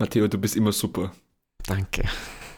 Matteo, 0.00 0.26
du 0.28 0.38
bist 0.38 0.56
immer 0.56 0.72
super. 0.72 1.12
Danke. 1.66 2.04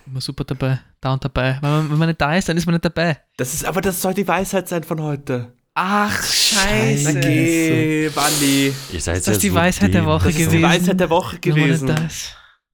Immer 0.06 0.20
super 0.20 0.44
dabei, 0.44 0.80
da 1.00 1.12
und 1.12 1.24
dabei. 1.24 1.58
Wenn 1.60 1.70
man, 1.70 1.90
wenn 1.90 1.98
man 1.98 2.08
nicht 2.08 2.20
da 2.20 2.36
ist, 2.36 2.48
dann 2.48 2.56
ist 2.56 2.66
man 2.66 2.74
nicht 2.74 2.84
dabei. 2.84 3.18
Das 3.36 3.52
ist, 3.52 3.64
aber 3.64 3.80
das 3.80 4.00
soll 4.00 4.14
die 4.14 4.26
Weisheit 4.26 4.68
sein 4.68 4.84
von 4.84 5.00
heute. 5.02 5.52
Ach, 5.74 6.22
scheiße. 6.22 7.18
Okay, 7.18 8.10
Wandi. 8.14 8.72
Ihr 8.92 9.00
seid 9.00 9.16
Ist 9.18 9.28
das 9.28 9.36
ja 9.36 9.40
die 9.40 9.48
so 9.48 9.54
Weisheit 9.54 9.94
der 9.94 10.04
Woche 10.06 10.26
Das 10.26 10.36
ist 10.36 10.38
die 10.38 10.44
gewesen? 10.44 10.62
Weisheit 10.62 11.00
der 11.00 11.10
Woche 11.10 11.38
gewesen. 11.40 11.96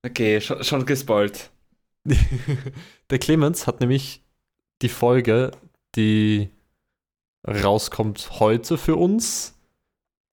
Okay, 0.05 0.41
schon, 0.41 0.63
schon 0.63 0.85
gespoilt. 0.85 1.51
Der 3.11 3.19
Clemens 3.19 3.67
hat 3.67 3.81
nämlich 3.81 4.23
die 4.83 4.89
Folge, 4.89 5.51
die 5.97 6.51
rauskommt 7.47 8.39
heute 8.39 8.79
für 8.79 8.97
uns. 8.97 9.58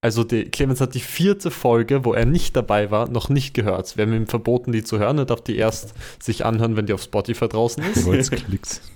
Also 0.06 0.24
die, 0.24 0.46
Clemens 0.46 0.82
hat 0.82 0.94
die 0.94 1.00
vierte 1.00 1.50
Folge, 1.50 2.06
wo 2.06 2.14
er 2.14 2.28
nicht 2.28 2.56
dabei 2.56 2.92
war, 2.92 3.10
noch 3.10 3.30
nicht 3.30 3.56
gehört. 3.56 3.98
Wir 3.98 4.06
haben 4.06 4.14
ihm 4.14 4.28
verboten, 4.28 4.72
die 4.72 4.84
zu 4.84 5.00
hören. 5.00 5.18
Er 5.18 5.26
darf 5.26 5.42
die 5.42 5.56
erst 5.56 5.96
sich 6.22 6.46
anhören, 6.46 6.78
wenn 6.78 6.86
die 6.86 6.94
auf 6.94 7.02
Spotify 7.02 7.48
draußen 7.48 7.84
ist. 7.84 8.08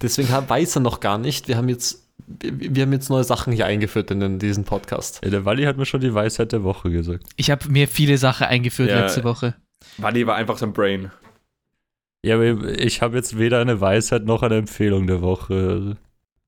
Deswegen 0.03 0.29
weiß 0.29 0.75
er 0.75 0.81
noch 0.81 0.99
gar 0.99 1.17
nicht. 1.17 1.47
Wir 1.47 1.57
haben 1.57 1.67
jetzt, 1.67 2.07
wir, 2.27 2.83
haben 2.83 2.93
jetzt 2.93 3.09
neue 3.09 3.23
Sachen 3.23 3.51
hier 3.53 3.65
eingeführt 3.65 4.11
in, 4.11 4.37
diesen 4.37 4.65
Podcast. 4.65 5.21
Ja, 5.23 5.31
der 5.31 5.45
Wally 5.45 5.63
hat 5.63 5.77
mir 5.77 5.87
schon 5.87 6.01
die 6.01 6.13
Weisheit 6.13 6.51
der 6.51 6.63
Woche 6.63 6.91
gesagt. 6.91 7.23
Ich 7.37 7.49
habe 7.49 7.67
mir 7.69 7.87
viele 7.87 8.19
Sachen 8.19 8.45
eingeführt 8.45 8.91
Ja. 8.91 8.99
letzte 8.99 9.23
Woche. 9.23 9.55
Wandi 9.97 10.27
war 10.27 10.35
einfach 10.35 10.59
so 10.59 10.67
ein 10.67 10.73
Brain. 10.73 11.09
Ja, 12.23 12.35
aber 12.35 12.65
ich 12.79 13.01
habe 13.01 13.17
jetzt 13.17 13.39
weder 13.39 13.61
eine 13.61 13.81
Weisheit 13.81 14.25
noch 14.25 14.43
eine 14.43 14.57
Empfehlung 14.57 15.07
der 15.07 15.23
Woche. 15.23 15.97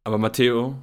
Aber 0.04 0.20
Matteo, 0.20 0.76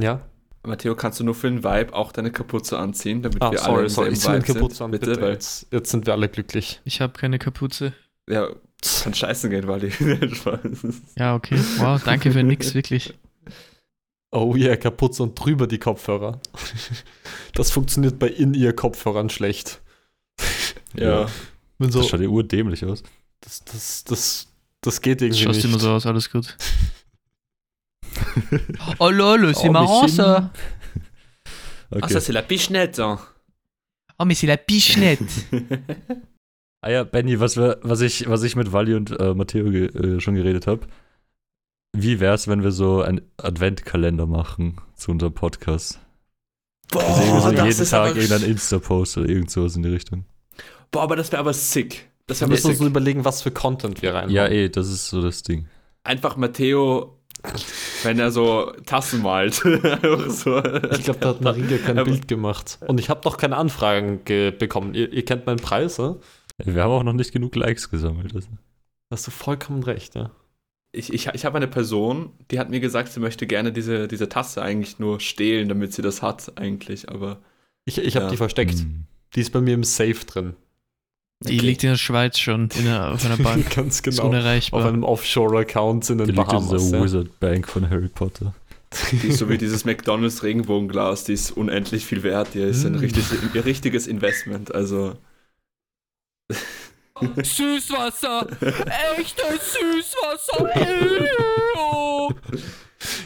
Ja? 0.00 0.20
Matteo, 0.66 0.94
kannst 0.96 1.20
du 1.20 1.24
nur 1.24 1.34
für 1.34 1.48
den 1.48 1.64
Vibe 1.64 1.94
auch 1.94 2.12
deine 2.12 2.30
Kapuze 2.32 2.78
anziehen, 2.78 3.22
damit 3.22 3.40
Ah, 3.42 3.50
wir 3.52 3.64
alle 3.64 3.88
sorry, 3.88 4.08
im 4.08 4.14
sorry. 4.14 4.16
selben 4.16 4.42
Vibe 4.48 4.54
Kapuze 4.54 4.74
sind? 4.76 4.84
an, 4.84 4.90
Bitte, 4.90 5.06
bitte. 5.06 5.22
weil 5.22 5.32
Jetzt, 5.32 5.66
jetzt 5.70 5.90
sind 5.90 6.06
wir 6.06 6.12
alle 6.14 6.28
glücklich. 6.28 6.80
Ich 6.84 7.00
habe 7.00 7.12
keine 7.18 7.38
Kapuze. 7.38 7.92
ja, 8.28 8.48
kann 9.02 9.14
scheißen 9.14 9.50
gehen, 9.50 9.66
Wally. 9.68 9.90
Spaß. 10.34 10.60
Ja, 11.16 11.34
okay. 11.34 11.58
Wow, 11.78 12.02
danke 12.04 12.30
für 12.32 12.42
nix, 12.42 12.74
wirklich. 12.74 13.14
Oh 14.30 14.54
yeah, 14.56 14.76
Kapuze 14.76 15.22
und 15.22 15.34
drüber 15.34 15.66
die 15.66 15.78
Kopfhörer. 15.78 16.40
Das 17.54 17.70
funktioniert 17.70 18.18
bei 18.18 18.28
In-Ear-Kopfhörern 18.28 19.30
schlecht. 19.30 19.80
ja. 20.94 21.26
Wenn 21.78 21.90
so, 21.92 22.00
Das 22.00 22.08
schaut 22.08 22.20
ja 22.20 22.28
urdämlich 22.28 22.84
aus. 22.84 23.02
das, 23.40 23.64
das, 23.64 24.04
das, 24.04 24.48
das 24.82 25.00
geht 25.00 25.22
irgendwie 25.22 25.42
Schaust 25.44 25.56
nicht. 25.56 25.64
immer 25.64 25.78
so 25.78 25.90
aus, 25.92 26.04
alles 26.06 26.30
gut. 26.30 26.56
Oh 28.98 29.10
lol, 29.10 29.54
c'est 29.54 29.68
Oh, 29.68 29.72
marrant 29.72 30.08
ça. 30.08 30.50
Ah, 31.90 31.96
Okay. 31.96 32.12
ça 32.12 32.20
c'est 32.20 32.32
la 32.34 32.42
pichenette. 32.42 32.98
hein. 32.98 33.18
Oh, 34.18 34.24
mais 34.26 34.34
c'est 34.34 34.46
la 34.46 34.56
pichenette. 34.58 35.20
Ah 36.80 36.92
ja, 36.92 37.02
Benny, 37.02 37.40
was, 37.40 37.56
wir, 37.56 37.78
was, 37.82 38.00
ich, 38.02 38.28
was 38.28 38.44
ich 38.44 38.54
mit 38.54 38.70
Wally 38.72 38.94
und 38.94 39.10
äh, 39.18 39.34
Matteo 39.34 39.68
ge, 39.68 39.86
äh, 39.86 40.20
schon 40.20 40.36
geredet 40.36 40.68
habe. 40.68 40.86
Wie 41.92 42.20
wär's, 42.20 42.46
wenn 42.46 42.62
wir 42.62 42.70
so 42.70 43.02
einen 43.02 43.20
Adventkalender 43.36 44.26
machen 44.26 44.80
zu 44.94 45.10
unserem 45.10 45.32
Podcast? 45.34 45.98
Boah, 46.92 47.02
Also 47.02 47.40
so 47.40 47.50
das 47.50 47.66
jeden 47.66 47.82
ist 47.82 47.90
Tag 47.90 48.10
aber, 48.12 48.20
irgendein 48.20 48.48
Insta-Post 48.48 49.18
oder 49.18 49.28
irgend 49.28 49.50
sowas 49.50 49.74
in 49.74 49.82
die 49.82 49.88
Richtung. 49.88 50.24
boah, 50.92 51.02
aber 51.02 51.16
das 51.16 51.32
wäre 51.32 51.40
aber 51.40 51.52
sick. 51.52 52.08
Das 52.28 52.38
Wir 52.40 52.42
wäre 52.42 52.50
müssen 52.52 52.68
uns 52.70 52.78
nur 52.78 52.88
überlegen, 52.90 53.24
was 53.24 53.42
für 53.42 53.50
Content 53.50 54.00
wir 54.00 54.14
reinhauen. 54.14 54.30
Ja, 54.32 54.46
eh, 54.46 54.68
das 54.68 54.86
ist 54.88 55.08
so 55.08 55.20
das 55.20 55.42
Ding. 55.42 55.66
Einfach 56.04 56.36
Matteo, 56.36 57.17
wenn 58.02 58.18
er 58.18 58.30
so 58.30 58.72
Tassen 58.86 59.22
malt. 59.22 59.54
So. 60.28 60.58
Ich 60.92 61.04
glaube, 61.04 61.18
da 61.20 61.28
hat 61.30 61.40
Maria 61.40 61.78
kein 61.78 62.02
Bild 62.04 62.28
gemacht. 62.28 62.78
Und 62.86 63.00
ich 63.00 63.08
habe 63.10 63.20
noch 63.24 63.36
keine 63.36 63.56
Anfragen 63.56 64.24
ge- 64.24 64.50
bekommen. 64.50 64.94
Ihr, 64.94 65.12
ihr 65.12 65.24
kennt 65.24 65.46
meinen 65.46 65.58
Preis, 65.58 65.96
ja? 65.96 66.16
Wir 66.64 66.82
haben 66.82 66.90
auch 66.90 67.02
noch 67.02 67.12
nicht 67.12 67.32
genug 67.32 67.54
Likes 67.56 67.90
gesammelt. 67.90 68.34
Also. 68.34 68.48
Hast 69.12 69.26
du 69.26 69.30
vollkommen 69.30 69.82
recht, 69.82 70.14
ja. 70.14 70.30
Ich, 70.92 71.12
ich, 71.12 71.26
ich 71.28 71.44
habe 71.44 71.56
eine 71.56 71.68
Person, 71.68 72.32
die 72.50 72.58
hat 72.58 72.70
mir 72.70 72.80
gesagt, 72.80 73.12
sie 73.12 73.20
möchte 73.20 73.46
gerne 73.46 73.72
diese, 73.72 74.08
diese 74.08 74.28
Tasse 74.28 74.62
eigentlich 74.62 74.98
nur 74.98 75.20
stehlen, 75.20 75.68
damit 75.68 75.92
sie 75.92 76.02
das 76.02 76.22
hat, 76.22 76.52
eigentlich, 76.56 77.08
aber. 77.08 77.38
Ich, 77.84 77.98
ich 77.98 78.16
habe 78.16 78.26
Ja. 78.26 78.30
die 78.30 78.36
versteckt. 78.38 78.74
Hm. 78.78 79.04
Die 79.34 79.40
ist 79.40 79.52
bei 79.52 79.60
mir 79.60 79.74
im 79.74 79.84
Safe 79.84 80.24
drin. 80.26 80.54
Die 81.40 81.58
liegt 81.58 81.84
in 81.84 81.90
der 81.90 81.96
Schweiz 81.96 82.38
schon 82.38 82.68
in 82.76 82.84
der, 82.86 83.12
auf 83.12 83.24
einer 83.24 83.36
Bank. 83.42 83.70
Ganz 83.74 83.96
Ist 83.96 84.02
genau. 84.02 84.22
Auf 84.24 84.28
unerreichbar. 84.30 84.86
einem 84.86 85.04
Offshore-Account 85.04 86.10
in 86.10 86.18
Die 86.18 86.24
den 86.24 86.34
liegt 86.36 86.52
in 86.52 86.58
Bahamas. 86.58 86.90
der 86.90 86.98
Ja. 86.98 87.04
Wizard 87.04 87.40
Bank 87.40 87.68
von 87.68 87.88
Harry 87.88 88.08
Potter. 88.08 88.54
Die 89.12 89.28
ist 89.28 89.38
so 89.38 89.48
wie 89.48 89.58
dieses 89.58 89.84
McDonalds 89.84 90.42
Regenbogenglas, 90.42 91.24
die 91.24 91.34
ist 91.34 91.50
unendlich 91.50 92.06
viel 92.06 92.22
wert, 92.22 92.48
die 92.54 92.60
ist 92.60 92.86
ein 92.86 92.92
Mm. 92.94 93.00
richtig, 93.00 93.24
ein 93.54 93.60
richtiges 93.60 94.06
Investment, 94.06 94.74
also. 94.74 95.14
Süßwasser! 97.20 98.46
Echtes 99.18 99.74
Süßwasser! 99.74 100.70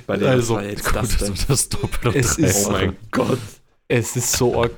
Weil 0.06 0.18
der 0.18 0.30
Also, 0.30 0.58
jetzt 0.60 0.84
Gut, 0.84 0.96
das 0.96 1.16
das 1.46 1.66
und 1.76 2.14
Es 2.16 2.38
ist- 2.38 2.66
Oh 2.66 2.72
mein 2.72 2.96
Gott. 3.10 3.38
Es 3.88 4.16
ist 4.16 4.32
so 4.32 4.60
arg. 4.62 4.72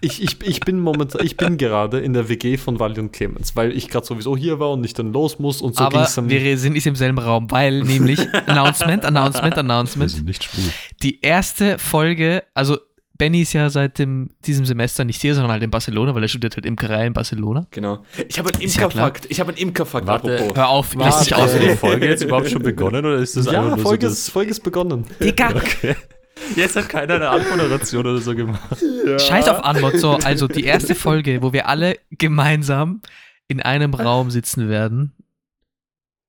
Ich, 0.00 0.22
ich, 0.22 0.36
ich 0.42 0.60
bin 0.60 0.78
momentan, 0.80 1.24
ich 1.24 1.36
bin 1.36 1.56
gerade 1.56 1.98
in 1.98 2.12
der 2.12 2.28
WG 2.28 2.56
von 2.56 2.78
Wally 2.78 3.00
und 3.00 3.12
Clemens, 3.12 3.56
weil 3.56 3.76
ich 3.76 3.88
gerade 3.88 4.06
sowieso 4.06 4.36
hier 4.36 4.60
war 4.60 4.70
und 4.72 4.80
nicht 4.82 4.98
dann 4.98 5.12
los 5.12 5.38
muss 5.38 5.60
und 5.62 5.76
so 5.76 5.82
Aber 5.84 5.98
ging's 6.00 6.14
dann. 6.14 6.28
wir 6.28 6.58
sind 6.58 6.74
nicht 6.74 6.86
im 6.86 6.94
selben 6.94 7.18
Raum, 7.18 7.50
weil 7.50 7.82
nämlich 7.82 8.20
Announcement, 8.46 9.04
Announcement, 9.04 9.56
Wir 9.56 9.60
Announcement. 9.60 10.10
sind 10.10 10.26
nicht 10.26 10.44
schwul. 10.44 10.64
Die 11.02 11.20
erste 11.22 11.78
Folge, 11.78 12.44
also 12.54 12.76
Benny 13.16 13.42
ist 13.42 13.52
ja 13.54 13.68
seit 13.70 13.98
dem, 13.98 14.28
diesem 14.46 14.64
Semester 14.66 15.04
nicht 15.04 15.20
hier, 15.20 15.34
sondern 15.34 15.50
halt 15.50 15.62
in 15.64 15.70
Barcelona, 15.70 16.14
weil 16.14 16.22
er 16.22 16.28
studiert 16.28 16.54
halt 16.54 16.64
Imkerei 16.66 17.06
in 17.06 17.12
Barcelona. 17.14 17.66
Genau. 17.72 18.04
Ich 18.28 18.38
habe 18.38 18.52
einen 18.54 18.62
Ist 18.62 18.76
ja. 18.76 18.84
Imkerfakt. 18.84 19.26
Ich 19.30 19.40
habe 19.40 19.48
einen 19.50 19.58
Imkerfakt, 19.58 20.06
Warte. 20.06 20.34
apropos. 20.36 20.56
Hör 20.56 20.68
auf, 20.68 20.94
lass 20.94 21.28
Warte. 21.32 21.58
du 21.58 21.66
die. 21.66 21.74
Folge 21.76 22.06
jetzt 22.06 22.22
überhaupt 22.22 22.48
schon 22.50 22.62
begonnen 22.62 23.04
oder 23.04 23.16
ist 23.16 23.36
das 23.36 23.46
ja, 23.46 23.62
einfach 23.62 23.76
nur 23.76 23.84
Folge, 23.84 24.06
so 24.06 24.12
ist, 24.12 24.28
Folge 24.30 24.50
ist 24.52 24.60
begonnen. 24.60 25.04
Digga, 25.20 25.48
Okay. 25.56 25.96
Jetzt 26.56 26.76
hat 26.76 26.88
keiner 26.88 27.14
eine 27.14 27.28
Anmoderation 27.28 28.06
oder 28.06 28.18
so 28.18 28.34
gemacht. 28.34 28.78
scheiß 29.18 29.48
auf 29.48 29.64
Anmod. 29.64 29.98
So, 29.98 30.12
also 30.16 30.48
die 30.48 30.64
erste 30.64 30.94
Folge, 30.94 31.42
wo 31.42 31.52
wir 31.52 31.68
alle 31.68 31.98
gemeinsam 32.10 33.00
in 33.48 33.60
einem 33.62 33.94
Raum 33.94 34.30
sitzen 34.30 34.68
werden, 34.68 35.12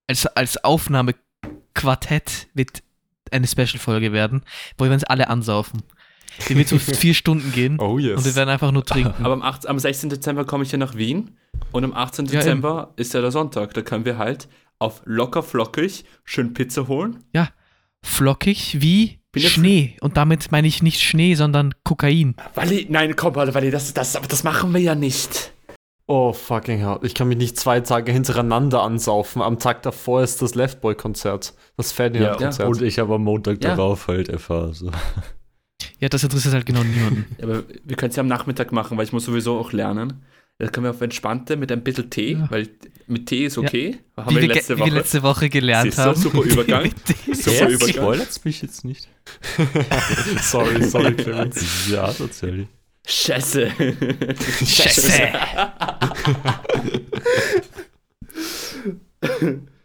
als, 0.08 0.26
als 0.26 0.64
Aufnahmequartett 0.64 2.48
wird 2.54 2.84
eine 3.32 3.48
Special-Folge 3.48 4.12
werden, 4.12 4.44
wo 4.78 4.86
wir 4.86 4.92
uns 4.92 5.04
alle 5.04 5.30
ansaufen. 5.30 5.84
Die 6.48 6.56
wird 6.56 6.70
so 6.70 6.80
vier 6.80 7.14
Stunden 7.14 7.52
gehen 7.52 7.80
Oh 7.80 8.00
yes. 8.00 8.18
und 8.18 8.26
wir 8.26 8.36
werden 8.36 8.50
einfach 8.50 8.72
nur 8.72 8.86
trinken. 8.86 9.26
Aber 9.26 9.34
am, 9.34 9.42
8, 9.42 9.68
am 9.68 9.78
16. 9.78 10.10
Dezember 10.10 10.46
komme 10.46 10.64
ich 10.64 10.72
ja 10.72 10.78
nach 10.78 10.96
Wien 10.96 11.38
und 11.72 11.84
am 11.84 11.94
18. 11.94 12.26
Ja, 12.26 12.32
Dezember 12.40 12.94
ist 12.96 13.14
ja 13.14 13.22
der 13.22 13.32
Sonntag. 13.32 13.74
Da 13.74 13.82
können 13.82 14.06
wir 14.06 14.18
halt 14.18 14.48
auf 14.80 15.02
locker 15.06 15.44
flockig 15.44 16.06
schön 16.24 16.54
Pizza 16.54 16.88
holen. 16.88 17.24
Flockig 18.02 18.78
wie 18.80 19.19
Schnee. 19.38 19.96
Und 20.02 20.18
damit 20.18 20.52
meine 20.52 20.68
ich 20.68 20.82
nicht 20.82 21.02
Schnee, 21.02 21.36
sondern 21.36 21.74
Kokain. 21.84 22.36
Wally, 22.56 22.88
nein, 22.90 23.16
komm, 23.16 23.36
Wally, 23.36 23.72
das, 23.72 23.94
das, 23.94 24.16
aber 24.16 24.28
das 24.28 24.44
machen 24.44 24.74
wir 24.74 24.82
ja 24.82 24.96
nicht. 24.96 25.54
oh 26.08 26.34
fucking 26.34 26.80
hell. 26.80 26.98
Ich 27.04 27.14
kann 27.14 27.28
mich 27.28 27.38
nicht 27.38 27.58
zwei 27.58 27.80
Tage 27.82 28.12
hintereinander 28.12 28.82
ansaufen. 28.82 29.42
Am 29.44 29.60
Tag 29.60 29.84
davor 29.84 30.24
ist 30.24 30.42
das 30.42 30.56
Leftboy-Konzert. 30.56 31.54
Das 31.78 31.92
Ferdinand-Konzert. 31.92 32.68
Und 32.68 32.82
ich 32.82 32.98
habe 32.98 33.14
am 33.16 33.24
Montag 33.24 33.64
Ja. 33.64 33.76
darauf 33.76 34.08
halt 34.08 34.30
erfahren. 34.30 34.74
So. 34.74 34.90
Ja, 36.00 36.10
das 36.10 36.24
interessiert 36.24 36.54
halt 36.56 36.66
genau 36.66 36.84
niemanden. 36.84 37.26
Ja, 37.38 37.44
aber 37.46 37.64
wir 37.84 37.96
können 37.96 38.10
es 38.10 38.16
ja 38.16 38.22
am 38.22 38.28
Nachmittag 38.28 38.72
machen, 38.72 38.98
weil 38.98 39.06
ich 39.06 39.14
muss 39.14 39.26
sowieso 39.26 39.60
auch 39.60 39.72
lernen. 39.72 40.24
Da 40.62 40.68
können 40.68 40.84
wir 40.84 40.90
auf 40.92 41.00
entspannte 41.00 41.56
mit 41.56 41.72
ein 41.72 41.84
bisschen 41.84 42.10
Tee, 42.10 42.34
Ja. 42.34 42.48
weil 42.52 42.68
mit 43.08 43.28
Tee 43.28 43.46
ist 43.46 43.58
okay. 43.58 43.98
Haben 44.18 44.36
Wie 44.36 44.42
wir 44.42 44.48
letzte 44.50 44.76
ge- 44.76 44.84
wie 44.84 44.86
wir 44.88 44.92
Woche. 44.92 45.00
letzte 45.00 45.24
Woche 45.24 45.50
gelernt 45.50 45.86
Siehst 45.86 45.98
du, 46.00 46.02
haben. 46.04 46.20
super 46.20 46.42
Übergang. 46.44 46.92
Super 47.34 47.70
Übergang. 47.70 47.90
Spoilert 47.96 48.46
mich 48.46 48.62
jetzt 48.62 48.84
nicht. 48.84 49.08
sorry, 50.42 50.84
sorry, 50.84 51.14
Clemens. 51.16 51.56
Das 51.56 51.90
ja 51.90 52.04
asozial. 52.04 52.68
Scheiße. 53.08 53.72
Scheiße. 54.66 55.12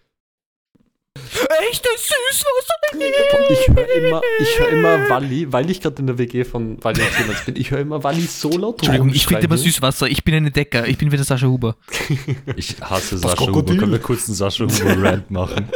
Echtes 1.70 2.08
Süßwasser. 2.08 3.50
Ich 3.50 3.68
höre 3.68 3.94
immer, 3.94 4.20
ich 4.40 4.58
hör 4.58 4.68
immer 4.68 5.08
Walli, 5.08 5.52
weil 5.52 5.70
ich 5.70 5.80
gerade 5.80 6.00
in 6.00 6.06
der 6.06 6.18
WG 6.18 6.44
von 6.44 6.82
Walli 6.82 7.00
und 7.02 7.10
Clemens 7.12 7.44
bin, 7.44 7.56
ich 7.56 7.70
höre 7.70 7.80
immer 7.80 8.02
Walli 8.02 8.22
so 8.22 8.50
laut 8.50 8.76
Entschuldigung, 8.78 9.08
ich 9.10 9.26
finde 9.26 9.44
immer. 9.44 9.56
Süßwasser. 9.56 10.08
Ich 10.08 10.24
bin 10.24 10.34
ein 10.34 10.46
Entdecker. 10.46 10.86
Ich 10.86 10.98
bin 10.98 11.10
wieder 11.12 11.24
Sascha 11.24 11.46
Huber. 11.46 11.76
Ich 12.56 12.76
hasse 12.80 13.16
Das 13.16 13.22
Sascha 13.32 13.46
Huber. 13.52 13.76
Können 13.76 13.92
wir 13.92 13.98
kurz 14.00 14.26
einen 14.28 14.34
Sascha 14.34 14.64
Huber-Rant 14.64 15.30
machen? 15.30 15.68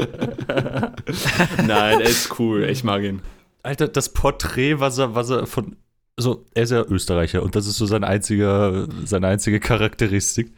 Nein, 1.66 2.00
er 2.00 2.02
ist 2.02 2.38
cool. 2.38 2.64
Ich 2.64 2.84
mag 2.84 3.02
ihn. 3.02 3.20
Alter, 3.62 3.88
das 3.88 4.08
Porträt, 4.10 4.80
was 4.80 4.98
er, 4.98 5.14
was 5.14 5.30
er 5.30 5.46
von. 5.46 5.76
So, 6.20 6.44
er 6.52 6.64
ist 6.64 6.72
ja 6.72 6.82
Österreicher 6.82 7.44
und 7.44 7.54
das 7.54 7.68
ist 7.68 7.76
so 7.76 7.86
sein 7.86 8.02
einziger, 8.02 8.88
seine 9.04 9.28
einzige 9.28 9.60
Charakteristik. 9.60 10.52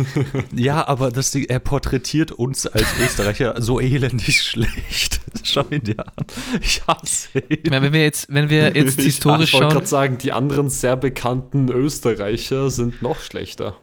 ja, 0.54 0.86
aber 0.86 1.10
das 1.10 1.30
Ding, 1.30 1.44
er 1.44 1.60
porträtiert 1.60 2.30
uns 2.30 2.66
als 2.66 2.86
Österreicher 3.02 3.54
so 3.62 3.80
elendig 3.80 4.42
schlecht. 4.42 5.20
Schau 5.44 5.64
ihn 5.70 5.82
dir 5.82 5.98
an. 6.00 6.26
Ich 6.60 6.82
hasse 6.86 7.38
ihn. 7.38 7.58
Ich 7.62 7.70
meine, 7.70 7.86
wenn 7.86 7.92
wir 7.94 8.02
jetzt, 8.02 8.26
wenn 8.28 8.50
wir 8.50 8.76
jetzt 8.76 8.98
Ich, 8.98 9.06
historisch 9.06 9.48
ich 9.48 9.54
wollte 9.54 9.64
schauen, 9.64 9.72
gerade 9.72 9.86
sagen, 9.86 10.18
die 10.18 10.32
anderen 10.32 10.68
sehr 10.68 10.96
bekannten 10.96 11.70
Österreicher 11.70 12.68
sind 12.68 13.00
noch 13.00 13.20
schlechter. 13.20 13.78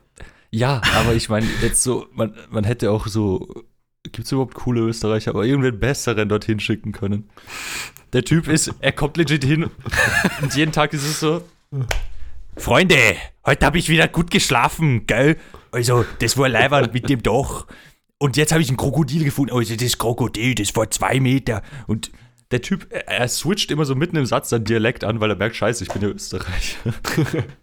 Ja, 0.51 0.79
aber 0.95 1.15
ich 1.15 1.27
meine, 1.27 1.47
jetzt 1.63 1.81
so, 1.81 2.05
man, 2.13 2.35
man 2.51 2.65
hätte 2.65 2.91
auch 2.91 3.07
so, 3.07 3.65
gibt 4.11 4.25
es 4.25 4.31
überhaupt 4.31 4.53
coole 4.53 4.81
Österreicher, 4.81 5.31
aber 5.31 5.45
irgendwen 5.45 5.79
besseren 5.79 6.29
dorthin 6.29 6.59
schicken 6.59 6.91
können. 6.91 7.29
Der 8.13 8.23
Typ 8.23 8.47
ist, 8.47 8.73
er 8.79 8.91
kommt 8.91 9.17
legit 9.17 9.43
hin 9.43 9.69
und 10.41 10.55
jeden 10.55 10.71
Tag 10.71 10.93
ist 10.93 11.03
es 11.03 11.19
so, 11.19 11.43
Freunde, 12.57 12.97
heute 13.45 13.65
habe 13.65 13.77
ich 13.77 13.89
wieder 13.89 14.07
gut 14.07 14.31
geschlafen, 14.31 15.05
gell? 15.07 15.37
Also, 15.71 16.05
das 16.19 16.37
war 16.37 16.47
leider 16.47 16.89
mit 16.91 17.09
dem 17.09 17.21
Doch. 17.21 17.67
Und 18.17 18.37
jetzt 18.37 18.53
habe 18.53 18.61
ich 18.61 18.71
ein 18.71 18.77
Krokodil 18.77 19.25
gefunden. 19.25 19.53
Also, 19.53 19.75
das 19.75 19.97
Krokodil, 19.97 20.55
das 20.55 20.73
war 20.75 20.89
zwei 20.89 21.19
Meter. 21.19 21.61
Und 21.85 22.11
der 22.51 22.61
Typ, 22.61 22.87
er, 22.91 23.07
er 23.09 23.27
switcht 23.27 23.71
immer 23.71 23.83
so 23.83 23.95
mitten 23.95 24.15
im 24.15 24.25
Satz 24.25 24.49
seinen 24.49 24.63
Dialekt 24.63 25.03
an, 25.03 25.19
weil 25.19 25.31
er 25.31 25.35
merkt, 25.35 25.57
scheiße, 25.57 25.83
ich 25.83 25.89
bin 25.89 26.01
ja 26.01 26.07
Österreicher. 26.07 26.93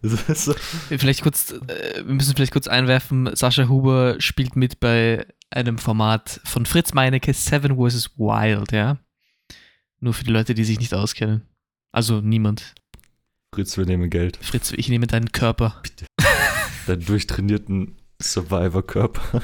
so. 0.34 0.54
Vielleicht 0.90 1.22
kurz, 1.22 1.52
äh, 1.52 2.04
wir 2.04 2.14
müssen 2.14 2.34
vielleicht 2.34 2.52
kurz 2.52 2.66
einwerfen, 2.66 3.34
Sascha 3.34 3.68
Huber 3.68 4.16
spielt 4.18 4.56
mit 4.56 4.80
bei 4.80 5.24
einem 5.52 5.78
Format 5.78 6.40
von 6.44 6.66
Fritz 6.66 6.94
Meinecke, 6.94 7.32
Seven 7.32 7.76
vs. 7.76 8.18
Wild, 8.18 8.72
ja. 8.72 8.98
Nur 10.00 10.14
für 10.14 10.24
die 10.24 10.32
Leute, 10.32 10.54
die 10.54 10.64
sich 10.64 10.78
nicht 10.78 10.94
auskennen. 10.94 11.42
Also 11.92 12.20
niemand. 12.20 12.74
Fritz, 13.54 13.76
wir 13.76 13.84
nehmen 13.84 14.10
Geld. 14.10 14.38
Fritz, 14.38 14.72
ich 14.72 14.88
nehme 14.88 15.06
deinen 15.06 15.30
Körper. 15.30 15.82
Deinen 16.86 17.04
durchtrainierten 17.04 17.96
Survivor-Körper. 18.20 19.42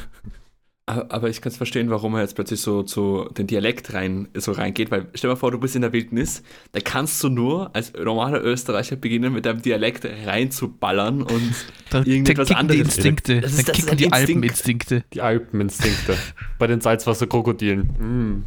Aber 0.88 1.28
ich 1.28 1.40
kann 1.40 1.50
es 1.52 1.56
verstehen, 1.56 1.90
warum 1.90 2.14
er 2.14 2.22
jetzt 2.22 2.34
plötzlich 2.34 2.60
so 2.60 2.82
zu 2.82 3.28
den 3.36 3.46
Dialekt 3.46 3.92
rein, 3.94 4.28
so 4.34 4.52
reingeht, 4.52 4.90
weil 4.90 5.06
stell 5.14 5.28
dir 5.28 5.34
mal 5.34 5.38
vor, 5.38 5.50
du 5.50 5.58
bist 5.58 5.76
in 5.76 5.82
der 5.82 5.92
Wildnis, 5.92 6.42
da 6.72 6.80
kannst 6.80 7.22
du 7.22 7.28
nur 7.28 7.74
als 7.74 7.92
normaler 7.92 8.42
Österreicher 8.42 8.96
beginnen, 8.96 9.32
mit 9.32 9.44
deinem 9.46 9.62
Dialekt 9.62 10.06
reinzuballern 10.26 11.22
und 11.22 11.52
Da, 11.90 12.00
da 12.00 12.06
irgendetwas 12.10 12.48
kicken 12.48 12.68
die 12.68 12.74
anderes. 12.74 12.96
Instinkte. 12.96 13.40
Das 13.40 13.52
ist- 13.52 13.68
Dann 13.68 13.74
das 13.74 13.78
ist 13.78 13.86
kicken 13.86 13.90
ein 13.90 13.96
die 13.98 14.04
Instinkt. 14.04 14.28
Alpeninstinkte. 14.34 15.04
Die 15.12 15.20
Alpeninstinkte. 15.20 16.16
Bei 16.58 16.66
den 16.66 16.80
Salzwasserkrokodilen. 16.80 17.80
Mm. 17.98 18.44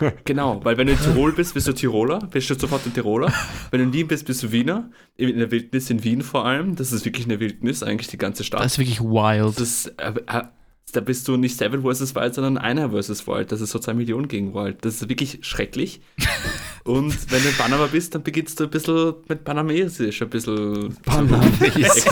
Genau, 0.24 0.60
weil 0.64 0.76
wenn 0.76 0.86
du 0.86 0.92
in 0.92 0.98
Tirol 1.00 1.32
bist, 1.32 1.54
bist 1.54 1.66
du 1.68 1.72
Tiroler, 1.72 2.18
bist 2.30 2.48
du 2.50 2.54
sofort 2.54 2.86
ein 2.86 2.94
Tiroler. 2.94 3.32
Wenn 3.70 3.80
du 3.80 3.86
in 3.86 3.92
Wien 3.92 4.06
bist, 4.08 4.26
bist 4.26 4.42
du 4.42 4.52
Wiener. 4.52 4.88
In 5.16 5.38
der 5.38 5.50
Wildnis 5.50 5.90
in 5.90 6.02
Wien 6.04 6.22
vor 6.22 6.44
allem, 6.46 6.76
das 6.76 6.92
ist 6.92 7.04
wirklich 7.04 7.26
eine 7.26 7.40
Wildnis, 7.40 7.82
eigentlich 7.82 8.08
die 8.08 8.18
ganze 8.18 8.44
Stadt. 8.44 8.60
Das 8.64 8.72
ist 8.72 8.78
wirklich 8.78 9.00
wild. 9.00 9.58
Das, 9.60 9.86
äh, 9.98 10.12
äh, 10.26 10.42
da 10.92 11.00
bist 11.00 11.26
du 11.26 11.36
nicht 11.36 11.56
Seven 11.56 11.82
vs. 11.82 12.14
Wild, 12.14 12.34
sondern 12.34 12.58
einer 12.58 12.90
vs. 12.90 13.26
Wild. 13.26 13.50
Das 13.50 13.60
ist 13.60 13.70
so 13.70 13.78
zwei 13.78 13.94
Millionen 13.94 14.28
gegen 14.28 14.54
Wild. 14.54 14.84
Das 14.84 14.96
ist 15.00 15.08
wirklich 15.08 15.38
schrecklich. 15.42 16.00
Und 16.84 17.30
wenn 17.30 17.42
du 17.42 17.48
in 17.48 17.54
Panama 17.54 17.86
bist, 17.86 18.14
dann 18.14 18.22
beginnst 18.22 18.60
du 18.60 18.64
ein 18.64 18.70
bisschen 18.70 19.14
mit 19.28 19.44
Panamesisch, 19.44 20.20
ein 20.20 20.30
bisschen 20.30 20.96
Panamesisch. 21.02 22.04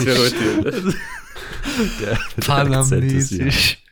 Der, 1.99 2.19
Panamesisch. 2.39 3.83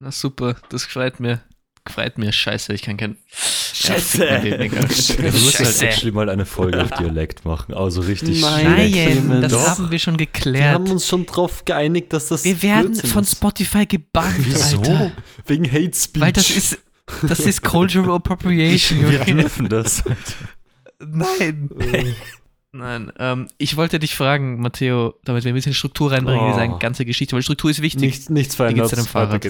Na 0.00 0.12
super, 0.12 0.56
das 0.68 0.86
gefreut 0.86 1.18
mir. 1.18 1.40
Gefreut 1.84 2.18
mir, 2.18 2.32
scheiße, 2.32 2.74
ich 2.74 2.82
kann 2.82 2.96
kein. 2.96 3.16
Scheiße. 3.74 4.24
Ja, 4.24 4.38
du 4.38 5.38
musst 5.38 5.58
halt 5.60 5.82
actually 5.82 6.12
mal 6.12 6.28
eine 6.30 6.46
Folge 6.46 6.80
auf 6.82 6.90
Dialekt 6.90 7.44
machen. 7.44 7.74
Also 7.74 8.02
richtig 8.02 8.40
Nein. 8.40 9.40
das 9.42 9.52
Doch. 9.52 9.66
haben 9.66 9.90
wir 9.90 9.98
schon 9.98 10.18
Wir 10.18 10.26
geklärt. 10.26 10.74
haben 10.74 10.90
uns 10.90 11.08
schon 11.08 11.26
drauf 11.26 11.64
geeinigt, 11.64 12.12
dass 12.12 12.28
das. 12.28 12.44
Wir 12.44 12.62
werden 12.62 12.92
Blödsinn 12.92 13.10
von. 13.10 13.24
Spotify 13.24 13.84
gebannt, 13.86 14.34
Wieso? 14.38 14.78
Alter. 14.78 15.12
Wegen 15.46 15.66
Hate 15.70 15.92
Speech. 15.94 16.22
Weil 16.22 16.32
das 16.32 16.50
ist, 16.50 16.78
das 17.26 17.40
ist 17.40 17.62
Cultural 17.62 18.10
Appropriation. 18.16 19.10
Wir 19.10 19.18
dürfen 19.24 19.68
das. 19.68 20.04
Nein. 21.00 21.68
Nein, 22.76 23.12
ähm, 23.20 23.48
ich 23.56 23.76
wollte 23.76 24.00
dich 24.00 24.16
fragen, 24.16 24.60
Matteo, 24.60 25.14
damit 25.24 25.44
wir 25.44 25.52
ein 25.52 25.54
bisschen 25.54 25.74
Struktur 25.74 26.10
reinbringen 26.10 26.44
in 26.44 26.52
Oh. 26.54 26.56
diese 26.66 26.78
ganze 26.80 27.04
Geschichte, 27.04 27.36
weil 27.36 27.42
Struktur 27.42 27.70
ist 27.70 27.82
wichtig. 27.82 28.00
Nichts, 28.02 28.30
nichts 28.30 28.58
Wie 28.58 28.64
geht's 28.74 28.90
verändert. 28.90 28.92
deinem 28.96 29.06
Fahrrad? 29.06 29.44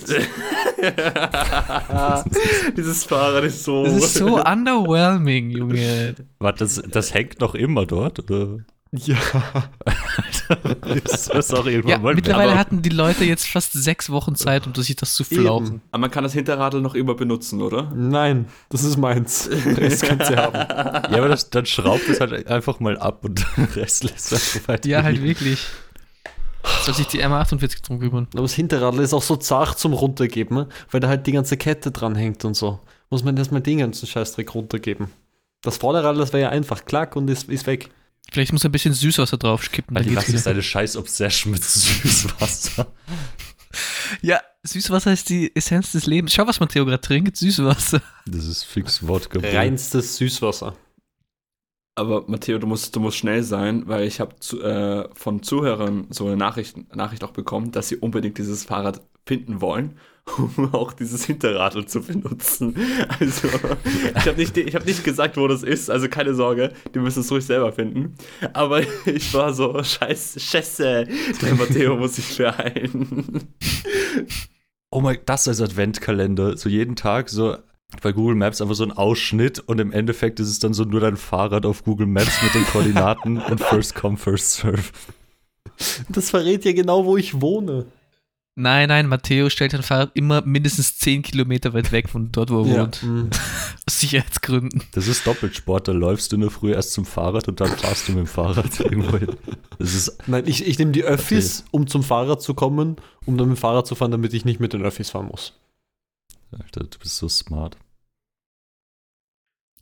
Dieses 2.76 3.04
Fahrrad 3.04 3.44
ist 3.44 3.64
so. 3.64 3.84
Das 3.84 3.94
ist 3.96 4.14
so 4.14 4.42
underwhelming, 4.42 5.50
Junge. 5.50 6.14
Warte, 6.38 6.58
das, 6.64 6.82
das 6.90 7.14
hängt 7.14 7.40
noch 7.40 7.54
immer 7.54 7.86
dort? 7.86 8.18
Oder? 8.30 8.58
Ja. 8.96 9.16
ist 11.04 11.34
das 11.34 11.52
auch 11.52 11.66
irgendwann 11.66 11.90
Ja, 11.90 11.98
mal 11.98 12.14
mittlerweile 12.14 12.52
aber- 12.52 12.60
hatten 12.60 12.80
die 12.80 12.90
Leute 12.90 13.24
jetzt 13.24 13.48
fast 13.48 13.72
sechs 13.72 14.08
Wochen 14.10 14.36
Zeit, 14.36 14.68
um 14.68 14.74
sich 14.74 14.94
das 14.94 15.14
zu 15.14 15.24
flauchen. 15.24 15.66
Eben. 15.66 15.82
Aber 15.90 16.00
man 16.02 16.10
kann 16.12 16.22
das 16.22 16.32
Hinterradl 16.32 16.80
noch 16.80 16.94
immer 16.94 17.14
benutzen, 17.14 17.60
oder? 17.60 17.90
Nein, 17.92 18.46
das 18.68 18.84
ist 18.84 18.96
meins. 18.96 19.48
Das 19.80 20.00
kannst 20.02 20.30
du 20.30 20.36
haben. 20.36 20.54
Ja, 21.12 21.18
aber 21.18 21.28
das, 21.28 21.50
dann 21.50 21.66
schraubt 21.66 22.08
es 22.08 22.20
halt 22.20 22.46
einfach 22.46 22.78
mal 22.78 22.96
ab 22.96 23.24
und 23.24 23.44
den 23.56 23.64
Rest 23.64 24.04
lässt 24.04 24.32
einfach 24.32 24.68
weiter. 24.68 24.88
Ja, 24.88 25.02
halt 25.02 25.20
wirklich. 25.22 25.66
Soll 26.82 26.94
sich 26.94 27.06
die 27.06 27.24
M48 27.24 27.82
drum 27.84 28.00
kümmern. 28.00 28.28
Aber 28.32 28.42
das 28.42 28.54
Hinterradl 28.54 29.00
ist 29.00 29.14
auch 29.14 29.22
so 29.22 29.36
zart 29.36 29.78
zum 29.78 29.92
Runtergeben, 29.92 30.56
ne? 30.56 30.68
weil 30.90 31.00
da 31.00 31.08
halt 31.08 31.26
die 31.26 31.32
ganze 31.32 31.56
Kette 31.56 31.90
dran 31.90 32.14
hängt 32.14 32.44
und 32.44 32.54
so. 32.54 32.80
Muss 33.10 33.22
man 33.22 33.36
erstmal 33.36 33.60
den 33.60 33.78
ganzen 33.78 34.06
Scheißdreck 34.06 34.54
runtergeben. 34.54 35.08
Das 35.62 35.78
Vorderrad, 35.78 36.18
das 36.18 36.32
wäre 36.32 36.42
ja 36.42 36.48
einfach 36.50 36.84
klack 36.84 37.16
und 37.16 37.28
ist, 37.28 37.48
ist 37.48 37.66
weg. 37.66 37.90
Vielleicht 38.32 38.52
muss 38.52 38.64
ein 38.64 38.72
bisschen 38.72 38.94
Süßwasser 38.94 39.36
draufkippen. 39.36 39.94
Dann 39.94 40.02
Alter, 40.02 40.14
geht's 40.14 40.28
was 40.28 40.34
ist 40.34 40.46
deine 40.46 40.62
scheiß 40.62 40.96
Obsession 40.96 41.52
mit 41.52 41.64
Süßwasser? 41.64 42.86
Ja, 44.22 44.40
Süßwasser 44.62 45.12
ist 45.12 45.28
die 45.28 45.54
Essenz 45.54 45.92
des 45.92 46.06
Lebens. 46.06 46.32
Schau, 46.32 46.46
was 46.46 46.60
Matteo 46.60 46.84
gerade 46.84 47.00
trinkt. 47.00 47.36
Süßwasser. 47.36 48.00
Das 48.26 48.46
ist 48.46 48.62
fix 48.62 49.06
Wodka. 49.06 49.40
Reinstes 49.40 50.16
Süßwasser. 50.16 50.76
Aber 51.96 52.24
Matteo, 52.26 52.58
du 52.58 52.66
musst, 52.66 52.96
du 52.96 53.00
musst 53.00 53.18
schnell 53.18 53.44
sein, 53.44 53.84
weil 53.86 54.04
ich 54.06 54.18
habe 54.18 54.34
zu, 54.40 54.60
äh, 54.62 55.08
von 55.14 55.42
Zuhörern 55.42 56.08
so 56.10 56.26
eine 56.26 56.36
Nachricht, 56.36 56.94
Nachricht 56.94 57.22
auch 57.22 57.30
bekommen, 57.30 57.70
dass 57.70 57.88
sie 57.88 57.96
unbedingt 57.96 58.36
dieses 58.36 58.64
Fahrrad 58.64 59.00
finden 59.24 59.60
wollen, 59.60 59.96
um 60.36 60.74
auch 60.74 60.92
dieses 60.92 61.24
Hinterradl 61.24 61.86
zu 61.86 62.02
benutzen. 62.02 62.76
Also, 63.20 63.48
ich 63.48 64.26
habe 64.26 64.36
nicht, 64.36 64.56
ich 64.56 64.74
hab 64.74 64.86
nicht 64.86 65.04
gesagt, 65.04 65.36
wo 65.36 65.46
das 65.46 65.62
ist, 65.62 65.88
also 65.88 66.08
keine 66.08 66.34
Sorge, 66.34 66.72
die 66.94 66.98
müssen 66.98 67.20
es 67.20 67.30
ruhig 67.30 67.44
selber 67.46 67.72
finden. 67.72 68.16
Aber 68.54 68.80
ich 69.06 69.32
war 69.32 69.52
so, 69.52 69.80
scheiße, 69.80 70.40
scheiße, 70.40 71.06
der 71.42 71.54
Matteo 71.54 71.96
muss 71.96 72.16
sich 72.16 72.36
beeilen. 72.36 73.48
Oh 74.90 75.00
mein, 75.00 75.18
das 75.26 75.46
als 75.46 75.60
Adventkalender. 75.60 76.56
So 76.56 76.68
jeden 76.68 76.96
Tag 76.96 77.28
so 77.28 77.56
bei 78.00 78.12
Google 78.12 78.34
Maps 78.34 78.60
einfach 78.60 78.74
so 78.74 78.84
ein 78.84 78.92
Ausschnitt 78.92 79.58
und 79.60 79.80
im 79.80 79.92
Endeffekt 79.92 80.40
ist 80.40 80.48
es 80.48 80.58
dann 80.58 80.74
so 80.74 80.84
nur 80.84 81.00
dein 81.00 81.16
Fahrrad 81.16 81.66
auf 81.66 81.84
Google 81.84 82.06
Maps 82.06 82.42
mit 82.42 82.54
den 82.54 82.64
Koordinaten 82.66 83.38
und 83.50 83.60
First 83.60 83.94
Come, 83.94 84.16
First 84.16 84.54
Serve. 84.54 84.84
Das 86.08 86.30
verrät 86.30 86.64
ja 86.64 86.72
genau, 86.72 87.04
wo 87.04 87.16
ich 87.16 87.40
wohne. 87.40 87.86
Nein, 88.56 88.88
nein, 88.88 89.08
Matteo 89.08 89.50
stellt 89.50 89.72
sein 89.72 89.82
Fahrrad 89.82 90.12
immer 90.14 90.42
mindestens 90.42 90.96
10 90.98 91.22
Kilometer 91.22 91.74
weit 91.74 91.90
weg 91.90 92.08
von 92.08 92.30
dort, 92.30 92.50
wo 92.50 92.64
er 92.64 92.82
wohnt. 92.82 93.02
mm. 93.02 93.30
Aus 93.86 93.98
Sicherheitsgründen. 93.98 94.82
Das 94.92 95.08
ist 95.08 95.26
Doppelsport, 95.26 95.88
da 95.88 95.92
läufst 95.92 96.30
du 96.30 96.36
in 96.36 96.42
der 96.42 96.50
Früh 96.50 96.72
erst 96.72 96.92
zum 96.92 97.04
Fahrrad 97.04 97.48
und 97.48 97.60
dann 97.60 97.70
fahrst 97.70 98.06
du 98.06 98.12
mit 98.12 98.20
dem 98.20 98.26
Fahrrad 98.28 98.78
irgendwo 98.80 99.18
hin. 99.18 99.34
Das 99.80 99.94
ist, 99.94 100.16
Nein, 100.28 100.44
ich, 100.46 100.64
ich 100.68 100.78
nehme 100.78 100.92
die 100.92 101.02
Öffis, 101.02 101.64
um 101.72 101.88
zum 101.88 102.04
Fahrrad 102.04 102.42
zu 102.42 102.54
kommen, 102.54 102.96
um 103.26 103.36
dann 103.36 103.48
mit 103.48 103.56
dem 103.56 103.60
Fahrrad 103.60 103.88
zu 103.88 103.96
fahren, 103.96 104.12
damit 104.12 104.32
ich 104.34 104.44
nicht 104.44 104.60
mit 104.60 104.72
den 104.72 104.82
Öffis 104.82 105.10
fahren 105.10 105.26
muss. 105.26 105.54
Alter, 106.52 106.84
du 106.84 106.98
bist 107.00 107.16
so 107.16 107.28
smart. 107.28 107.76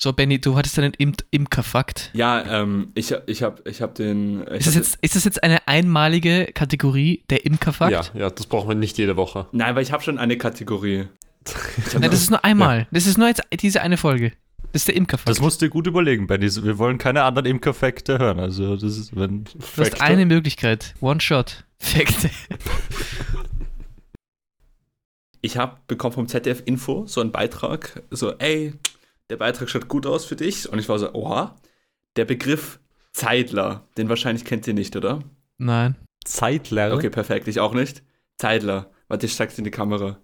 So, 0.03 0.13
Benny, 0.13 0.41
du 0.41 0.57
hattest 0.57 0.81
einen 0.81 0.95
Im 0.95 1.13
Imkerfakt. 1.31 2.11
Ja, 2.13 2.61
ähm, 2.61 2.91
ich, 2.97 3.15
ich 3.27 3.45
habe 3.45 3.63
ich 3.71 3.81
hab 3.83 3.95
den. 3.95 4.43
Ich 4.49 4.67
Ist 4.67 4.67
das, 4.67 4.75
hab 4.75 4.83
jetzt, 4.83 4.99
ist 5.01 5.15
das 5.15 5.25
jetzt 5.25 5.45
eine 5.45 5.69
einmalige 5.69 6.47
Kategorie, 6.53 7.23
der 7.31 7.47
Imkerfakt? 7.47 7.93
Ja, 7.93 8.03
ja, 8.13 8.29
das 8.29 8.47
brauchen 8.47 8.69
wir 8.69 8.75
nicht 8.75 8.99
jede 8.99 9.15
Woche. 9.17 9.47
Nein, 9.53 9.77
weil 9.77 9.85
ich 9.85 9.93
habe 9.93 10.03
schon 10.03 10.19
eine 10.19 10.37
Kategorie. 10.37 11.07
Nein, 11.93 12.11
das 12.11 12.21
ist 12.21 12.31
nur 12.31 12.45
einmal. 12.45 12.89
Das 12.91 13.07
ist 13.07 13.17
nur 13.17 13.29
jetzt 13.29 13.43
diese 13.61 13.81
eine 13.81 13.97
Folge. 13.97 14.33
Das 14.73 14.83
ist 14.83 14.89
der 14.89 14.97
Imkerfakt. 14.97 15.29
Das 15.29 15.41
musst 15.41 15.63
du 15.63 15.67
dir 15.67 15.71
gut 15.71 15.87
überlegen, 15.87 16.27
Benny. 16.27 16.51
Wir 16.53 16.79
wollen 16.79 16.99
keine 16.99 17.23
anderen 17.23 17.47
Imkerfekte 17.47 18.19
hören. 18.19 18.41
Also, 18.41 18.75
das 18.75 18.99
ist, 18.99 19.15
wenn. 19.15 19.45
du 19.45 19.53
hast 19.77 20.01
eine 20.01 20.27
Möglichkeit. 20.27 20.97
One 21.01 21.21
Shot. 21.21 21.63
Fakte. 21.79 22.29
ich 25.43 25.57
habe 25.57 25.77
bekommen 25.87 26.15
vom 26.15 26.27
ZDF 26.27 26.61
Info 26.65 27.07
so 27.07 27.21
einen 27.21 27.31
Beitrag, 27.31 28.03
so, 28.11 28.33
ey, 28.39 28.73
der 29.33 29.39
Beitrag 29.39 29.71
schaut 29.71 29.89
gut 29.89 30.07
aus 30.07 30.27
für 30.27 30.37
dich. 30.37 30.69
Und 30.69 30.79
ich 30.79 30.91
war 30.91 30.99
so, 30.99 31.15
oha, 31.15 31.57
der 32.17 32.27
Begriff 32.27 32.79
Zeidler, 33.13 33.89
den 33.97 34.11
wahrscheinlich 34.11 34.45
kennt 34.45 34.67
ihr 34.67 34.75
nicht, 34.75 34.95
oder? 34.95 35.21
Nein. 35.57 35.97
Zeitler. 36.23 36.93
Okay, 36.93 37.09
perfekt, 37.09 37.49
ich 37.49 37.59
auch 37.59 37.73
nicht. 37.73 38.03
Zeidler, 38.37 38.91
warte, 39.09 39.25
ich 39.25 39.35
sag's 39.35 39.57
in 39.57 39.65
die 39.65 39.71
Kamera. 39.71 40.19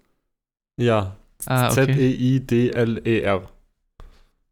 Ja. 0.77 1.17
Ah, 1.47 1.71
okay. 1.71 1.87
Z-E-I-D-L-E-R. 1.87 3.49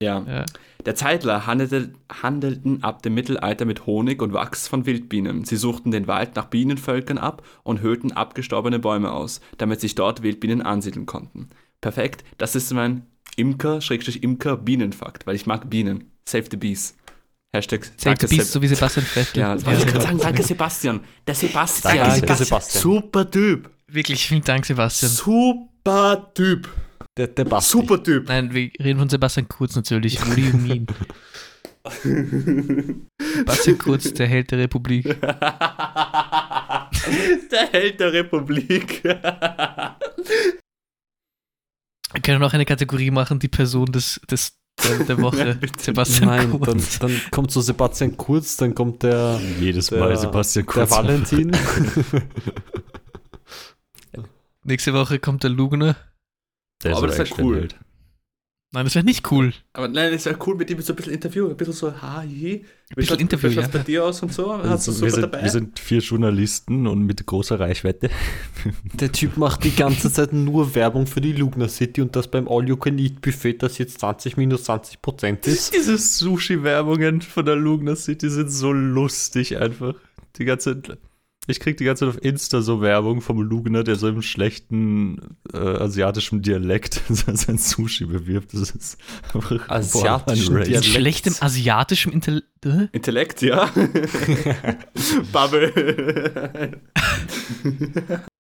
Ja. 0.01 0.25
Ja. 0.27 0.45
Der 0.87 0.95
Zeitler 0.95 1.47
handelte, 1.47 1.93
handelten 2.11 2.83
ab 2.83 3.03
dem 3.03 3.13
Mittelalter 3.13 3.67
mit 3.67 3.85
Honig 3.85 4.23
und 4.23 4.33
Wachs 4.33 4.69
von 4.69 4.87
Wildbienen. 4.87 5.45
Sie 5.45 5.57
suchten 5.57 5.91
den 5.91 6.07
Wald 6.07 6.35
nach 6.35 6.47
Bienenvölkern 6.47 7.19
ab 7.19 7.43
und 7.63 7.83
höhlten 7.83 8.13
abgestorbene 8.13 8.79
Bäume 8.79 9.13
aus, 9.13 9.43
damit 9.59 9.83
sich 9.83 9.95
dort 9.95 10.23
Wildbienen 10.23 10.63
ansiedeln 10.63 11.05
konnten. 11.05 11.51
Perfekt, 11.83 12.25
das 12.39 12.57
ist 12.57 12.73
mein 12.73 13.07
Imker-Imker-Bienenfakt, 13.37 15.27
weil 15.27 15.37
ich 15.37 15.47
mag 15.47 15.71
Bienen. 15.71 16.11
Save 16.29 16.45
the 16.51 16.57
Bees. 16.57 16.97
Hashtag 17.55 17.89
danke, 18.03 18.27
bist 18.27 18.41
Seb 18.41 18.53
so 18.53 18.63
wie 18.63 18.67
Sebastian 18.67 19.07
Vettel. 19.07 19.41
ja, 19.41 19.65
wollte 19.65 19.81
ich 19.81 19.87
gerade 19.87 20.01
sagen, 20.03 20.19
danke 20.19 20.43
Sebastian. 20.43 21.01
Der 21.27 21.35
Sebastian. 21.35 21.97
Danke, 21.97 22.15
Sebastian. 22.17 22.47
Sebastian. 22.47 22.83
Super 22.83 23.31
Typ. 23.31 23.71
Wirklich, 23.89 24.27
vielen 24.27 24.43
Dank, 24.43 24.67
Sebastian. 24.67 25.13
Super 25.13 26.33
Typ. 26.35 26.69
Der, 27.17 27.29
der 27.29 27.45
Basti. 27.45 27.71
Super 27.71 28.03
Typ. 28.03 28.29
Nein, 28.29 28.53
wir 28.53 28.71
reden 28.79 28.99
von 28.99 29.09
Sebastian 29.09 29.49
Kurz 29.49 29.77
natürlich. 29.77 30.21
What 30.21 30.37
do 30.37 30.41
you 30.41 30.57
mean? 30.57 30.87
Sebastian 33.19 33.79
Kurz, 33.79 34.13
der 34.13 34.27
Held 34.27 34.51
der 34.51 34.59
Republik. 34.59 35.05
der 35.21 35.29
Held 37.73 38.01
der 38.01 38.13
Republik. 38.13 39.03
Wir 42.27 42.35
können 42.35 42.45
auch 42.45 42.55
eine 42.55 42.65
Kategorie 42.65 43.13
machen, 43.13 43.39
die 43.39 43.47
Person 43.47 43.87
des, 43.87 44.21
des, 44.29 44.59
der, 44.83 45.05
der 45.05 45.23
Woche. 45.23 45.61
Sebastian 45.79 46.29
Nein, 46.29 46.51
dann, 46.51 46.61
Kurz. 46.61 46.99
dann 46.99 47.21
kommt 47.31 47.53
so 47.53 47.61
Sebastian 47.61 48.17
Kurz, 48.17 48.57
dann 48.57 48.75
kommt 48.75 49.05
der, 49.05 49.39
Jedes 49.61 49.87
der, 49.87 50.01
Mal 50.01 50.17
Sebastian 50.17 50.67
der 50.67 50.75
Kurz. 50.75 50.91
Valentin. 50.91 51.53
Nächste 54.65 54.93
Woche 54.93 55.21
kommt 55.21 55.45
der 55.45 55.51
Lugner. 55.51 55.95
Der 56.83 56.91
ist 56.91 56.97
Aber 56.97 57.07
das 57.07 57.15
aber 57.15 57.23
ist 57.23 57.31
echt 57.31 57.39
ja 57.39 57.45
cool. 57.45 57.69
Ein. 58.73 58.75
Nein, 58.75 58.85
das 58.85 58.95
wäre 58.95 59.05
nicht 59.05 59.31
cool. 59.31 59.53
Aber 59.73 59.89
nein, 59.89 60.13
das 60.13 60.27
wäre 60.27 60.37
cool 60.47 60.57
mit 60.57 60.69
ihm 60.71 60.81
so 60.83 60.93
ein 60.93 60.97
bisschen 60.97 61.13
Interview, 61.15 61.49
ein 61.49 61.57
bisschen 61.57 61.73
so, 61.73 61.93
ha, 62.03 62.19
hi. 62.23 62.27
Wie 62.89 62.95
bisschen 62.95 63.07
schaut- 63.09 63.21
Interview, 63.21 63.49
ja. 63.51 63.69
bei 63.69 63.79
dir 63.79 64.05
aus 64.05 64.23
und 64.23 64.33
so? 64.33 64.53
Hast 64.59 64.87
du 64.87 64.93
Also, 64.93 64.93
super 64.93 65.05
wir, 65.07 65.11
sind, 65.13 65.23
dabei? 65.23 65.43
wir 65.45 65.51
sind 65.51 65.79
vier 65.79 65.99
Journalisten 66.01 66.87
und 66.87 67.03
mit 67.07 67.25
großer 67.25 67.59
Reichweite. 67.61 68.11
Der 68.95 69.13
Typ 69.13 69.37
macht 69.37 69.65
die 69.65 69.75
ganze 69.75 70.13
Zeit 70.13 70.33
nur 70.33 70.75
Werbung 70.75 71.07
für 71.07 71.21
die 71.21 71.33
Lugner 71.33 71.69
City 71.69 72.01
und 72.03 72.15
das 72.17 72.29
beim 72.29 72.49
All 72.49 72.69
You 72.69 72.77
Can 72.77 72.99
Eat 72.99 73.21
Buffet, 73.21 73.55
das 73.63 73.79
jetzt 73.79 74.01
20 74.01 74.37
minus 74.37 74.65
20 74.65 75.01
Prozent 75.01 75.47
ist. 75.47 75.73
Diese 75.75 75.97
Sushi-Werbungen 75.97 77.23
von 77.23 77.45
der 77.47 77.57
Lugner 77.57 77.97
City 77.97 78.29
sind 78.29 78.51
so 78.51 78.73
lustig 78.73 79.57
einfach. 79.59 79.95
Die 80.39 80.45
ganze 80.45 80.83
ich 81.47 81.61
krieg 81.61 81.77
die 81.77 81.85
ganze 81.85 82.07
Zeit 82.07 82.17
auf 82.17 82.25
Insta 82.25 82.61
so 82.61 82.81
Werbung 82.81 83.21
vom 83.21 83.41
Lugner, 83.41 83.85
der 83.85 83.97
so 83.97 84.09
im 84.09 84.23
schlechten 84.23 85.37
äh, 85.53 85.59
asiatischen 85.59 86.43
Dialekt 86.43 87.01
sein 87.09 87.59
Sushi 87.59 88.07
bewirbt. 88.07 88.53
Das 88.55 88.71
ist 88.71 88.99
einfach 89.33 89.69
Asiatischen 89.69 90.57
Dialekt. 90.57 90.85
schlechtem 90.85 91.35
asiatischem 91.41 92.13
Intell 92.13 92.43
äh? 92.65 92.89
Intellekt, 92.93 93.43
ja. 93.43 93.67
Bubble. 95.33 95.73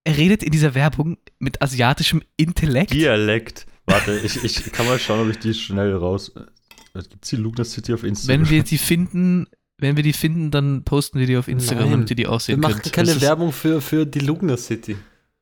Er 0.05 0.17
redet 0.17 0.43
in 0.43 0.51
dieser 0.51 0.75
Werbung 0.75 1.19
mit 1.39 1.63
asiatischem 1.63 2.23
Intellekt. 2.37 2.93
Dialekt. 2.93 3.67
Warte, 3.87 4.19
ich, 4.19 4.43
ich 4.43 4.73
kann 4.73 4.87
mal 4.87 4.99
schauen, 4.99 5.21
ob 5.21 5.31
ich 5.31 5.39
die 5.39 5.55
schnell 5.55 5.95
raus. 5.95 6.33
Gibt 6.95 7.25
es 7.25 7.31
die 7.31 7.37
Lugner 7.37 7.65
City 7.65 7.95
auf 7.95 8.03
Instagram? 8.03 8.43
Wenn 8.43 8.51
wir 8.51 8.63
die 8.65 8.79
finden, 8.79 9.47
wenn 9.79 9.97
wir 9.97 10.03
die 10.03 10.13
finden, 10.13 10.51
dann 10.51 10.85
posten 10.85 11.19
wir 11.19 11.27
die 11.27 11.37
auf 11.37 11.49
Instagram, 11.49 11.85
Nein, 11.85 11.93
damit 11.93 12.11
ihr 12.11 12.17
die 12.17 12.23
Wir 12.25 12.33
aussehen 12.33 12.61
machen 12.61 12.81
könnt. 12.83 12.93
keine 12.93 13.13
Das 13.13 13.21
Werbung 13.21 13.53
für, 13.53 13.81
für 13.81 14.07
die 14.07 14.21
Lugner 14.21 14.57
City. 14.57 14.97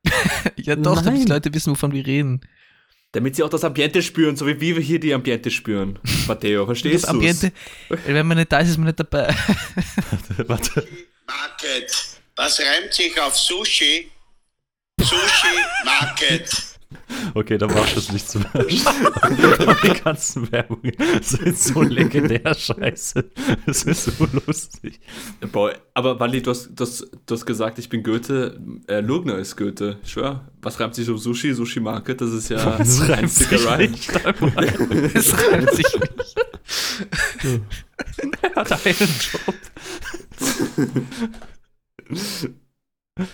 Ja 0.57 0.75
doch, 0.75 1.01
damit 1.01 1.21
die 1.21 1.25
Nein. 1.25 1.37
Leute 1.37 1.53
wissen, 1.53 1.71
wovon 1.71 1.91
wir 1.91 2.05
reden. 2.05 2.41
Damit 3.11 3.35
sie 3.35 3.43
auch 3.43 3.49
das 3.49 3.63
Ambiente 3.63 4.01
spüren, 4.01 4.35
so 4.35 4.45
wie 4.45 4.59
wir 4.59 4.79
hier 4.79 4.99
die 4.99 5.13
Ambiente 5.13 5.49
spüren. 5.49 5.99
Matteo, 6.27 6.65
verstehst 6.65 7.03
das 7.05 7.11
du? 7.11 7.15
Ambiente, 7.17 7.51
wenn 8.05 8.27
man 8.27 8.37
nicht 8.37 8.51
da 8.51 8.59
ist, 8.59 8.69
ist 8.69 8.77
man 8.77 8.87
nicht 8.87 8.99
dabei. 8.99 9.33
Warte. 10.47 10.87
Market. 11.27 11.91
Was 12.35 12.59
reimt 12.59 12.93
sich 12.93 13.19
auf 13.21 13.35
Sushi? 13.37 14.11
Sushi 14.99 15.47
Market. 15.85 16.74
Okay, 17.33 17.57
dann 17.57 17.71
mach 17.73 17.91
das 17.93 18.11
nicht 18.11 18.29
zum 18.29 18.45
Die 18.63 20.01
ganzen 20.03 20.51
Werbungen 20.51 20.93
sind 21.21 21.57
so 21.57 21.81
legendär 21.81 22.53
scheiße. 22.53 23.31
Das 23.65 23.83
ist 23.83 24.05
so 24.05 24.27
lustig. 24.45 24.99
Boah, 25.51 25.73
aber 25.93 26.19
Wally, 26.19 26.41
du 26.41 26.51
hast, 26.51 26.69
du, 26.75 26.83
hast, 26.83 27.07
du 27.25 27.35
hast 27.35 27.45
gesagt, 27.45 27.79
ich 27.79 27.89
bin 27.89 28.03
Goethe. 28.03 28.59
Äh, 28.87 29.01
Lugner 29.01 29.37
ist 29.37 29.55
Goethe. 29.57 29.97
Ich 30.03 30.11
schwör. 30.11 30.47
Was 30.61 30.79
reimt 30.79 30.95
sich 30.95 31.09
auf 31.09 31.19
Sushi? 31.19 31.53
Sushi 31.53 31.79
Market? 31.79 32.21
Das 32.21 32.31
ist 32.31 32.49
ja 32.49 32.77
Das 32.77 33.01
ein 33.01 33.11
reimt 33.11 33.31
sich 33.31 33.51
nicht. 33.51 34.11
Das 35.13 35.33
reimt 35.51 35.71
sich 35.71 35.99
nicht. 35.99 36.35
er 38.41 38.55
hat 38.55 38.85
einen 38.85 38.95
Job. 39.19 39.55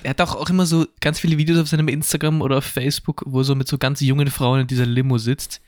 Er 0.03 0.11
hat 0.11 0.21
auch, 0.21 0.35
auch 0.35 0.49
immer 0.49 0.65
so 0.67 0.85
ganz 0.99 1.19
viele 1.19 1.37
Videos 1.37 1.59
auf 1.59 1.67
seinem 1.67 1.87
Instagram 1.87 2.41
oder 2.41 2.59
auf 2.59 2.65
Facebook, 2.65 3.23
wo 3.25 3.39
er 3.39 3.43
so 3.43 3.55
mit 3.55 3.67
so 3.67 3.77
ganz 3.79 3.99
jungen 4.01 4.29
Frauen 4.29 4.61
in 4.61 4.67
dieser 4.67 4.85
Limo 4.85 5.17
sitzt 5.17 5.59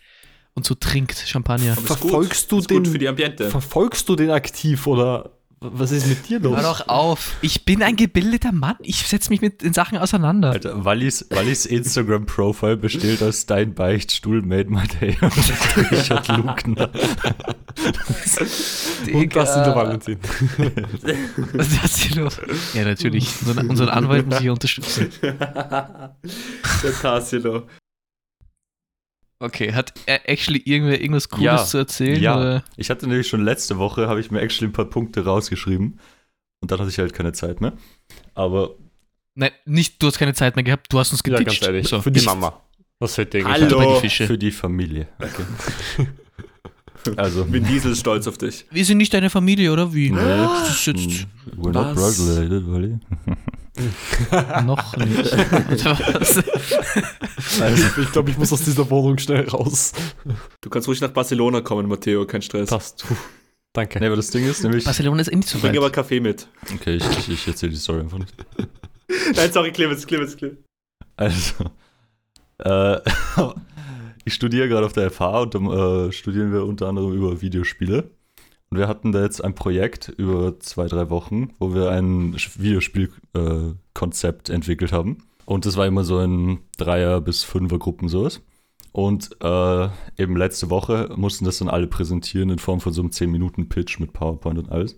und 0.54 0.66
so 0.66 0.76
trinkt 0.76 1.18
Champagner. 1.18 1.76
Verfolgst 1.76 2.52
du 2.52 2.62
den- 2.62 2.86
für 2.86 3.00
die 3.00 3.08
Ambiente. 3.08 3.50
Verfolgst 3.50 4.08
du 4.08 4.16
den 4.16 4.30
aktiv 4.30 4.86
oder 4.86 5.32
was 5.72 5.92
ist 5.92 6.08
mit 6.08 6.28
dir 6.28 6.40
los? 6.40 6.56
Hör 6.56 6.64
doch 6.64 6.88
auf. 6.88 7.38
Ich 7.42 7.66
bin 7.66 7.82
ein 7.84 7.96
gebildeter 7.96 8.52
Mann. 8.52 8.76
Ich 8.80 9.08
setze 9.08 9.30
mich 9.30 9.42
mit 9.42 9.62
den 9.62 9.74
Sachen 9.74 9.98
auseinander. 9.98 10.52
Alter, 10.52 10.84
Wallis, 10.84 11.26
Wallis 11.30 11.66
Instagram-Profile 11.66 12.78
besteht 12.78 13.24
aus 13.24 13.46
Dein 13.46 13.74
Beichtstuhl, 13.74 14.42
Made 14.42 14.70
My 14.70 14.88
Day 14.88 15.18
und 15.22 15.92
Richard 15.92 16.28
Lugner. 16.28 16.90
Und 19.14 19.36
das 19.36 19.54
sind 19.54 19.66
der 19.66 19.76
Valentin. 19.76 20.18
Was 21.54 21.68
ist 21.68 21.84
das 21.84 21.98
hier 21.98 22.24
los? 22.24 22.42
Ja, 22.74 22.86
natürlich. 22.86 23.30
Unseren, 23.46 23.90
Anwalt 23.90 24.28
muss 24.28 24.42
ich 24.42 24.50
unterstützen. 24.50 25.10
Der 25.22 26.94
Tassilo. 27.02 27.64
Okay, 29.40 29.74
hat 29.74 29.94
er 30.06 30.30
actually 30.30 30.62
irgendwer 30.64 31.02
irgendwas 31.02 31.28
Cooles 31.30 31.44
Ja, 31.44 31.66
zu 31.66 31.78
erzählen? 31.80 32.22
Ja, 32.22 32.38
Oder? 32.40 32.64
ich 32.78 32.90
hatte 32.90 33.08
nämlich 33.08 33.28
schon 33.28 33.44
letzte 33.44 33.78
Woche, 33.78 34.08
habe 34.08 34.20
ich 34.22 34.32
mir 34.32 34.40
actually 34.42 34.70
ein 34.70 34.74
paar 34.74 34.86
Punkte 34.86 35.26
rausgeschrieben. 35.26 36.00
Und 36.62 36.72
dann 36.72 36.80
hatte 36.80 36.90
ich 36.90 36.98
halt 36.98 37.14
keine 37.14 37.34
Zeit 37.34 37.60
mehr. 37.60 37.74
Aber 38.36 38.76
Nein, 39.36 39.52
nicht, 39.66 40.02
du 40.02 40.08
hast 40.08 40.18
keine 40.20 40.34
Zeit 40.34 40.56
mehr 40.56 40.64
gehabt, 40.64 40.88
du 40.94 41.00
hast 41.00 41.12
uns 41.12 41.22
Ja, 41.26 41.38
gepitcht. 41.38 41.60
ganz 41.62 41.68
ehrlich. 41.68 41.88
So. 41.88 42.02
Für 42.02 42.12
die 42.12 42.22
Mama. 42.22 42.62
Was 43.00 43.20
eigentlich 43.20 43.44
Hallo. 43.46 43.78
Bei 43.78 43.96
die 43.96 44.00
Fische. 44.00 44.28
für 44.28 44.38
die 44.38 44.52
Familie. 44.52 45.08
Okay. 45.20 46.08
Also, 47.18 47.52
Vin 47.52 47.66
Diesel 47.66 47.92
ist 47.92 48.00
stolz 48.00 48.28
auf 48.28 48.38
dich. 48.38 48.66
Wir 48.72 48.86
sind 48.86 48.98
nicht 48.98 49.14
deine 49.14 49.30
Familie, 49.30 49.72
oder 49.74 49.94
wie? 49.94 50.10
nee, 50.12 50.18
Das 50.20 50.70
ist 50.70 50.86
jetzt 50.88 51.28
we're 51.58 51.72
not 51.72 51.96
blood 51.96 52.14
related, 52.20 52.64
Walli. 52.72 53.00
noch 54.66 54.96
nicht. 54.98 55.34
Ein? 57.62 57.76
Ich 58.02 58.12
glaube, 58.12 58.30
ich 58.32 58.38
muss 58.38 58.54
aus 58.54 58.62
dieser 58.64 58.90
Wohnung 58.90 59.18
schnell 59.18 59.48
raus. 59.50 59.94
Du 60.62 60.70
kannst 60.70 60.88
ruhig 60.88 61.02
nach 61.02 61.12
Barcelona 61.12 61.62
kommen, 61.62 61.88
Matteo, 61.88 62.26
kein 62.26 62.42
Stress. 62.42 62.70
Passt. 62.70 63.04
Puh. 63.08 63.16
Danke. 63.74 64.00
Nee, 64.00 64.06
aber 64.08 64.16
das 64.18 64.30
Ding 64.30 64.46
ist 64.48 64.64
nämlich. 64.64 64.84
Barcelona 64.86 65.22
ist 65.22 65.32
eh 65.32 65.36
nicht 65.36 65.50
so 65.50 65.58
Bring 65.60 65.72
weit. 65.72 65.78
aber 65.78 65.90
Kaffee 65.90 66.20
mit. 66.20 66.48
Okay, 66.76 66.96
ich, 66.98 67.04
ich, 67.20 67.30
ich 67.30 67.48
erzähle 67.48 67.72
die 67.72 67.78
Story 67.80 68.02
einfach 68.02 68.20
nicht. 68.20 68.34
Nein, 69.36 69.52
sorry, 69.52 69.72
Clemens, 69.72 70.06
Clemens, 70.06 70.38
Clemens. 70.38 70.60
Also, 71.16 71.66
äh, 72.60 73.00
ich 74.26 74.34
studiere 74.34 74.70
gerade 74.70 74.86
auf 74.86 74.94
der 74.94 75.12
FH 75.12 75.42
und 75.42 75.56
äh, 75.56 76.12
studieren 76.12 76.52
wir 76.52 76.66
unter 76.66 76.88
anderem 76.88 77.14
über 77.14 77.42
Videospiele. 77.42 78.10
Und 78.70 78.78
wir 78.80 78.88
hatten 78.88 79.12
da 79.12 79.22
jetzt 79.22 79.44
ein 79.44 79.54
Projekt 79.54 80.10
über 80.18 80.60
zwei, 80.60 80.88
drei 80.88 81.12
Wochen, 81.12 81.54
wo 81.60 81.76
wir 81.76 81.92
ein 81.92 82.34
Videospielkonzept 82.34 84.50
äh, 84.50 84.54
entwickelt 84.54 84.92
haben. 84.92 85.20
Und 85.46 85.66
das 85.66 85.78
war 85.78 85.86
immer 85.86 86.04
so 86.04 86.20
in 86.20 86.60
Dreier- 86.78 87.22
bis 87.22 87.44
Fünfer-Gruppen 87.44 88.10
sowas. 88.10 88.42
Und 88.92 89.38
äh, 89.42 89.90
eben 90.18 90.36
letzte 90.38 90.70
Woche 90.70 91.12
mussten 91.16 91.46
das 91.46 91.60
dann 91.60 91.70
alle 91.70 91.88
präsentieren 91.88 92.50
in 92.50 92.60
Form 92.60 92.80
von 92.80 92.94
so 92.94 93.02
einem 93.02 93.12
10-Minuten-Pitch 93.12 94.00
mit 94.00 94.14
PowerPoint 94.14 94.60
und 94.60 94.72
alles. 94.72 94.98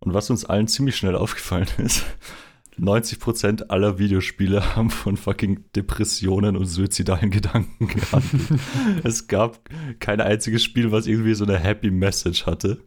Und 0.00 0.14
was 0.14 0.30
uns 0.30 0.44
allen 0.44 0.66
ziemlich 0.66 0.96
schnell 0.96 1.14
aufgefallen 1.14 1.68
ist, 1.78 2.04
90% 2.78 3.68
aller 3.68 3.98
Videospiele 3.98 4.76
haben 4.76 4.90
von 4.90 5.16
fucking 5.16 5.64
Depressionen 5.74 6.56
und 6.56 6.66
suizidalen 6.66 7.30
Gedanken 7.30 7.86
gehandelt. 7.86 8.60
es 9.04 9.26
gab 9.26 9.60
kein 10.00 10.20
einziges 10.20 10.62
Spiel, 10.62 10.92
was 10.92 11.06
irgendwie 11.06 11.34
so 11.34 11.44
eine 11.44 11.58
Happy 11.58 11.90
Message 11.90 12.46
hatte. 12.46 12.78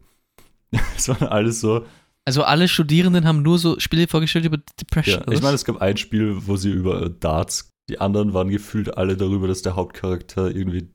Es 0.96 1.08
waren 1.08 1.28
alles 1.28 1.60
so, 1.60 1.86
Also 2.24 2.42
alle 2.42 2.66
Studierenden 2.66 3.24
haben 3.24 3.42
nur 3.42 3.58
so 3.58 3.78
Spiele 3.78 4.08
vorgestellt 4.08 4.44
über 4.44 4.58
Depression. 4.80 5.22
ja, 5.26 5.32
ich 5.32 5.40
meine, 5.40 5.54
es 5.54 5.64
gab 5.64 5.80
ein 5.80 5.96
Spiel, 5.96 6.34
wo 6.46 6.56
sie 6.56 6.70
über 6.70 7.02
äh, 7.02 7.10
Darts, 7.18 7.72
die 7.88 8.00
anderen 8.00 8.34
waren 8.34 8.48
gefühlt 8.48 8.98
alle 8.98 9.16
darüber, 9.16 9.46
dass 9.46 9.62
der 9.62 9.76
Hauptcharakter 9.76 10.50
irgendwie 10.54 10.88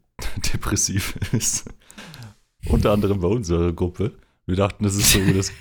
depressiv 0.54 1.16
ist. 1.32 1.66
Unter 2.68 2.92
anderem 2.92 3.22
bei 3.22 3.28
unserer 3.30 3.72
Gruppe. 3.72 4.12
Wir 4.46 4.56
dachten, 4.56 4.84
das 4.84 4.96
ist 4.96 5.14
so 5.14 5.20
das. 5.34 5.52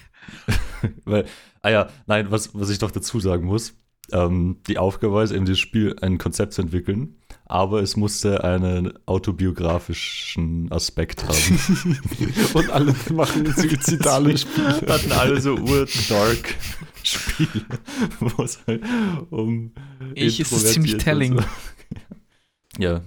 Weil, 1.05 1.27
ah 1.63 1.71
ja, 1.71 1.89
nein, 2.07 2.31
was, 2.31 2.55
was 2.55 2.71
ich 2.71 2.81
noch 2.81 2.91
dazu 2.91 3.21
sagen 3.21 3.47
muss, 3.47 3.75
ähm, 4.13 4.59
die 4.67 4.79
Aufgabe 4.79 5.15
war 5.15 5.23
es 5.23 5.31
eben, 5.31 5.45
dieses 5.45 5.61
Spiel 5.61 5.97
ein 6.01 6.19
Konzept 6.19 6.53
zu 6.53 6.63
entwickeln, 6.63 7.17
aber 7.47 7.81
es 7.83 7.97
musste 7.97 8.45
einen 8.45 8.93
autobiografischen 9.07 10.71
Aspekt 10.73 11.25
haben. 11.25 11.97
Und 12.55 12.71
alle 12.71 12.95
machen 13.13 13.47
suizidale 13.57 14.37
Spiele. 14.37 14.81
hatten 14.89 15.13
alle 15.13 15.41
so 15.41 15.55
ur-dark 15.55 16.57
Spiele, 17.03 17.65
wo 18.21 18.43
es 18.43 18.61
halt 18.67 18.83
um 19.31 19.73
Ich, 20.15 20.41
es 20.41 20.53
ist 20.53 20.73
ziemlich 20.73 20.95
introvertiert 20.95 20.95
und 20.95 21.05
telling. 21.05 21.39
So. 21.39 22.83
Ja. 22.83 23.03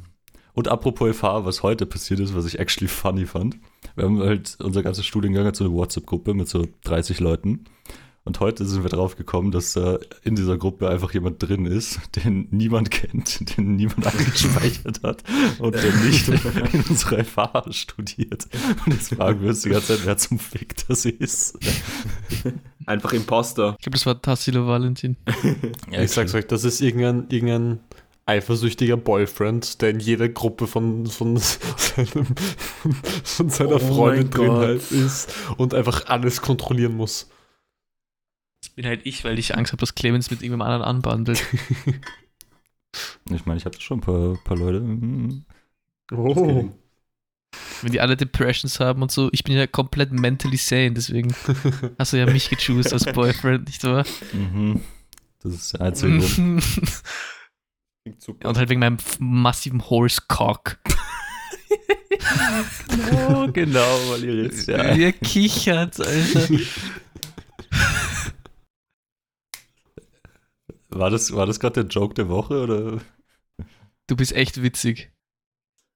Und 0.54 0.68
apropos 0.68 1.16
FH, 1.18 1.46
was 1.46 1.64
heute 1.64 1.86
passiert 1.86 2.20
ist, 2.20 2.36
was 2.36 2.46
ich 2.46 2.60
actually 2.60 2.88
funny 2.88 3.26
fand. 3.26 3.58
Wir 3.96 4.06
haben 4.06 4.20
halt, 4.20 4.58
unser 4.60 4.84
ganzer 4.84 5.04
Studiengang 5.04 5.46
hat 5.46 5.56
so 5.56 5.66
eine 5.66 5.74
WhatsApp-Gruppe 5.74 6.34
mit 6.34 6.48
so 6.48 6.68
30 6.84 7.20
Leuten. 7.20 7.66
Und 8.26 8.40
heute 8.40 8.66
sind 8.66 8.84
wir 8.84 8.90
drauf 8.90 9.18
gekommen, 9.18 9.52
dass 9.52 9.76
äh, 9.76 10.00
in 10.24 10.36
dieser 10.36 10.58
Gruppe 10.58 10.88
einfach 10.88 11.14
jemand 11.14 11.44
drin 11.44 11.66
ist, 11.66 12.00
den 12.16 12.48
niemand 12.52 12.90
kennt, 12.90 13.58
den 13.58 13.76
niemand 13.76 14.08
eingespeichert 14.08 15.04
hat 15.04 15.24
und 15.60 15.76
der 15.76 15.94
nicht 16.06 16.30
in 16.74 16.84
unserer 16.88 17.26
FH 17.26 17.66
studiert. 17.72 18.48
Und 18.86 18.94
jetzt 18.94 19.14
fragen 19.14 19.42
wir 19.42 19.50
uns 19.50 19.64
die 19.64 19.70
ganze 19.70 19.98
Zeit, 19.98 20.06
wer 20.06 20.18
zum 20.18 20.40
Fick 20.40 20.88
das 20.88 21.06
ist. 21.06 21.60
Einfach 22.86 23.12
Imposter. 23.12 23.76
Ich 23.78 23.84
glaube, 23.84 23.98
das 23.98 24.06
war 24.06 24.22
Tassilo 24.22 24.68
Valentin. 24.68 25.18
Ja, 25.92 26.02
ich 26.02 26.12
sag's 26.12 26.34
euch, 26.34 26.48
das 26.48 26.64
ist 26.64 26.80
irgendein, 26.80 27.28
irgendein 27.30 27.80
eifersüchtiger 28.26 28.98
Boyfriend, 28.98 29.82
der 29.82 29.90
in 29.92 30.00
jeder 30.00 30.30
Gruppe 30.30 30.68
von, 30.68 31.08
von, 31.08 31.38
seinem, 31.38 32.28
von 33.24 33.50
seiner 33.50 33.76
Oh 33.76 33.80
Freundin 33.80 34.30
drin 34.30 34.48
Gott. 34.48 34.66
halt 34.66 34.92
ist 34.92 35.34
und 35.58 35.74
einfach 35.74 36.08
alles 36.08 36.42
kontrollieren 36.42 36.96
muss. 36.96 37.30
Das 38.62 38.70
bin 38.70 38.86
halt 38.86 39.02
ich, 39.04 39.24
weil 39.26 39.38
ich 39.40 39.56
Angst 39.58 39.74
habe, 39.74 39.82
dass 39.82 39.96
Clemens 39.96 40.32
mit 40.32 40.42
irgendjemand 40.42 40.70
anderen 40.70 40.90
anbandelt. 40.90 41.44
Ich 43.32 43.46
meine, 43.46 43.58
ich 43.58 43.66
hatte 43.66 43.82
schon 43.82 44.00
ein 44.00 44.02
paar, 44.02 44.38
paar 44.44 44.58
Leute. 44.58 44.80
mhm. 44.80 45.46
Oh. 46.12 46.70
Wenn 47.82 47.92
die 47.92 48.02
alle 48.02 48.16
Depressions 48.16 48.80
haben 48.80 49.02
und 49.02 49.12
so. 49.12 49.30
Ich 49.32 49.44
bin 49.44 49.56
ja 49.56 49.66
komplett 49.68 50.12
mentally 50.12 50.58
sane, 50.58 50.92
deswegen 50.94 51.34
hast 51.98 52.14
du 52.14 52.18
ja 52.18 52.26
mich 52.26 52.50
gechoost 52.50 52.94
als 52.94 53.06
Boyfriend, 53.06 53.68
nicht 53.68 53.84
wahr? 53.84 54.06
Mhm. 54.32 54.82
Das 55.42 55.54
ist 55.54 55.74
der 55.74 55.82
einzige 55.82 56.20
Grund. 56.20 56.64
Klingt 58.04 58.22
super. 58.22 58.50
Und 58.50 58.58
halt 58.58 58.70
wegen 58.70 58.80
meinem 58.80 58.98
massiven 59.20 59.90
Horse 59.90 60.22
Cock. 60.28 60.78
Oh, 63.28 63.48
genau, 63.54 64.00
weil 64.10 64.24
ihr 64.26 64.44
jetzt, 64.44 64.68
ja. 64.68 64.94
Ihr 64.94 65.12
kichert, 65.14 66.00
Alter. 66.00 66.50
War 70.96 71.10
das, 71.10 71.34
war 71.34 71.48
das 71.48 71.60
gerade 71.60 71.84
der 71.84 71.90
Joke 71.90 72.14
der 72.14 72.30
Woche 72.30 72.62
oder? 72.62 73.02
Du 74.06 74.16
bist 74.16 74.32
echt 74.34 74.62
witzig. 74.62 75.12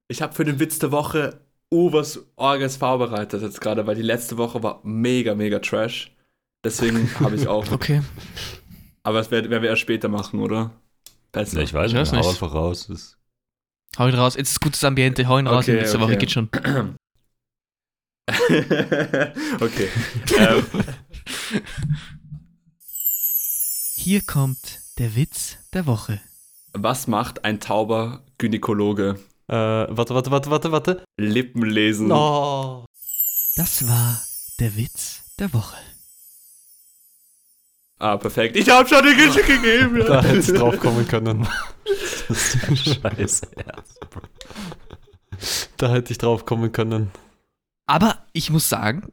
Ich 0.07 0.21
habe 0.21 0.33
für 0.33 0.43
den 0.43 0.59
Witz 0.59 0.79
der 0.79 0.91
Woche 0.91 1.41
was 1.69 2.25
Orges 2.37 2.77
vorbereitet 2.77 3.41
jetzt 3.41 3.61
gerade, 3.61 3.85
weil 3.85 3.95
die 3.95 4.01
letzte 4.01 4.37
Woche 4.37 4.63
war 4.63 4.79
mega, 4.83 5.35
mega 5.35 5.59
trash. 5.59 6.15
Deswegen 6.63 7.09
habe 7.19 7.35
ich 7.35 7.47
auch. 7.47 7.65
Okay. 7.71 8.01
Aber 9.03 9.19
das 9.19 9.31
werden 9.31 9.51
werden 9.51 9.63
wir 9.63 9.69
erst 9.69 9.81
später 9.81 10.09
machen, 10.09 10.39
oder? 10.41 10.71
Besser. 11.37 11.57
Ja, 11.57 11.63
ich 11.63 11.73
weiß 11.73 11.91
Ich 11.91 11.97
weiß 11.97 12.11
nicht, 12.11 12.23
hau 12.23 12.29
einfach 12.29 12.53
raus. 12.53 12.87
Das, 12.87 13.17
Hau 13.97 14.07
ihn 14.07 14.15
raus. 14.15 14.35
Jetzt 14.35 14.51
ist 14.51 14.59
gutes 14.61 14.83
Ambiente. 14.83 15.27
Hau 15.27 15.39
ihn 15.39 15.47
raus. 15.47 15.63
Okay, 15.63 15.71
in 15.71 15.77
nächster 15.77 15.99
Woche 15.99 16.11
okay. 16.13 16.19
geht 16.19 16.31
schon. 16.31 16.49
okay. 19.61 19.89
ähm, 20.37 20.65
Hier 23.95 24.21
kommt 24.21 24.79
der 24.99 25.15
Witz 25.15 25.57
der 25.73 25.85
Woche. 25.87 26.19
was 26.73 27.07
macht 27.07 27.45
ein 27.45 27.59
tauber 27.59 28.23
Gynäkologe? 28.37 29.19
Äh, 29.47 29.55
warte, 29.55 30.13
warte, 30.13 30.31
warte, 30.31 30.51
warte, 30.51 30.71
warte. 30.71 31.03
Lippen 31.17 31.63
lesen. 31.63 32.11
Oh. 32.11 32.85
Das 33.55 33.87
war 33.87 34.21
der 34.59 34.75
Witz 34.75 35.23
der 35.39 35.53
Woche. 35.53 35.77
Ah, 37.99 38.17
perfekt. 38.17 38.55
Ich 38.55 38.69
habe 38.69 38.87
schon 38.87 39.03
den 39.03 39.17
Geschick 39.17 39.47
gegeben. 39.61 40.03
Da 40.05 40.21
hätte 40.23 40.39
ich 40.39 40.57
drauf 40.59 40.79
kommen 40.79 41.07
können. 41.07 41.47
das 42.27 42.55
ist 42.55 42.67
ein 42.69 42.77
scheiß 42.77 43.41
Ernst. 43.55 43.99
Da 45.77 45.91
hätte 45.91 46.11
ich 46.11 46.17
drauf 46.17 46.45
kommen 46.45 46.71
können. 46.71 47.11
Aber 47.85 48.25
ich 48.33 48.49
muss 48.49 48.69
sagen, 48.69 49.11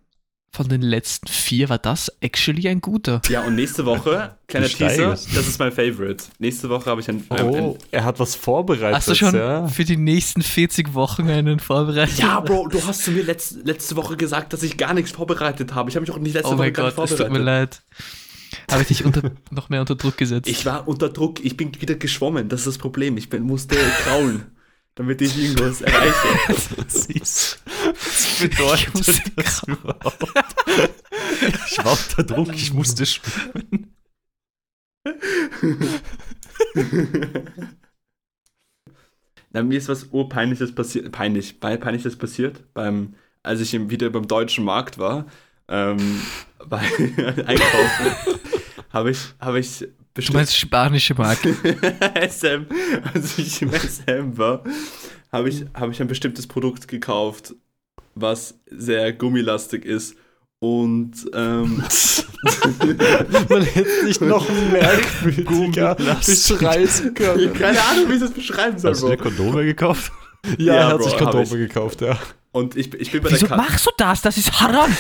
von 0.52 0.68
den 0.68 0.82
letzten 0.82 1.26
vier 1.28 1.68
war 1.68 1.78
das 1.78 2.12
actually 2.20 2.68
ein 2.68 2.80
guter. 2.80 3.20
Ja, 3.28 3.42
und 3.42 3.56
nächste 3.56 3.84
Woche, 3.86 4.36
kleiner 4.46 4.68
Teaser, 4.68 5.10
das 5.10 5.26
ist 5.36 5.58
mein 5.58 5.72
Favorite. 5.72 6.24
Nächste 6.38 6.68
Woche 6.68 6.90
habe 6.90 7.00
ich 7.00 7.08
ein, 7.08 7.24
ein, 7.30 7.44
Oh, 7.46 7.78
er 7.90 8.04
hat 8.04 8.20
was 8.20 8.34
vorbereitet. 8.36 8.94
Hast 8.96 9.08
du 9.08 9.14
schon 9.14 9.34
Ja. 9.34 9.66
für 9.68 9.84
die 9.84 9.96
nächsten 9.96 10.42
40 10.42 10.94
Wochen 10.94 11.28
einen 11.28 11.59
vorbereitet? 11.59 12.18
Ja, 12.18 12.40
Bro, 12.40 12.68
du 12.68 12.85
hast 12.87 13.02
zu 13.04 13.11
mir 13.11 13.24
letzte, 13.24 13.61
letzte 13.61 13.96
Woche 13.96 14.16
gesagt, 14.16 14.52
dass 14.52 14.62
ich 14.62 14.76
gar 14.76 14.94
nichts 14.94 15.11
vorbereitet 15.12 15.74
habe. 15.74 15.90
Ich 15.90 15.96
habe 15.96 16.02
mich 16.02 16.11
auch 16.12 16.18
nicht 16.18 16.35
letzte 16.35 16.48
Oh 16.50 16.52
Woche 16.52 16.59
mein 16.64 16.72
Gott, 16.72 16.88
es 16.88 16.94
vorbereitet. 16.94 17.26
tut 17.26 17.32
mir 17.37 17.42
leid. 17.42 17.82
Habe 18.70 18.82
ich 18.82 18.88
dich 18.88 19.04
unter, 19.04 19.32
noch 19.50 19.68
mehr 19.68 19.80
unter 19.80 19.94
Druck 19.96 20.16
gesetzt? 20.16 20.48
Ich 20.48 20.64
war 20.66 20.86
unter 20.88 21.08
Druck, 21.08 21.44
ich 21.44 21.56
bin 21.56 21.80
wieder 21.80 21.94
geschwommen, 21.94 22.48
das 22.48 22.60
ist 22.60 22.66
das 22.66 22.78
Problem. 22.78 23.16
Ich 23.16 23.28
bin, 23.30 23.42
musste 23.44 23.76
kraulen, 24.04 24.46
damit 24.94 25.20
ich 25.22 25.36
irgendwas 25.38 25.80
erreiche. 25.82 26.14
Das 26.76 27.06
ist, 27.06 27.62
was 27.64 28.20
Ich 28.42 28.50
bedeutet 28.50 29.32
das 29.36 29.62
überhaupt? 29.64 30.24
Ich 31.70 31.78
war 31.78 31.92
unter 31.92 32.22
Druck, 32.24 32.54
ich 32.54 32.72
musste 32.72 33.06
schwimmen. 33.06 33.94
Na, 39.52 39.62
mir 39.62 39.78
ist 39.78 39.88
was 39.88 40.04
urpeinliches 40.10 40.74
passiert, 40.74 41.12
peinlich, 41.12 41.60
bei- 41.60 41.76
peinliches 41.76 42.16
passiert, 42.16 42.72
beim, 42.74 43.14
als 43.42 43.60
ich 43.60 43.74
im- 43.74 43.90
wieder 43.90 44.10
beim 44.10 44.26
deutschen 44.26 44.64
Markt 44.64 44.98
war, 44.98 45.26
ähm, 45.68 46.20
bei 46.66 46.79
Einkaufen, 47.46 48.37
habe 48.90 49.11
ich, 49.11 49.18
habe 49.40 49.59
ich 49.61 49.79
du 49.81 49.87
bestimmt 50.14 50.37
meinst 50.37 50.57
spanische 50.57 51.14
Marke. 51.14 51.55
SM, 52.29 52.66
als 53.12 53.38
ich 53.38 53.62
im 53.62 53.72
SM 53.72 54.37
war, 54.38 54.62
habe 55.33 55.48
ich, 55.48 55.64
habe 55.74 55.92
ich 55.92 56.00
ein 56.00 56.09
bestimmtes 56.09 56.46
Produkt 56.46 56.88
gekauft, 56.88 57.55
was 58.14 58.59
sehr 58.70 59.12
gummilastig 59.12 59.85
ist. 59.85 60.16
Und 60.61 61.12
ähm, 61.35 61.83
Man 63.50 63.62
hätte 63.62 64.05
nicht 64.05 64.20
noch 64.22 64.48
merkwürdiger 64.70 65.94
beschreiben 65.94 67.14
können. 67.14 67.53
keine 67.53 67.83
Ahnung, 67.83 68.09
wie 68.09 68.14
ich 68.14 68.20
das 68.20 68.31
beschreiben 68.31 68.79
soll, 68.79 68.92
Hast 68.92 69.03
du 69.03 69.09
dir. 69.09 69.16
Kondome 69.18 69.64
gekauft? 69.64 70.11
Ja, 70.57 70.64
Ja, 70.64 70.74
er 70.74 70.87
hat 70.88 70.98
Bro, 70.98 71.05
sich 71.05 71.20
hab 71.20 71.33
Kondome 71.33 71.59
gekauft, 71.59 72.00
ja. 72.00 72.18
Und 72.54 72.76
ich, 72.76 72.94
ich 72.94 73.10
bin 73.10 73.20
bei 73.20 73.32
Wieso 73.32 73.48
der 73.48 73.56
Kasse. 73.56 73.68
machst 73.68 73.86
du 73.86 73.90
das? 73.96 74.22
Das 74.22 74.36
ist 74.36 74.60
haram. 74.60 74.96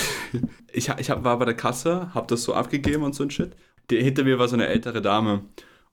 Ich, 0.72 0.88
ich 0.88 1.08
hab, 1.08 1.22
war 1.22 1.38
bei 1.38 1.44
der 1.44 1.54
Kasse, 1.54 2.10
hab 2.12 2.26
das 2.26 2.42
so 2.42 2.52
abgegeben 2.52 3.04
und 3.04 3.14
so 3.14 3.22
ein 3.22 3.30
Shit. 3.30 3.52
Die, 3.90 4.02
hinter 4.02 4.24
mir 4.24 4.40
war 4.40 4.48
so 4.48 4.56
eine 4.56 4.66
ältere 4.66 5.00
Dame. 5.00 5.44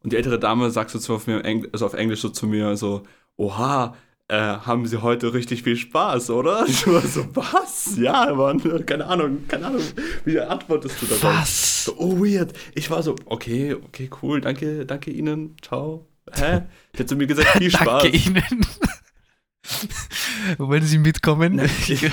Und 0.02 0.12
die 0.12 0.18
ältere 0.18 0.40
Dame 0.40 0.72
sagt 0.72 0.90
so 0.90 0.98
zu 0.98 1.14
auf, 1.14 1.28
mir, 1.28 1.44
also 1.72 1.86
auf 1.86 1.94
Englisch 1.94 2.22
so 2.22 2.30
zu 2.30 2.48
mir 2.48 2.76
so, 2.78 3.04
oha, 3.38 3.96
äh, 4.28 4.38
haben 4.40 4.88
Sie 4.88 5.04
heute 5.04 5.36
richtig 5.36 5.62
viel 5.62 5.78
Spaß, 5.78 6.32
oder? 6.32 6.66
Ich 6.68 6.88
war 6.88 7.02
so, 7.02 7.28
was? 7.36 7.96
Ja, 7.96 8.34
Mann, 8.34 8.60
keine 8.88 9.06
Ahnung, 9.06 9.44
keine 9.48 9.68
Ahnung. 9.68 9.84
Wie 10.26 10.40
antwortest 10.40 11.00
du 11.00 11.06
darauf? 11.06 11.24
Was? 11.42 11.86
So, 11.86 11.96
oh, 12.00 12.18
weird. 12.20 12.54
Ich 12.74 12.90
war 12.90 13.04
so, 13.04 13.14
okay, 13.26 13.76
okay, 13.76 14.10
cool, 14.24 14.42
danke, 14.42 14.88
danke 14.88 15.12
Ihnen, 15.12 15.58
ciao. 15.62 16.08
Hä? 16.34 16.62
Ich 16.94 17.00
hätte 17.00 17.10
zu 17.10 17.16
mir 17.18 17.28
gesagt, 17.28 17.50
viel 17.50 17.70
Spaß. 17.78 18.02
Danke 18.02 18.18
Ihnen. 18.18 18.66
Wollen 20.58 20.84
Sie 20.84 20.98
mitkommen? 20.98 21.60
Ich, 21.88 22.10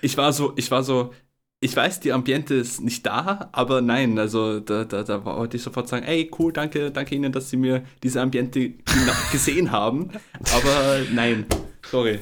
ich 0.00 0.16
war 0.16 0.32
so, 0.32 0.52
ich 0.56 0.70
war 0.70 0.82
so, 0.82 1.12
ich 1.60 1.74
weiß, 1.74 2.00
die 2.00 2.12
Ambiente 2.12 2.54
ist 2.54 2.82
nicht 2.82 3.06
da, 3.06 3.48
aber 3.52 3.80
nein, 3.80 4.18
also 4.18 4.60
da, 4.60 4.84
da, 4.84 5.02
da 5.02 5.24
wollte 5.24 5.56
ich 5.56 5.62
sofort 5.62 5.88
sagen, 5.88 6.04
ey, 6.04 6.30
cool, 6.38 6.52
danke, 6.52 6.90
danke 6.90 7.14
Ihnen, 7.14 7.32
dass 7.32 7.50
Sie 7.50 7.56
mir 7.56 7.84
diese 8.02 8.20
Ambiente 8.20 8.74
gesehen 9.32 9.72
haben, 9.72 10.10
aber 10.54 11.00
nein, 11.12 11.46
sorry, 11.90 12.20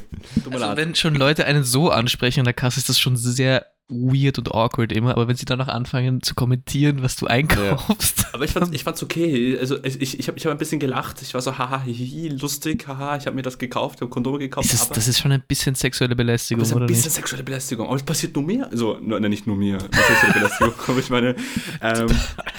Also 0.51 0.77
wenn 0.77 0.95
schon 0.95 1.15
Leute 1.17 1.45
einen 1.45 1.65
so 1.65 1.91
ansprechen 1.91 2.41
an 2.41 2.45
der 2.45 2.55
Kasse, 2.55 2.79
ist 2.79 2.89
das 2.89 2.99
schon 3.01 3.17
sehr 3.17 3.67
weird 3.93 4.39
und 4.39 4.55
awkward 4.55 4.93
immer, 4.93 5.11
aber 5.13 5.29
wenn 5.29 5.37
sie 5.37 5.45
dann 5.45 5.59
noch 5.59 5.69
anfangen 5.69 6.23
zu 6.23 6.35
kommentieren, 6.35 7.03
was 7.03 7.17
du 7.17 7.27
einkaufst. 7.27 8.27
Aber 8.33 8.45
ich 8.45 8.51
fand's, 8.53 8.71
ich 8.73 8.85
fand's 8.85 9.03
okay, 9.03 9.59
also 9.59 9.83
ich, 9.85 10.19
ich, 10.19 10.29
habe 10.29 10.39
ich 10.39 10.45
hab 10.47 10.53
ein 10.53 10.59
bisschen 10.59 10.81
gelacht, 10.81 11.21
ich 11.23 11.35
war 11.35 11.41
so, 11.41 11.59
haha, 11.59 11.83
hihi, 11.83 12.29
lustig, 12.29 12.87
haha, 12.89 13.17
ich 13.17 13.27
habe 13.27 13.37
mir 13.37 13.43
das 13.43 13.59
gekauft, 13.59 13.97
ich 13.97 14.01
habe 14.03 14.11
Kondome 14.11 14.39
gekauft, 14.39 14.73
Ist 14.73 14.87
aber 14.87 14.95
das 14.95 15.09
ist 15.09 15.19
schon 15.21 15.33
ein 15.33 15.43
bisschen 15.47 15.75
sexuelle 15.75 16.17
Belästigung, 16.17 16.61
das 16.61 16.71
ist 16.71 16.77
ein 16.77 16.87
bisschen 16.87 17.05
nicht? 17.05 17.13
sexuelle 17.13 17.45
Belästigung, 17.45 17.87
aber 17.87 17.97
es 17.97 18.03
passiert 18.03 18.35
nur 18.35 18.45
mir, 18.45 18.69
also, 18.71 18.99
no, 19.01 19.19
ne, 19.19 19.29
nicht 19.29 19.47
nur 19.47 19.57
mir, 19.57 19.79
sexuelle 19.81 20.33
Belästigung, 20.35 20.75
aber 20.89 20.99
ich 20.99 21.11
meine, 21.11 21.37
ähm, 21.81 22.07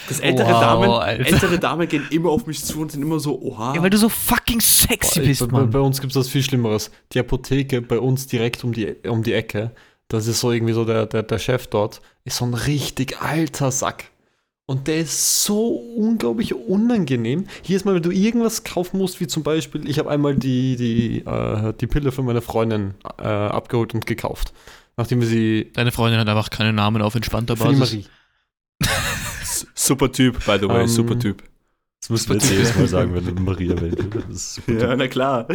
das 0.08 0.20
ältere 0.20 0.48
Wow, 0.54 0.62
Damen, 0.62 0.90
Alter. 0.90 1.26
ältere 1.26 1.60
Damen 1.60 1.88
gehen 1.88 2.06
immer 2.12 2.30
auf 2.30 2.46
mich 2.46 2.64
zu 2.64 2.82
und 2.82 2.92
sind 2.92 3.02
immer 3.02 3.20
so, 3.20 3.42
oha. 3.42 3.74
Ja, 3.76 3.82
weil 3.82 3.90
du 3.90 3.98
so 3.98 4.10
fucking 4.10 4.60
sexy 4.62 5.20
Boah, 5.20 5.26
bist, 5.26 5.42
bei, 5.42 5.48
bei 5.48 5.80
Mann. 5.80 5.88
uns 5.88 6.02
gibt 6.02 6.12
es 6.12 6.18
was 6.18 6.30
viel 6.30 6.44
Schlimmeres. 6.44 6.92
Die 7.14 7.20
Apotheke 7.20 7.82
bei 7.82 8.00
uns 8.00 8.28
direkt 8.28 8.64
um 8.64 8.74
die, 8.74 8.96
um 9.08 9.24
die 9.24 9.34
Ecke, 9.34 9.72
das 10.14 10.28
ist 10.28 10.40
so 10.40 10.52
irgendwie 10.52 10.74
so 10.74 10.86
der, 10.86 11.08
der, 11.08 11.24
der 11.24 11.40
Chef 11.40 11.68
dort, 11.68 12.02
ist 12.24 12.38
so 12.38 12.46
ein 12.46 12.54
richtig 12.54 13.22
alter 13.22 13.72
Sack. 13.72 14.06
Und 14.66 14.88
der 14.88 15.00
ist 15.00 15.44
so 15.44 15.70
unglaublich 15.98 16.54
unangenehm. 16.54 17.48
Jedes 17.64 17.84
Mal, 17.84 17.96
wenn 17.96 18.04
du 18.04 18.12
irgendwas 18.12 18.64
kaufen 18.64 18.98
musst, 18.98 19.20
wie 19.20 19.28
zum 19.28 19.44
Beispiel, 19.44 19.90
ich 19.90 20.00
habe 20.00 20.10
einmal 20.10 20.36
die, 20.36 20.78
die, 20.78 21.26
äh, 21.26 21.74
die 21.74 21.88
Pille 21.88 22.12
für 22.12 22.24
meine 22.24 22.42
Freundin 22.42 22.94
äh, 23.18 23.24
abgeholt 23.24 23.94
und 23.94 24.06
gekauft. 24.06 24.54
Nachdem 24.96 25.20
wir 25.20 25.28
sie. 25.28 25.72
Deine 25.74 25.92
Freundin 25.92 26.20
hat 26.20 26.30
einfach 26.30 26.50
keinen 26.50 26.76
Namen 26.76 27.02
auf 27.02 27.16
entspannter 27.16 27.56
Basis. 27.56 27.80
Marie. 27.80 28.06
Super 29.74 30.12
Typ, 30.12 30.46
by 30.46 30.58
the 30.62 30.70
way, 30.70 30.82
Ähm, 30.82 30.88
super 30.88 31.18
Typ. 31.18 31.44
Das 32.08 32.28
wir 32.28 32.36
jetzt 32.36 32.52
jedes 32.52 32.76
Mal 32.76 32.88
sagen, 32.88 33.14
wenn 33.16 33.26
du 33.26 33.42
Maria 33.42 33.76
erwähnt 33.76 34.16
ist. 34.30 34.62
Ja, 34.68 34.96
na 34.96 35.08
klar. 35.08 35.48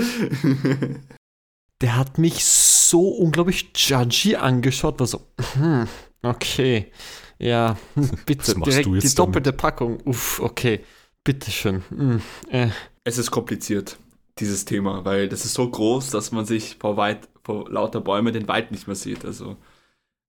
Der 1.81 1.97
hat 1.97 2.19
mich 2.19 2.45
so 2.45 3.09
unglaublich 3.09 3.71
judgy 3.75 4.37
angeschaut, 4.37 4.99
war 4.99 5.07
so, 5.07 5.27
hm, 5.55 5.87
okay, 6.23 6.91
ja, 7.39 7.77
hm, 7.95 8.11
bitte, 8.27 8.55
direkt 8.55 8.87
du 8.87 8.95
jetzt 8.95 9.13
die 9.13 9.17
doppelte 9.17 9.53
Packung, 9.53 10.01
uff, 10.05 10.41
okay, 10.41 10.85
bitteschön. 11.25 11.83
Hm, 11.91 12.23
äh. 12.51 12.69
Es 13.05 13.19
ist 13.19 13.31
kompliziert, 13.31 13.97
dieses 14.39 14.65
Thema, 14.65 15.05
weil 15.05 15.29
das 15.29 15.45
ist 15.45 15.55
so 15.55 15.69
groß, 15.69 16.11
dass 16.11 16.33
man 16.33 16.45
sich 16.45 16.77
vor, 16.81 16.97
weit, 16.97 17.29
vor 17.45 17.71
lauter 17.71 18.01
Bäumen 18.01 18.33
den 18.33 18.49
Wald 18.49 18.71
nicht 18.71 18.87
mehr 18.87 18.97
sieht. 18.97 19.25
Also 19.25 19.57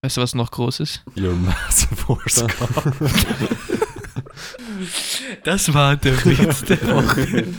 Weißt 0.01 0.15
du, 0.15 0.21
was 0.21 0.33
noch 0.33 0.51
groß 0.51 0.79
ist? 0.79 1.03
Your 1.17 1.33
massive 1.33 2.07
horse. 2.07 2.47
Das 5.43 5.73
war 5.73 5.97
der 5.97 6.25
Witz 6.25 6.63
der 6.63 6.81
Woche. 6.95 7.53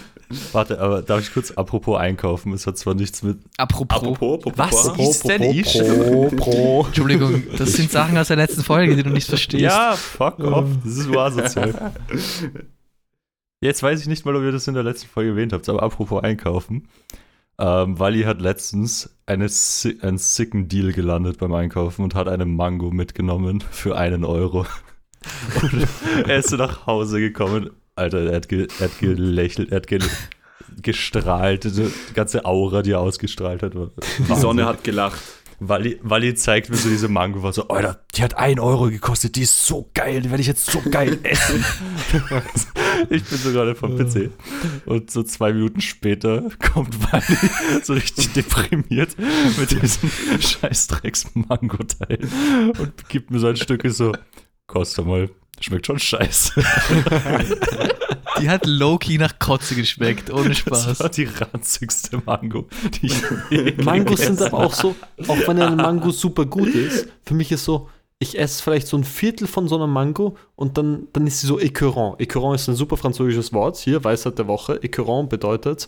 Warte, 0.53 0.81
aber 0.81 1.03
darf 1.03 1.21
ich 1.21 1.33
kurz 1.33 1.51
apropos 1.51 1.99
einkaufen? 1.99 2.53
Es 2.53 2.67
hat 2.67 2.79
zwar 2.79 2.95
nichts 2.95 3.23
mit. 3.23 3.39
Apropos. 3.57 3.99
apropos, 3.99 4.39
apropos 4.39 4.59
Was? 4.59 4.93
Pro, 4.93 5.11
ist 5.11 5.29
denn 5.29 5.43
ich? 5.43 5.79
pro, 5.79 6.29
pro. 6.37 6.85
Entschuldigung, 6.87 7.43
das 7.57 7.73
sind 7.73 7.91
Sachen 7.91 8.17
aus 8.17 8.29
der 8.29 8.37
letzten 8.37 8.63
Folge, 8.63 8.95
die 8.95 9.03
du 9.03 9.11
nicht 9.11 9.29
verstehst. 9.29 9.63
Ja, 9.63 9.97
fuck 9.97 10.39
off. 10.41 10.69
Das 10.85 10.97
ist 10.97 11.09
nur 11.09 11.23
asozial. 11.23 11.93
Jetzt 13.61 13.83
weiß 13.83 14.01
ich 14.01 14.07
nicht 14.07 14.25
mal, 14.25 14.37
ob 14.37 14.43
ihr 14.43 14.53
das 14.53 14.69
in 14.69 14.75
der 14.75 14.85
letzten 14.85 15.09
Folge 15.09 15.31
erwähnt 15.31 15.53
habt, 15.53 15.69
aber 15.69 15.83
apropos 15.83 16.23
einkaufen. 16.23 16.89
Ähm, 17.59 17.99
Wally 17.99 18.23
hat 18.23 18.41
letztens 18.41 19.11
eine, 19.27 19.49
einen 20.03 20.19
sicken 20.19 20.69
Deal 20.69 20.93
gelandet 20.93 21.39
beim 21.39 21.53
Einkaufen 21.53 22.03
und 22.03 22.15
hat 22.15 22.27
eine 22.27 22.47
Mango 22.47 22.91
mitgenommen 22.91 23.63
für 23.71 23.99
einen 23.99 24.25
Euro. 24.25 24.65
Und 25.63 25.87
er 26.27 26.39
ist 26.39 26.49
so 26.49 26.57
nach 26.57 26.87
Hause 26.87 27.21
gekommen. 27.21 27.71
Alter, 28.01 28.31
er 28.31 28.37
hat, 28.37 28.49
ge, 28.49 28.67
er 28.79 28.87
hat 28.87 28.99
gelächelt, 28.99 29.71
er 29.71 29.77
hat 29.77 29.87
ge, 29.87 30.01
gestrahlt. 30.81 31.65
Die 31.65 31.91
ganze 32.15 32.45
Aura, 32.45 32.83
die 32.83 32.93
er 32.93 33.01
ausgestrahlt 33.01 33.63
hat. 33.63 33.75
war 33.75 33.91
Die 34.19 34.35
Sonne 34.35 34.65
hat 34.65 34.83
gelacht. 34.83 35.21
Wally, 35.63 36.01
Wally 36.03 36.35
zeigt 36.35 36.71
mir 36.71 36.77
so 36.77 36.89
diese 36.89 37.09
Mango, 37.09 37.43
war 37.43 37.53
so, 37.53 37.69
Alter, 37.69 38.03
die 38.15 38.23
hat 38.23 38.35
1 38.35 38.59
Euro 38.61 38.89
gekostet, 38.89 39.37
die 39.37 39.43
ist 39.43 39.67
so 39.67 39.91
geil, 39.93 40.23
die 40.23 40.31
werde 40.31 40.41
ich 40.41 40.47
jetzt 40.47 40.65
so 40.65 40.81
geil 40.91 41.19
essen. 41.23 41.63
ich 43.11 43.23
bin 43.23 43.39
so 43.39 43.53
gerade 43.53 43.75
vom 43.75 43.95
PC. 43.95 44.31
Und 44.87 45.11
so 45.11 45.23
zwei 45.23 45.53
Minuten 45.53 45.83
später 45.83 46.49
kommt 46.73 47.13
Wally 47.13 47.83
so 47.83 47.93
richtig 47.93 48.33
deprimiert 48.33 49.15
mit 49.59 49.71
diesem 49.71 50.11
Scheißdrecks-Mango-Teil 50.41 52.21
und 52.79 53.09
gibt 53.11 53.31
mir 53.31 53.39
so 53.39 53.49
ein 53.49 53.57
Stück 53.57 53.83
so, 53.91 54.13
kostet 54.67 55.05
mal, 55.05 55.29
schmeckt 55.65 55.87
schon 55.87 55.99
scheiße. 55.99 56.63
Die 58.41 58.49
hat 58.49 58.67
low-key 58.67 59.19
nach 59.19 59.39
Kotze 59.39 59.75
geschmeckt, 59.75 60.31
ohne 60.31 60.51
Das 60.51 60.67
war 60.71 60.95
Spaß. 60.95 61.11
die 61.11 61.25
ranzigste 61.25 62.23
Mango, 62.25 62.69
die 62.95 63.07
ich 63.07 63.23
je 63.51 63.73
Mangos 63.85 64.21
sind 64.21 64.41
aber 64.41 64.59
auch 64.59 64.73
so, 64.73 64.95
auch 65.29 65.37
wenn 65.47 65.61
eine 65.61 65.77
Mango 65.77 66.11
super 66.11 66.47
gut 66.47 66.69
ist, 66.69 67.09
für 67.25 67.35
mich 67.35 67.53
ist 67.53 67.65
so, 67.65 67.91
ich 68.19 68.39
esse 68.39 68.63
vielleicht 68.63 68.87
so 68.87 68.97
ein 68.97 69.05
Viertel 69.05 69.47
von 69.47 69.69
so 69.69 69.77
einer 69.77 69.87
Mango 69.87 70.37
und 70.57 70.79
dann, 70.79 71.09
dann 71.13 71.27
ist 71.27 71.41
sie 71.41 71.47
so 71.47 71.59
écœurant. 71.59 72.19
Écœurant 72.19 72.55
ist 72.55 72.69
ein 72.69 72.77
super 72.77 72.97
französisches 72.97 73.53
Wort, 73.53 73.77
hier, 73.77 74.03
Weisheit 74.05 74.39
der 74.39 74.47
Woche. 74.47 74.75
Écœurant 74.77 75.29
bedeutet, 75.29 75.87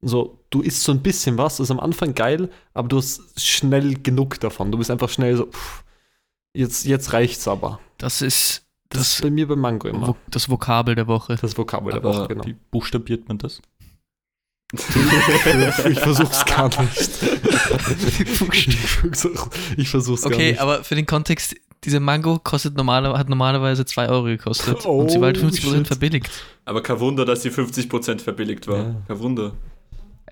so, 0.00 0.38
du 0.48 0.62
isst 0.62 0.82
so 0.82 0.92
ein 0.92 1.02
bisschen 1.02 1.36
was, 1.36 1.58
das 1.58 1.66
ist 1.66 1.70
am 1.70 1.80
Anfang 1.80 2.14
geil, 2.14 2.48
aber 2.72 2.88
du 2.88 2.96
hast 2.98 3.38
schnell 3.38 3.94
genug 3.94 4.40
davon. 4.40 4.72
Du 4.72 4.78
bist 4.78 4.90
einfach 4.90 5.10
schnell 5.10 5.36
so, 5.36 5.46
pff, 5.46 5.84
jetzt, 6.54 6.86
jetzt 6.86 7.12
reicht's 7.12 7.46
aber. 7.46 7.80
Das 7.98 8.22
ist 8.22 8.62
Das 8.90 9.02
ist 9.02 9.14
das, 9.14 9.22
bei 9.22 9.30
mir 9.30 9.46
bei 9.48 9.56
Mango 9.56 9.88
immer. 9.88 10.08
Vo 10.08 10.16
das 10.30 10.48
Vokabel 10.50 10.94
der 10.94 11.06
Woche. 11.06 11.36
Das 11.40 11.56
Vokabel 11.56 11.92
der 11.92 12.00
Aber 12.02 12.14
Woche, 12.14 12.28
genau. 12.28 12.44
Wie 12.44 12.56
buchstabiert 12.70 13.26
man 13.28 13.38
das? 13.38 13.60
ich 15.88 15.98
versuch's 15.98 16.44
gar 16.44 16.68
nicht. 16.68 17.10
ich 18.20 18.38
versuch- 18.38 19.50
ich 19.76 19.88
versuch's 19.88 20.22
gar 20.22 20.32
Okay, 20.32 20.50
nicht. 20.52 20.60
aber 20.60 20.84
für 20.84 20.94
den 20.94 21.06
Kontext, 21.06 21.56
diese 21.84 21.98
Mango 21.98 22.38
kostet 22.38 22.76
normaler, 22.76 23.18
hat 23.18 23.28
normalerweise 23.28 23.84
2 23.84 24.08
Euro 24.08 24.24
gekostet. 24.24 24.84
Oh, 24.86 25.00
und 25.00 25.10
sie 25.10 25.18
war 25.20 25.26
halt 25.26 25.38
50% 25.38 25.60
shit. 25.78 25.86
verbilligt. 25.88 26.30
Aber 26.64 26.82
kein 26.82 27.00
Wunder, 27.00 27.24
dass 27.24 27.42
sie 27.42 27.50
50% 27.50 28.20
verbilligt 28.20 28.68
war. 28.68 28.76
Ja. 28.78 28.94
Kein 29.08 29.18
Wunder. 29.18 29.52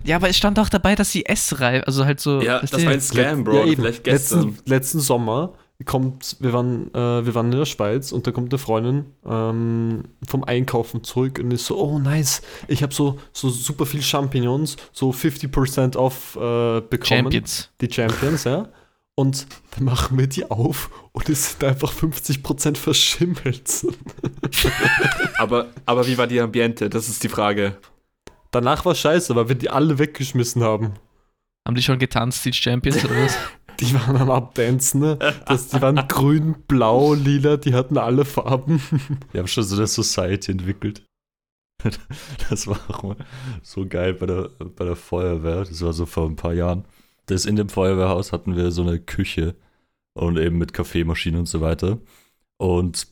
Ja, 0.05 0.16
aber 0.16 0.29
es 0.29 0.37
stand 0.37 0.59
auch 0.61 0.68
dabei, 0.68 0.94
dass 0.94 1.11
sie 1.11 1.27
essreif, 1.27 1.83
also 1.87 2.05
halt 2.05 2.21
so. 2.21 2.40
Ja, 2.40 2.61
das 2.61 2.73
war 2.85 2.92
ein 2.92 3.01
Scam, 3.01 3.42
Bro. 3.42 3.64
Ja. 3.64 3.75
Vielleicht 3.75 4.05
gestern. 4.05 4.49
Letzten, 4.51 4.71
letzten 4.71 5.01
Sommer 5.01 5.55
kommt, 5.85 6.37
wir 6.41 6.53
waren, 6.53 6.93
äh, 6.93 7.25
wir 7.25 7.35
waren 7.35 7.53
in 7.53 7.59
der 7.59 7.64
Schweiz 7.64 8.11
und 8.11 8.27
da 8.27 8.33
kommt 8.33 8.53
eine 8.53 8.59
Freundin 8.59 9.07
ähm, 9.25 10.05
vom 10.27 10.43
Einkaufen 10.43 11.05
zurück 11.05 11.38
und 11.38 11.53
ist 11.53 11.67
so, 11.67 11.79
oh 11.79 11.99
nice, 12.01 12.43
ich 12.67 12.83
habe 12.83 12.93
so, 12.93 13.19
so 13.33 13.49
super 13.49 13.87
viel 13.87 14.03
Champignons, 14.03 14.77
so 14.93 15.11
50% 15.11 15.97
off 15.97 16.35
äh, 16.35 16.81
bekommen. 16.81 17.05
Champions. 17.05 17.71
Die 17.81 17.93
Champions, 17.93 18.45
ja. 18.45 18.69
Und 19.14 19.47
dann 19.73 19.85
machen 19.85 20.19
wir 20.19 20.27
die 20.29 20.49
auf 20.49 20.91
und 21.12 21.29
es 21.29 21.53
sind 21.53 21.64
einfach 21.64 21.93
50% 21.93 22.77
verschimmelt. 22.77 23.87
Aber, 25.38 25.69
aber 25.87 26.07
wie 26.07 26.19
war 26.19 26.27
die 26.27 26.41
Ambiente? 26.41 26.88
Das 26.88 27.09
ist 27.09 27.23
die 27.23 27.29
Frage. 27.29 27.77
Danach 28.51 28.85
war 28.85 28.95
scheiße, 28.95 29.35
weil 29.37 29.49
wir 29.49 29.55
die 29.55 29.71
alle 29.71 29.99
weggeschmissen 29.99 30.62
haben. 30.62 30.95
Haben 31.67 31.75
die 31.75 31.83
schon 31.83 31.99
getanzt, 31.99 32.45
die 32.45 32.53
Champions 32.53 33.05
oder 33.05 33.25
was? 33.25 33.37
Die 33.81 33.95
waren 33.95 34.17
am 34.17 34.31
Abdancen, 34.31 35.01
ne? 35.01 35.19
Das, 35.47 35.69
die 35.69 35.81
waren 35.81 36.09
grün, 36.09 36.57
blau, 36.67 37.14
lila, 37.14 37.57
die 37.57 37.75
hatten 37.75 37.97
alle 37.97 38.25
Farben. 38.25 38.81
Wir 39.33 39.41
haben 39.41 39.49
schon 39.49 39.64
so 39.64 39.77
eine 39.77 39.87
Society 39.87 40.53
entwickelt. 40.53 41.05
Das 42.51 42.67
war 42.67 42.79
auch 42.88 43.14
so 43.62 43.87
geil 43.87 44.14
bei 44.14 44.27
der, 44.27 44.51
bei 44.59 44.85
der 44.85 44.97
Feuerwehr. 44.97 45.64
Das 45.64 45.81
war 45.83 45.93
so 45.93 46.07
vor 46.07 46.27
ein 46.27 46.37
paar 46.37 46.55
Jahren. 46.55 46.85
Das 47.27 47.45
in 47.45 47.57
dem 47.57 47.69
Feuerwehrhaus 47.69 48.33
hatten 48.33 48.57
wir 48.57 48.73
so 48.73 48.83
eine 48.83 48.99
Küche 48.99 49.55
und 50.14 50.38
eben 50.38 50.59
mit 50.59 50.73
Kaffeemaschine 50.73 51.38
und 51.38 51.47
so 51.47 51.61
weiter. 51.61 51.99
Und 52.57 53.07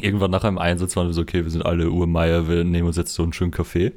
irgendwann 0.00 0.30
nach 0.30 0.44
einem 0.44 0.58
Einsatz 0.58 0.96
waren 0.96 1.06
wir 1.06 1.14
so, 1.14 1.22
okay, 1.22 1.44
wir 1.44 1.50
sind 1.50 1.64
alle 1.64 1.90
Urmeier, 1.90 2.48
wir 2.48 2.64
nehmen 2.64 2.88
uns 2.88 2.96
jetzt 2.96 3.14
so 3.14 3.22
einen 3.22 3.32
schönen 3.32 3.50
Kaffee. 3.50 3.92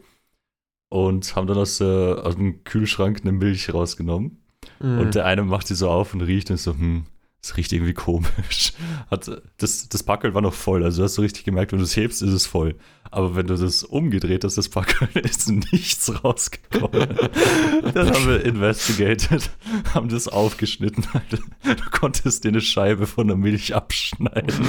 Und 0.89 1.35
haben 1.35 1.47
dann 1.47 1.57
aus, 1.57 1.81
äh, 1.81 2.13
aus 2.13 2.35
dem 2.35 2.63
Kühlschrank 2.63 3.21
eine 3.21 3.31
Milch 3.31 3.73
rausgenommen. 3.73 4.41
Mhm. 4.79 4.99
Und 4.99 5.15
der 5.15 5.25
eine 5.25 5.43
macht 5.43 5.69
die 5.69 5.75
so 5.75 5.89
auf 5.89 6.13
und 6.13 6.21
riecht 6.21 6.49
und 6.49 6.55
ist 6.55 6.63
so, 6.63 6.73
hm, 6.73 7.05
das 7.41 7.55
riecht 7.55 7.71
irgendwie 7.71 7.93
komisch. 7.93 8.73
Hat, 9.11 9.29
das, 9.57 9.87
das 9.87 10.03
Packel 10.03 10.33
war 10.33 10.41
noch 10.41 10.53
voll, 10.53 10.83
also 10.83 10.97
du 10.97 11.03
hast 11.05 11.15
so 11.15 11.21
richtig 11.21 11.45
gemerkt, 11.45 11.71
wenn 11.71 11.79
du 11.79 11.85
es 11.85 11.95
hebst, 11.95 12.21
ist 12.21 12.33
es 12.33 12.45
voll. 12.45 12.75
Aber 13.11 13.35
wenn 13.35 13.47
du 13.47 13.55
das 13.55 13.83
umgedreht 13.83 14.43
hast, 14.43 14.57
das 14.57 14.69
Packel, 14.69 15.07
ist 15.23 15.49
nichts 15.49 16.23
rausgekommen. 16.23 17.07
Dann 17.93 18.11
haben 18.11 18.27
wir 18.27 18.45
investigated, 18.45 19.49
haben 19.93 20.09
das 20.09 20.27
aufgeschnitten. 20.27 21.05
Alter. 21.13 21.37
Du 21.63 21.89
konntest 21.91 22.43
dir 22.43 22.49
eine 22.49 22.61
Scheibe 22.61 23.07
von 23.07 23.27
der 23.27 23.37
Milch 23.37 23.73
abschneiden. 23.73 24.67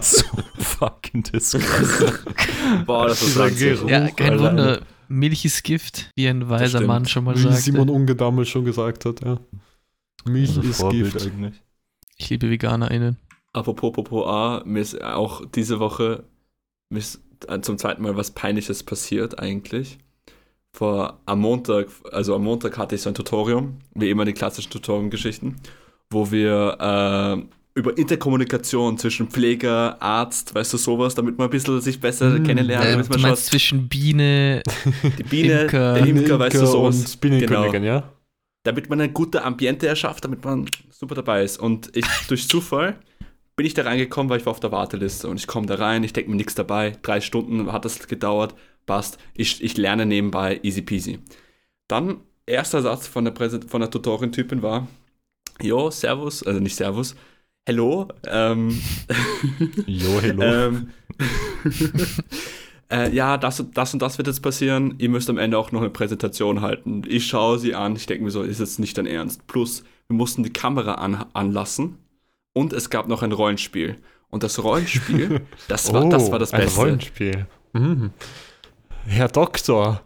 So 0.00 0.22
fucking 0.58 1.22
disgusting. 1.22 2.12
Boah, 2.86 3.08
das 3.08 3.22
ist 3.22 3.36
Dieser. 3.36 3.74
Geruch. 3.74 3.88
Ja, 3.88 4.10
kein. 4.10 4.38
Wunder. 4.40 4.80
Milch 5.12 5.44
ist 5.44 5.62
Gift, 5.62 6.10
wie 6.16 6.28
ein 6.28 6.48
weiser. 6.48 6.80
Mann 6.80 7.06
schon 7.06 7.24
mal 7.24 7.36
Wie 7.36 7.42
sagte. 7.42 7.56
Simon 7.60 7.88
Unge 7.88 8.14
damals 8.14 8.48
schon 8.48 8.64
gesagt 8.64 9.04
hat, 9.04 9.24
ja. 9.24 9.38
Milch 10.24 10.48
Also 10.50 10.62
ist 10.62 10.80
Vorbild 10.80 11.12
Gift. 11.12 11.26
eigentlich. 11.26 11.62
Ich 12.16 12.30
liebe 12.30 12.50
VeganerInnen. 12.50 13.16
Apropos, 13.52 13.90
apropos 13.90 14.26
A, 14.26 14.62
mir 14.64 14.80
ist 14.80 15.02
auch 15.02 15.44
diese 15.46 15.78
Woche 15.80 16.24
mir 16.92 16.98
ist 16.98 17.20
zum 17.62 17.78
zweiten 17.78 18.02
Mal 18.02 18.16
was 18.16 18.30
Peinliches 18.30 18.82
passiert 18.82 19.38
eigentlich. 19.40 19.98
Vor 20.74 21.20
am 21.26 21.40
Montag, 21.40 21.88
also 22.12 22.34
am 22.34 22.44
Montag 22.44 22.78
hatte 22.78 22.94
ich 22.94 23.02
so 23.02 23.10
ein 23.10 23.14
Tutorium, 23.14 23.78
wie 23.94 24.10
immer 24.10 24.24
die 24.24 24.32
klassischen 24.32 24.70
Tutorium-Geschichten, 24.70 25.56
wo 26.10 26.30
wir 26.30 26.76
äh, 26.80 27.44
über 27.74 27.96
Interkommunikation 27.96 28.98
zwischen 28.98 29.28
Pfleger, 29.28 30.00
Arzt, 30.02 30.54
weißt 30.54 30.72
du, 30.74 30.76
sowas, 30.76 31.14
damit 31.14 31.38
man 31.38 31.48
ein 31.48 31.50
bisschen 31.50 31.80
sich 31.80 32.00
besser 32.00 32.38
Mm, 32.38 32.44
kennenlernt, 32.44 32.84
Äh, 32.84 32.90
damit 32.92 33.06
du 33.06 33.12
man 33.12 33.20
meinst 33.22 33.42
schaut, 33.44 33.50
zwischen 33.50 33.88
Biene, 33.88 34.62
die 35.18 35.22
Biene, 35.22 35.62
Imker. 35.62 35.94
der 35.94 36.06
Imker, 36.06 36.38
weißt 36.38 36.56
du, 36.56 36.66
sowas. 36.66 36.96
und 37.14 37.20
Bienenkönigin, 37.20 37.84
ja? 37.84 38.12
damit 38.64 38.88
man 38.90 39.00
ein 39.00 39.12
gutes 39.14 39.40
Ambiente 39.42 39.86
erschafft, 39.88 40.24
damit 40.24 40.44
man 40.44 40.66
super 40.90 41.14
dabei 41.14 41.42
ist. 41.42 41.58
Und 41.58 41.90
ich 41.96 42.04
durch 42.28 42.46
Zufall 42.48 42.98
bin 43.56 43.66
ich 43.66 43.74
da 43.74 43.82
reingekommen, 43.82 44.30
weil 44.30 44.38
ich 44.38 44.46
war 44.46 44.52
auf 44.52 44.60
der 44.60 44.70
Warteliste 44.72 45.28
und 45.28 45.36
ich 45.38 45.46
komme 45.46 45.66
da 45.66 45.74
rein, 45.76 46.04
ich 46.04 46.12
denke 46.12 46.30
mir 46.30 46.36
nichts 46.36 46.54
dabei. 46.54 46.96
Drei 47.02 47.20
Stunden 47.20 47.72
hat 47.72 47.84
das 47.84 48.06
gedauert, 48.06 48.54
passt. 48.86 49.18
Ich, 49.34 49.62
ich 49.62 49.76
lerne 49.76 50.06
nebenbei, 50.06 50.60
easy 50.62 50.82
peasy. 50.82 51.18
Dann, 51.88 52.20
erster 52.46 52.82
Satz 52.82 53.06
von 53.06 53.24
der, 53.24 53.32
Präsent 53.32 53.68
von 53.70 53.80
der 53.80 53.90
Tutorin-Typin 53.90 54.62
war: 54.62 54.86
Jo, 55.60 55.90
Servus, 55.90 56.42
also 56.42 56.60
nicht 56.60 56.76
Servus, 56.76 57.14
Hello, 57.66 58.08
ähm, 58.26 58.80
Jo, 59.86 60.20
hello. 60.20 60.42
ähm, 60.42 60.88
äh, 62.90 63.14
ja, 63.14 63.36
das, 63.38 63.60
und- 63.60 63.76
das 63.78 63.92
und 63.94 64.02
das 64.02 64.18
wird 64.18 64.26
jetzt 64.26 64.40
passieren. 64.42 64.96
Ihr 64.98 65.08
müsst 65.08 65.30
am 65.30 65.38
Ende 65.38 65.56
auch 65.58 65.70
noch 65.70 65.80
eine 65.80 65.90
Präsentation 65.90 66.60
halten. 66.60 67.02
Ich 67.06 67.28
schaue 67.28 67.60
sie 67.60 67.76
an. 67.76 67.94
Ich 67.94 68.06
denke 68.06 68.24
mir 68.24 68.30
so, 68.32 68.42
ist 68.42 68.58
jetzt 68.58 68.80
nicht 68.80 68.98
dein 68.98 69.06
Ernst. 69.06 69.46
Plus, 69.46 69.84
wir 70.08 70.16
mussten 70.16 70.42
die 70.42 70.52
Kamera 70.52 70.94
an, 70.94 71.24
anlassen 71.34 71.98
und 72.52 72.72
es 72.72 72.90
gab 72.90 73.06
noch 73.06 73.22
ein 73.22 73.30
Rollenspiel. 73.32 73.96
Und 74.30 74.42
das 74.42 74.60
Rollenspiel, 74.64 75.42
das 75.68 75.92
war, 75.92 76.08
das, 76.08 76.32
war 76.32 76.40
das 76.40 76.52
Oh, 76.52 76.56
ein 76.56 76.62
Beste. 76.62 76.80
Rollenspiel. 76.80 77.46
Mhm. 77.74 78.10
Herr 79.06 79.28
Doktor. 79.28 80.02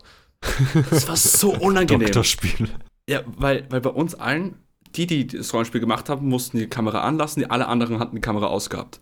Das 0.90 1.08
war 1.08 1.16
so 1.16 1.54
unangenehm. 1.54 2.00
Doktorspiel. 2.06 2.68
Ja, 3.08 3.20
weil, 3.38 3.66
weil 3.70 3.80
bei 3.80 3.90
uns 3.90 4.14
allen, 4.14 4.56
die, 4.96 5.06
die 5.06 5.26
das 5.26 5.52
Rollenspiel 5.52 5.80
gemacht 5.80 6.08
haben, 6.08 6.28
mussten 6.28 6.58
die 6.58 6.68
Kamera 6.68 7.02
anlassen, 7.02 7.40
die 7.40 7.50
alle 7.50 7.68
anderen 7.68 7.98
hatten 7.98 8.16
die 8.16 8.20
Kamera 8.22 8.46
ausgehabt. 8.46 9.00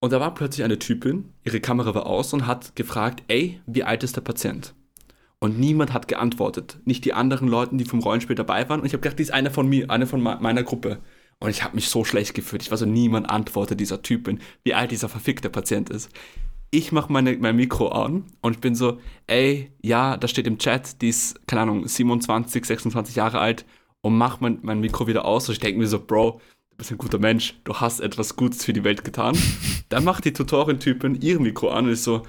Und 0.00 0.12
da 0.12 0.20
war 0.20 0.34
plötzlich 0.34 0.64
eine 0.64 0.78
Typin, 0.78 1.32
ihre 1.44 1.60
Kamera 1.60 1.94
war 1.94 2.06
aus 2.06 2.32
und 2.32 2.46
hat 2.46 2.76
gefragt, 2.76 3.24
ey, 3.28 3.60
wie 3.66 3.82
alt 3.84 4.04
ist 4.04 4.16
der 4.16 4.20
Patient? 4.20 4.74
Und 5.40 5.58
niemand 5.58 5.92
hat 5.92 6.08
geantwortet. 6.08 6.78
Nicht 6.84 7.04
die 7.04 7.12
anderen 7.14 7.48
Leute, 7.48 7.76
die 7.76 7.84
vom 7.84 8.00
Rollenspiel 8.00 8.36
dabei 8.36 8.68
waren. 8.68 8.80
Und 8.80 8.86
ich 8.86 8.92
habe 8.92 9.00
gedacht, 9.02 9.18
die 9.18 9.22
ist 9.22 9.32
eine 9.32 9.50
von 9.50 9.68
mir, 9.68 9.88
eine 9.90 10.06
von 10.06 10.22
me- 10.22 10.38
meiner 10.40 10.64
Gruppe. 10.64 10.98
Und 11.38 11.50
ich 11.50 11.62
habe 11.62 11.76
mich 11.76 11.88
so 11.88 12.04
schlecht 12.04 12.34
gefühlt. 12.34 12.62
Ich 12.62 12.70
war 12.72 12.78
so, 12.78 12.86
niemand 12.86 13.30
antwortet 13.30 13.78
dieser 13.78 14.02
Typin, 14.02 14.40
wie 14.64 14.74
alt 14.74 14.90
dieser 14.90 15.08
verfickte 15.08 15.48
Patient 15.50 15.90
ist. 15.90 16.10
Ich 16.70 16.90
mache 16.92 17.12
mein 17.12 17.24
Mikro 17.56 17.88
an 17.88 18.24
und 18.42 18.52
ich 18.54 18.60
bin 18.60 18.74
so, 18.74 18.98
ey, 19.26 19.72
ja, 19.80 20.16
da 20.16 20.28
steht 20.28 20.46
im 20.46 20.58
Chat, 20.58 21.00
die 21.00 21.08
ist, 21.08 21.46
keine 21.46 21.62
Ahnung, 21.62 21.86
27, 21.88 22.64
26 22.64 23.16
Jahre 23.16 23.38
alt 23.38 23.64
und 24.00 24.16
mach 24.16 24.40
mein, 24.40 24.58
mein 24.62 24.80
Mikro 24.80 25.06
wieder 25.06 25.24
aus. 25.24 25.48
Und 25.48 25.54
ich 25.54 25.60
denke 25.60 25.78
mir 25.78 25.86
so, 25.86 25.98
Bro, 25.98 26.40
du 26.70 26.76
bist 26.76 26.90
ein 26.90 26.98
guter 26.98 27.18
Mensch, 27.18 27.54
du 27.64 27.74
hast 27.74 28.00
etwas 28.00 28.36
Gutes 28.36 28.64
für 28.64 28.72
die 28.72 28.84
Welt 28.84 29.04
getan. 29.04 29.36
Dann 29.88 30.04
macht 30.04 30.24
die 30.24 30.32
Tutorin-Typin 30.32 31.20
ihr 31.20 31.40
Mikro 31.40 31.70
an 31.70 31.86
und 31.86 31.92
ist 31.92 32.04
so, 32.04 32.22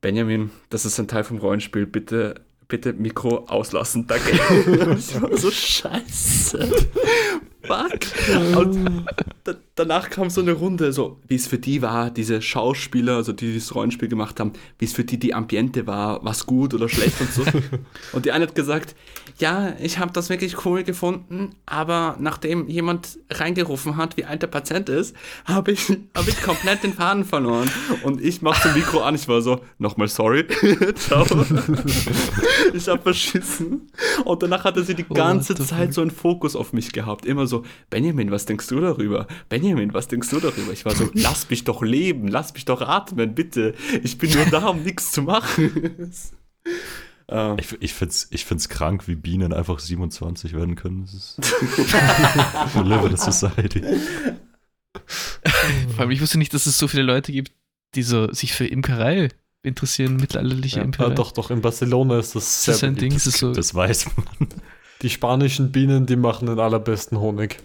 Benjamin, 0.00 0.50
das 0.70 0.84
ist 0.84 0.98
ein 0.98 1.08
Teil 1.08 1.24
vom 1.24 1.38
Rollenspiel, 1.38 1.86
bitte, 1.86 2.46
bitte 2.68 2.92
Mikro 2.92 3.46
auslassen, 3.46 4.06
danke. 4.06 4.32
ich 4.98 5.20
war 5.20 5.36
so 5.36 5.50
scheiße. 5.50 6.70
Fuck. 7.62 8.56
Und 8.56 9.06
danach 9.78 10.10
kam 10.10 10.30
so 10.30 10.40
eine 10.40 10.52
Runde, 10.52 10.92
so 10.92 11.18
wie 11.28 11.36
es 11.36 11.46
für 11.46 11.58
die 11.58 11.82
war, 11.82 12.10
diese 12.10 12.42
Schauspieler, 12.42 13.16
also 13.16 13.32
die, 13.32 13.52
die 13.52 13.58
das 13.58 13.74
Rollenspiel 13.74 14.08
gemacht 14.08 14.40
haben, 14.40 14.52
wie 14.78 14.84
es 14.84 14.92
für 14.92 15.04
die 15.04 15.18
die 15.18 15.34
Ambiente 15.34 15.86
war, 15.86 16.24
was 16.24 16.46
gut 16.46 16.74
oder 16.74 16.88
schlecht 16.88 17.20
und 17.20 17.32
so. 17.32 17.42
und 18.12 18.24
die 18.24 18.32
eine 18.32 18.46
hat 18.46 18.54
gesagt, 18.54 18.94
ja, 19.38 19.74
ich 19.80 19.98
habe 19.98 20.12
das 20.12 20.30
wirklich 20.30 20.64
cool 20.64 20.82
gefunden, 20.82 21.54
aber 21.66 22.16
nachdem 22.18 22.68
jemand 22.68 23.18
reingerufen 23.30 23.96
hat, 23.96 24.16
wie 24.16 24.24
alt 24.24 24.42
der 24.42 24.48
Patient 24.48 24.88
ist, 24.88 25.14
habe 25.44 25.72
ich, 25.72 25.88
hab 26.14 26.26
ich 26.26 26.40
komplett 26.42 26.82
den 26.82 26.94
Faden 26.94 27.24
verloren. 27.24 27.70
Und 28.02 28.20
ich 28.20 28.42
mach 28.42 28.60
das 28.62 28.74
Mikro 28.74 29.00
an, 29.00 29.14
ich 29.14 29.28
war 29.28 29.40
so, 29.42 29.60
nochmal 29.78 30.08
sorry, 30.08 30.46
ciao. 30.96 31.24
ich 32.74 32.88
hab 32.88 33.02
verschissen. 33.02 33.88
Und 34.24 34.42
danach 34.42 34.64
hatte 34.64 34.82
sie 34.82 34.94
die 34.94 35.04
Oh, 35.08 35.14
ganze 35.14 35.54
the 35.56 35.64
Zeit 35.64 35.94
so 35.94 36.00
einen 36.00 36.10
Fokus 36.10 36.56
auf 36.56 36.72
mich 36.72 36.92
gehabt. 36.92 37.24
Immer 37.24 37.46
so, 37.46 37.64
Benjamin, 37.90 38.30
was 38.30 38.46
denkst 38.46 38.66
du 38.68 38.80
darüber? 38.80 39.26
Benjamin, 39.48 39.67
was 39.92 40.08
denkst 40.08 40.28
du 40.30 40.40
darüber? 40.40 40.72
Ich 40.72 40.84
war 40.84 40.94
so, 40.94 41.08
lass 41.14 41.48
mich 41.50 41.64
doch 41.64 41.82
leben, 41.82 42.28
lass 42.28 42.52
mich 42.54 42.64
doch 42.64 42.80
atmen, 42.80 43.34
bitte. 43.34 43.74
Ich 44.02 44.18
bin 44.18 44.30
nur 44.32 44.44
da, 44.46 44.66
um 44.68 44.82
nichts 44.82 45.12
zu 45.12 45.22
machen. 45.22 46.12
ähm, 47.28 47.56
Ich, 47.60 47.76
ich 47.80 47.94
finde 47.94 48.12
es 48.12 48.28
ich 48.30 48.44
find's 48.44 48.68
krank, 48.68 49.06
wie 49.08 49.14
Bienen 49.14 49.52
einfach 49.52 49.78
27 49.78 50.54
werden 50.54 50.74
können. 50.76 51.02
Das 51.04 51.14
ist 51.14 51.38
We 52.74 52.82
live 52.82 53.04
in 53.06 53.14
a 53.14 53.16
society. 53.16 53.82
Vor 55.90 56.00
allem, 56.00 56.10
ich 56.10 56.20
wusste 56.20 56.38
nicht, 56.38 56.54
dass 56.54 56.66
es 56.66 56.78
so 56.78 56.88
viele 56.88 57.02
Leute 57.02 57.32
gibt, 57.32 57.52
die 57.94 58.02
so 58.02 58.32
sich 58.32 58.52
für 58.52 58.66
Imkerei 58.66 59.28
interessieren, 59.62 60.16
mittelalterliche 60.16 60.78
Ja, 60.78 60.84
Imkerei. 60.84 61.10
ah, 61.12 61.14
doch, 61.14 61.32
doch, 61.32 61.50
in 61.50 61.60
Barcelona 61.60 62.18
ist 62.18 62.34
das 62.34 62.44
Das 62.44 62.64
sehr 62.64 62.74
ist 62.74 62.84
ein 62.84 62.94
beliebt. 62.94 63.02
Ding, 63.02 63.14
das 63.14 63.26
ist 63.26 63.38
so. 63.38 63.52
Das 63.52 63.74
weiß 63.74 64.06
man. 64.16 64.48
Die 65.02 65.10
spanischen 65.10 65.70
Bienen, 65.72 66.06
die 66.06 66.16
machen 66.16 66.46
den 66.46 66.58
allerbesten 66.58 67.18
Honig. 67.20 67.58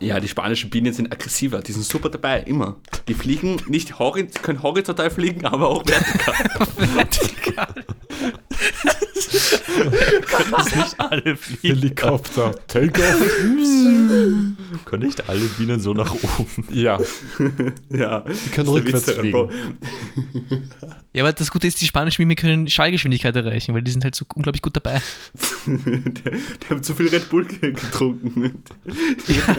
Ja, 0.00 0.18
die 0.18 0.28
spanischen 0.28 0.68
Bienen 0.68 0.92
sind 0.92 1.12
aggressiver, 1.12 1.60
die 1.60 1.72
sind 1.72 1.84
super 1.84 2.08
dabei, 2.08 2.40
immer. 2.40 2.76
Die 3.06 3.14
fliegen 3.14 3.62
nicht 3.68 4.00
horiz 4.00 4.34
können 4.42 4.62
horizontal 4.62 5.10
fliegen, 5.10 5.46
aber 5.46 5.68
auch 5.68 5.84
vertikal. 5.86 7.72
Das 10.50 10.74
nicht 10.76 11.00
alle 11.00 11.36
fliegen. 11.36 11.76
Helikopter. 11.80 12.54
Take 12.66 13.00
off. 13.00 13.20
Können 14.84 15.02
nicht 15.04 15.28
alle 15.28 15.44
Bienen 15.58 15.80
so 15.80 15.94
nach 15.94 16.14
oben. 16.14 16.66
ja, 16.70 16.98
ja, 17.90 18.20
die 18.20 18.50
können 18.50 18.68
rückwärts 18.68 19.10
fliegen. 19.10 19.50
Ja, 21.12 21.24
aber 21.24 21.32
das 21.32 21.50
Gute 21.50 21.66
ist, 21.66 21.80
die 21.80 21.86
spanischen 21.86 22.22
Mime 22.22 22.34
können 22.36 22.68
Schallgeschwindigkeit 22.68 23.34
erreichen, 23.36 23.74
weil 23.74 23.82
die 23.82 23.90
sind 23.90 24.04
halt 24.04 24.14
so 24.14 24.24
unglaublich 24.34 24.62
gut 24.62 24.76
dabei. 24.76 25.00
die, 25.66 25.78
die 25.78 26.68
haben 26.70 26.82
zu 26.82 26.94
viel 26.94 27.08
Red 27.08 27.28
Bull 27.28 27.44
getrunken. 27.44 28.62
Ja, 29.28 29.56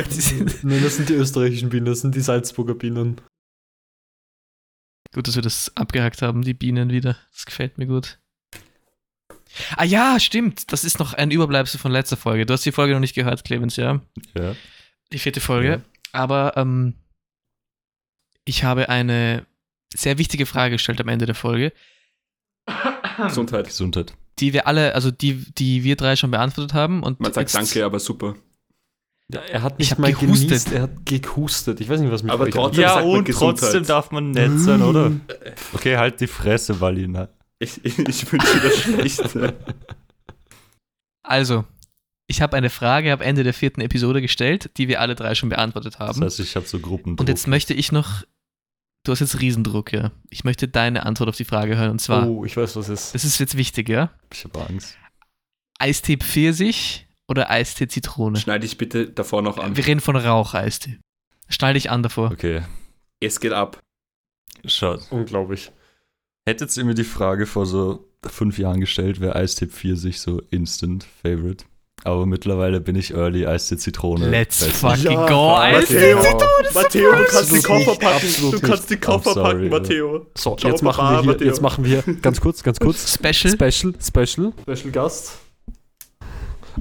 Nein, 0.64 0.84
das 0.84 0.96
sind 0.96 1.10
die 1.10 1.14
österreichischen 1.14 1.70
Bienen, 1.70 1.86
das 1.86 2.02
sind 2.02 2.16
die 2.16 2.22
Salzburger 2.22 2.76
Bienen. 2.76 3.22
gut, 5.14 5.28
dass 5.28 5.36
wir 5.36 5.44
das 5.44 5.72
abgehakt 5.76 6.22
haben, 6.22 6.42
die 6.42 6.54
Bienen 6.54 6.90
wieder. 6.90 7.18
Das 7.32 7.46
gefällt 7.46 7.78
mir 7.78 7.86
gut. 7.86 8.20
Ah 9.78 9.84
ja, 9.84 10.20
stimmt. 10.20 10.72
Das 10.72 10.84
ist 10.84 11.00
noch 11.00 11.14
ein 11.14 11.32
Überbleibsel 11.32 11.80
von 11.80 11.92
letzter 11.92 12.18
Folge. 12.18 12.46
Du 12.46 12.54
hast 12.54 12.66
die 12.66 12.72
Folge 12.72 12.94
noch 12.94 13.00
nicht 13.00 13.16
gehört, 13.16 13.44
Clemens, 13.44 13.76
ja? 13.76 14.02
Ja. 14.38 14.56
Die 15.12 15.20
vierte 15.20 15.42
Folge. 15.42 15.68
Ja. 15.70 15.82
Aber 16.12 16.54
ähm, 16.58 16.96
ich 18.46 18.64
habe 18.64 18.90
eine 18.90 19.46
sehr 19.94 20.18
wichtige 20.18 20.46
Frage 20.46 20.76
gestellt 20.76 21.00
am 21.02 21.08
Ende 21.08 21.26
der 21.26 21.36
Folge, 21.36 21.72
Gesundheit. 23.28 23.68
Gesundheit. 23.68 24.14
die 24.40 24.54
wir 24.54 24.66
alle, 24.68 24.96
also 24.96 25.12
die, 25.12 25.46
die 25.54 25.84
wir 25.84 25.96
drei 25.96 26.16
schon 26.16 26.32
beantwortet 26.32 26.74
haben. 26.74 27.04
Und 27.04 27.20
Man 27.20 27.32
sagt 27.34 27.52
jetzt- 27.52 27.56
danke, 27.56 27.86
aber 27.86 28.00
super. 28.00 28.36
Ja, 29.32 29.40
er 29.42 29.62
hat 29.62 29.76
Ich 29.78 29.90
nicht 29.92 30.00
mal 30.00 30.14
gehustet. 30.14 30.50
genießt, 30.50 30.72
er 30.74 30.82
hat 30.84 31.06
gehustet. 31.06 31.80
Ich 31.80 31.88
weiß 31.90 32.00
nicht, 32.00 32.12
was 32.12 32.24
mit 32.24 32.32
Aber 32.32 32.50
trotzdem- 32.50 32.82
Ja, 32.84 33.00
und 33.02 33.26
trotzdem 33.30 33.86
darf 33.86 34.12
man 34.12 34.32
nett 34.32 34.60
sein, 34.60 34.82
oder? 34.82 35.12
Okay, 35.74 35.98
halt 35.98 36.20
die 36.20 36.28
Fresse, 36.28 36.80
Valina. 36.82 37.30
Ich, 37.64 37.84
ich, 37.86 38.00
ich 38.00 38.32
wünsche 38.32 38.54
dir 38.54 38.62
das 38.70 38.78
Schlechte. 38.82 39.54
Also, 41.24 41.66
ich 42.28 42.42
habe 42.42 42.58
eine 42.58 42.70
Frage 42.70 43.12
am 43.14 43.22
Ende 43.22 43.44
der 43.44 43.54
vierten 43.54 43.82
Episode 43.82 44.22
gestellt, 44.22 44.72
die 44.78 44.88
wir 44.88 45.02
alle 45.02 45.16
drei 45.16 45.36
schon 45.36 45.50
beantwortet 45.50 45.96
Das 45.96 46.00
haben. 46.00 46.24
heißt, 46.24 46.40
ich 46.40 46.56
habe 46.56 46.66
so 46.68 46.80
Gruppen. 46.80 47.18
Und 47.18 47.30
jetzt 47.30 47.48
möchte 47.48 47.74
ich 47.74 47.92
noch, 47.92 48.24
du 49.06 49.12
hast 49.12 49.20
jetzt 49.22 49.40
Riesendruck, 49.40 49.94
ja. 49.94 50.12
Ich 50.30 50.44
möchte 50.44 50.68
deine 50.68 51.06
Antwort 51.06 51.30
auf 51.30 51.38
die 51.38 51.46
Frage 51.46 51.78
hören. 51.78 51.92
Und 51.92 52.00
zwar, 52.00 52.28
Oh, 52.28 52.46
ich 52.46 52.56
weiß, 52.58 52.76
was 52.76 52.90
ist. 52.90 53.14
das 53.16 53.24
ist 53.24 53.40
jetzt 53.40 53.58
wichtig, 53.58 53.90
ja. 53.90 54.12
Ich 54.34 54.44
habe 54.44 54.66
Angst. 54.68 54.98
Eistee 55.80 56.18
Pfirsich 56.18 57.08
oder 57.28 57.50
Eistee 57.50 57.88
Zitrone? 57.88 58.38
Schneide 58.40 58.66
ich 58.66 58.78
bitte 58.78 59.10
davor 59.10 59.42
noch 59.42 59.58
an. 59.58 59.76
Wir 59.76 59.86
reden 59.86 60.00
von 60.02 60.16
Raucheistee. 60.16 61.00
Schnall 61.50 61.74
dich 61.74 61.90
an 61.90 62.04
davor. 62.04 62.32
Okay, 62.32 62.64
Es 63.20 63.40
geht 63.40 63.52
ab. 63.54 63.80
schaut. 64.66 65.08
Unglaublich. 65.12 65.72
Hättet 66.46 66.76
ihr 66.76 66.84
mir 66.86 66.94
die 66.94 67.04
Frage 67.06 67.46
vor 67.46 67.66
so 67.66 68.06
fünf 68.26 68.58
Jahren 68.58 68.80
gestellt, 68.82 69.22
wäre 69.22 69.36
Eistee 69.36 69.68
Pfirsich 69.68 70.20
so 70.20 70.42
Instant 70.52 71.06
Favorite. 71.22 71.66
Aber 72.06 72.26
mittlerweile 72.26 72.82
bin 72.82 72.98
ich 72.98 73.14
Early 73.14 73.46
Eistee 73.46 73.78
Zitrone. 73.78 74.30
Let's 74.30 74.62
fucking 74.66 75.12
Ja, 75.12 75.26
go, 75.28 75.48
Matteo, 75.56 75.78
Eistee. 75.80 76.16
Matteo, 76.74 77.12
du 77.16 77.24
kannst 77.26 77.56
die 77.56 77.62
Koffer 77.62 77.96
packen. 77.96 78.28
Du 78.52 78.60
kannst 78.60 78.90
die. 78.90 78.98
Koffer 78.98 79.34
sorry, 79.34 79.54
packen, 79.54 79.70
Matteo. 79.70 80.28
So, 80.38 80.56
Ciao, 80.58 80.72
jetzt 80.72 80.84
machen, 80.84 81.02
wir 81.06 81.20
hier, 81.22 81.28
Matteo. 81.32 81.48
jetzt 81.48 81.62
machen 81.62 81.86
wir 81.86 82.04
ganz 82.22 82.42
kurz, 82.42 82.62
ganz 82.62 82.78
kurz. 82.80 83.14
Special. 83.14 83.54
Special, 83.54 83.94
Special. 84.02 84.54
Special 84.64 84.92
Gast. 84.92 85.38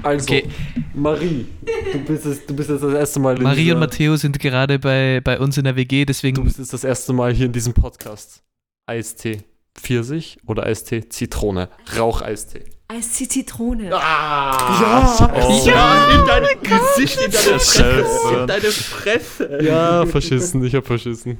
Also, 0.02 0.24
Okay. 0.24 0.48
Marie, 0.94 1.46
du 1.92 1.98
bist, 2.00 2.24
jetzt, 2.24 2.50
du 2.50 2.56
bist 2.56 2.70
jetzt 2.70 2.82
das 2.82 2.94
erste 2.94 3.20
Mal 3.20 3.36
in 3.36 3.42
Marie 3.42 3.62
dieser, 3.64 3.74
und 3.74 3.80
Matteo 3.80 4.16
sind 4.16 4.38
gerade 4.40 4.78
bei, 4.78 5.20
bei 5.22 5.38
uns 5.38 5.56
in 5.58 5.64
der 5.64 5.76
WG, 5.76 6.00
Du 6.00 6.06
deswegen 6.06 6.42
bist 6.42 6.58
jetzt 6.58 6.72
das 6.72 6.82
erste 6.82 7.12
Mal 7.12 7.32
hier 7.32 7.46
in 7.46 7.52
diesem 7.52 7.74
Podcast. 7.74 8.42
Eistee 8.86 9.42
Pfirsich 9.74 10.38
oder 10.46 10.64
Eistee 10.64 11.08
Zitrone? 11.08 11.68
Raucheistee. 11.98 12.64
Eistee 12.88 13.26
Zitrone. 13.28 13.90
Ah! 13.94 15.30
Oh. 15.34 15.62
Ja, 15.66 16.10
in 16.12 16.26
dein 16.26 16.44
Gesicht, 16.62 17.20
in 17.24 17.30
deine 17.32 17.58
Fresse. 17.58 18.36
In 18.40 18.46
deine 18.46 18.70
Fresse. 18.70 19.58
Ja, 19.62 20.04
verschissen, 20.06 20.62
ich 20.64 20.74
hab 20.74 20.86
verschissen. 20.86 21.38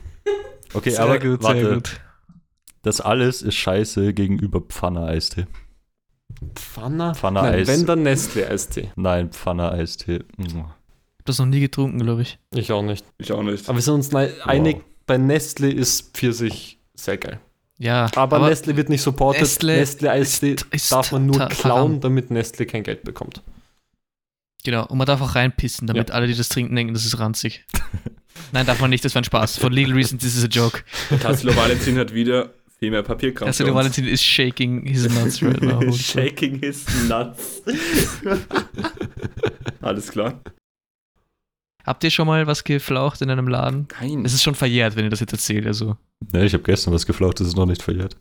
Okay, 0.74 0.90
sehr 0.90 1.00
aber 1.00 1.18
gut, 1.18 1.42
warte, 1.42 1.60
sehr 1.60 1.74
gut. 1.74 2.00
das 2.82 3.00
alles 3.02 3.42
ist 3.42 3.54
scheiße 3.56 4.14
gegenüber 4.14 4.60
Pfanne-Eistee. 4.62 5.46
Pfanner? 6.56 7.14
Pfanner 7.14 7.42
Nein, 7.42 7.54
Eis. 7.60 7.68
wenn 7.68 7.84
dann 7.86 8.02
Nestle 8.02 8.48
Eistee. 8.48 8.90
Nein, 8.96 9.30
Pfanne-Eistee. 9.30 10.20
Ich 10.38 10.54
hab 10.54 10.74
das 11.26 11.38
noch 11.38 11.46
nie 11.46 11.60
getrunken, 11.60 11.98
glaube 12.00 12.22
ich. 12.22 12.38
Ich 12.54 12.72
auch 12.72 12.82
nicht. 12.82 13.04
Ich 13.18 13.30
auch 13.32 13.42
nicht. 13.42 13.68
Aber 13.68 13.76
wir 13.76 13.82
sind 13.82 13.94
uns 13.94 14.10
nei- 14.10 14.32
einig, 14.44 14.82
bei 15.06 15.18
Nestle 15.18 15.70
ist 15.70 16.16
Pfirsich 16.16 16.80
sehr 16.94 17.18
geil. 17.18 17.38
Ja, 17.82 18.08
Aber, 18.14 18.38
Nestle 18.48 18.76
wird 18.76 18.88
nicht 18.88 19.02
supported. 19.02 19.40
Nestle 19.42 19.74
Nestle, 19.76 20.10
Eistee 20.12 20.52
ist- 20.52 20.66
ist 20.70 20.92
darf 20.92 21.10
man 21.10 21.26
nur 21.26 21.48
klauen, 21.48 21.78
haram. 21.80 22.00
damit 22.00 22.30
Nestle 22.30 22.64
kein 22.64 22.84
Geld 22.84 23.02
bekommt. 23.02 23.42
Genau, 24.64 24.86
und 24.86 24.98
man 24.98 25.06
darf 25.08 25.20
auch 25.20 25.34
reinpissen, 25.34 25.88
damit 25.88 26.12
alle, 26.12 26.28
die 26.28 26.36
das 26.36 26.48
trinken, 26.48 26.76
denken, 26.76 26.94
das 26.94 27.04
ist 27.04 27.18
ranzig. 27.18 27.64
Nein, 28.52 28.66
darf 28.66 28.78
man 28.80 28.90
nicht, 28.90 29.04
das 29.04 29.16
war 29.16 29.22
ein 29.22 29.24
Spaß. 29.24 29.58
For 29.58 29.68
legal 29.68 29.94
reasons, 29.94 30.22
this 30.22 30.36
is 30.36 30.44
a 30.44 30.46
joke. 30.46 30.84
Tassilo 31.20 31.56
Valentin 31.56 31.98
hat 31.98 32.14
wieder 32.14 32.50
viel 32.78 32.92
mehr 32.92 33.02
Papierkram. 33.02 33.48
Uns. 33.48 33.58
Valentin 33.58 34.06
is 34.06 34.22
shaking 34.22 34.86
his 34.86 35.08
nuts 35.08 35.42
right 35.42 35.60
now. 35.60 35.92
Shaking 35.96 36.60
his 36.60 36.84
nuts. 37.08 37.62
Alles 39.80 40.08
klar. 40.12 40.40
Habt 41.84 42.04
ihr 42.04 42.10
schon 42.10 42.26
mal 42.26 42.46
was 42.46 42.64
geflaucht 42.64 43.20
in 43.22 43.30
einem 43.30 43.48
Laden? 43.48 43.88
Nein. 44.00 44.24
Es 44.24 44.34
ist 44.34 44.42
schon 44.42 44.54
verjährt, 44.54 44.96
wenn 44.96 45.04
ihr 45.04 45.10
das 45.10 45.20
jetzt 45.20 45.32
erzählt, 45.32 45.66
also. 45.66 45.96
Ne, 46.32 46.44
ich 46.44 46.54
habe 46.54 46.62
gestern 46.62 46.94
was 46.94 47.06
geflaucht, 47.06 47.40
das 47.40 47.48
ist 47.48 47.56
noch 47.56 47.66
nicht 47.66 47.82
verjährt. 47.82 48.16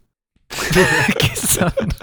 Gestern. 1.19 1.93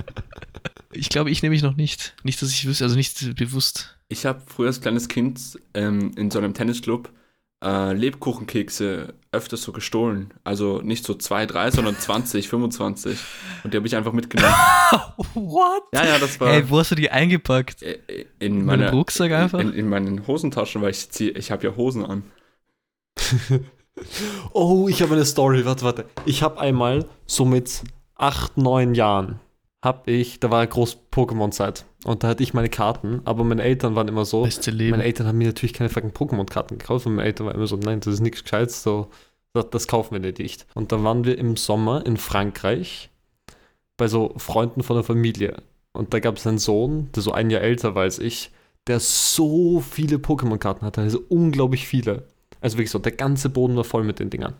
Ich 0.92 1.10
glaube, 1.10 1.30
ich 1.30 1.42
nehme 1.42 1.54
mich 1.54 1.62
noch 1.62 1.76
nicht. 1.76 2.14
Nicht, 2.22 2.40
dass 2.40 2.50
ich 2.50 2.66
wüsste, 2.66 2.84
also 2.84 2.96
nicht 2.96 3.36
bewusst. 3.36 3.98
Ich 4.08 4.24
habe 4.24 4.42
früher 4.46 4.68
als 4.68 4.80
kleines 4.80 5.08
Kind 5.08 5.58
ähm, 5.74 6.12
in 6.16 6.30
so 6.30 6.38
einem 6.38 6.54
Tennisclub 6.54 7.12
äh, 7.62 7.92
Lebkuchenkekse 7.92 9.14
öfters 9.32 9.62
so 9.62 9.72
gestohlen. 9.72 10.32
Also 10.44 10.80
nicht 10.82 11.04
so 11.04 11.14
zwei, 11.14 11.46
drei, 11.46 11.70
sondern 11.70 11.96
20, 11.98 12.48
25. 12.48 13.18
Und 13.64 13.72
die 13.72 13.76
habe 13.76 13.86
ich 13.86 13.96
einfach 13.96 14.12
mitgenommen. 14.12 14.54
What? 15.34 15.82
Ja, 15.94 16.06
ja, 16.06 16.18
das 16.18 16.40
war 16.40 16.48
Ey, 16.52 16.68
wo 16.70 16.78
hast 16.78 16.90
du 16.90 16.94
die 16.94 17.10
eingepackt? 17.10 17.82
äh, 17.82 17.98
in 18.38 18.60
In 18.60 18.64
meiner 18.64 18.86
meinem 18.86 18.94
Rucksack 18.94 19.32
einfach? 19.32 19.58
In, 19.58 19.72
in 19.72 19.88
meinen 19.88 20.26
Hosentaschen, 20.26 20.82
weil 20.82 20.90
ich 20.90 21.10
zieh, 21.10 21.30
ich 21.30 21.50
habe 21.50 21.66
ja 21.66 21.76
Hosen 21.76 22.04
an. 22.04 22.22
Oh, 24.52 24.86
ich 24.88 25.02
habe 25.02 25.14
eine 25.14 25.24
Story. 25.24 25.64
Warte, 25.64 25.84
warte. 25.84 26.04
Ich 26.24 26.44
habe 26.44 26.60
einmal 26.60 27.04
so 27.26 27.44
mit 27.44 27.82
acht, 28.14 28.56
neun 28.56 28.94
Jahren 28.94 29.40
habe 29.82 30.10
ich, 30.10 30.40
da 30.40 30.50
war 30.50 30.66
groß 30.66 30.98
Pokémon-Zeit 31.12 31.84
und 32.04 32.22
da 32.22 32.28
hatte 32.28 32.42
ich 32.42 32.54
meine 32.54 32.68
Karten, 32.68 33.20
aber 33.24 33.44
meine 33.44 33.62
Eltern 33.62 33.94
waren 33.94 34.08
immer 34.08 34.24
so, 34.24 34.42
Beste 34.42 34.70
Leben. 34.70 34.92
meine 34.92 35.04
Eltern 35.04 35.26
haben 35.26 35.38
mir 35.38 35.48
natürlich 35.48 35.72
keine 35.72 35.88
fucking 35.88 36.10
Pokémon-Karten 36.10 36.78
gekauft 36.78 37.06
und 37.06 37.14
meine 37.14 37.26
Eltern 37.26 37.46
waren 37.46 37.56
immer 37.56 37.66
so, 37.66 37.76
nein, 37.76 38.00
das 38.00 38.14
ist 38.14 38.20
nichts 38.20 38.42
Gescheites, 38.42 38.82
so, 38.82 39.10
das, 39.52 39.70
das 39.70 39.86
kaufen 39.86 40.14
wir 40.14 40.32
dir 40.32 40.42
nicht. 40.42 40.66
Und 40.74 40.92
da 40.92 41.02
waren 41.02 41.24
wir 41.24 41.38
im 41.38 41.56
Sommer 41.56 42.04
in 42.04 42.16
Frankreich 42.16 43.10
bei 43.96 44.08
so 44.08 44.34
Freunden 44.36 44.82
von 44.82 44.96
der 44.96 45.04
Familie 45.04 45.62
und 45.92 46.14
da 46.14 46.20
gab 46.20 46.36
es 46.36 46.46
einen 46.46 46.58
Sohn, 46.58 47.10
der 47.14 47.22
so 47.22 47.32
ein 47.32 47.50
Jahr 47.50 47.62
älter 47.62 47.94
war 47.94 48.02
als 48.02 48.18
ich, 48.18 48.50
der 48.86 49.00
so 49.00 49.80
viele 49.80 50.16
Pokémon-Karten 50.16 50.84
hatte, 50.84 51.00
also 51.00 51.20
unglaublich 51.28 51.86
viele. 51.86 52.26
Also 52.60 52.78
wirklich 52.78 52.90
so, 52.90 52.98
der 52.98 53.12
ganze 53.12 53.48
Boden 53.48 53.76
war 53.76 53.84
voll 53.84 54.04
mit 54.04 54.18
den 54.18 54.30
Dingern. 54.30 54.54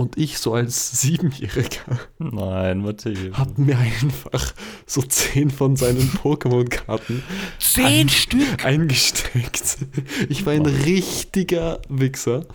Und 0.00 0.16
ich 0.16 0.38
so 0.38 0.54
als 0.54 1.02
Siebenjähriger 1.02 2.00
Nein, 2.18 2.80
Matteo. 2.80 3.36
hab 3.36 3.58
mir 3.58 3.76
einfach 3.76 4.54
so 4.86 5.02
zehn 5.02 5.50
von 5.50 5.76
seinen 5.76 6.08
Pokémon-Karten 6.22 7.22
Zehn 7.58 8.08
Stück! 8.08 8.64
eingesteckt. 8.64 9.76
Ich 10.30 10.46
war 10.46 10.54
ein 10.54 10.64
richtiger 10.64 11.82
Wichser. 11.90 12.46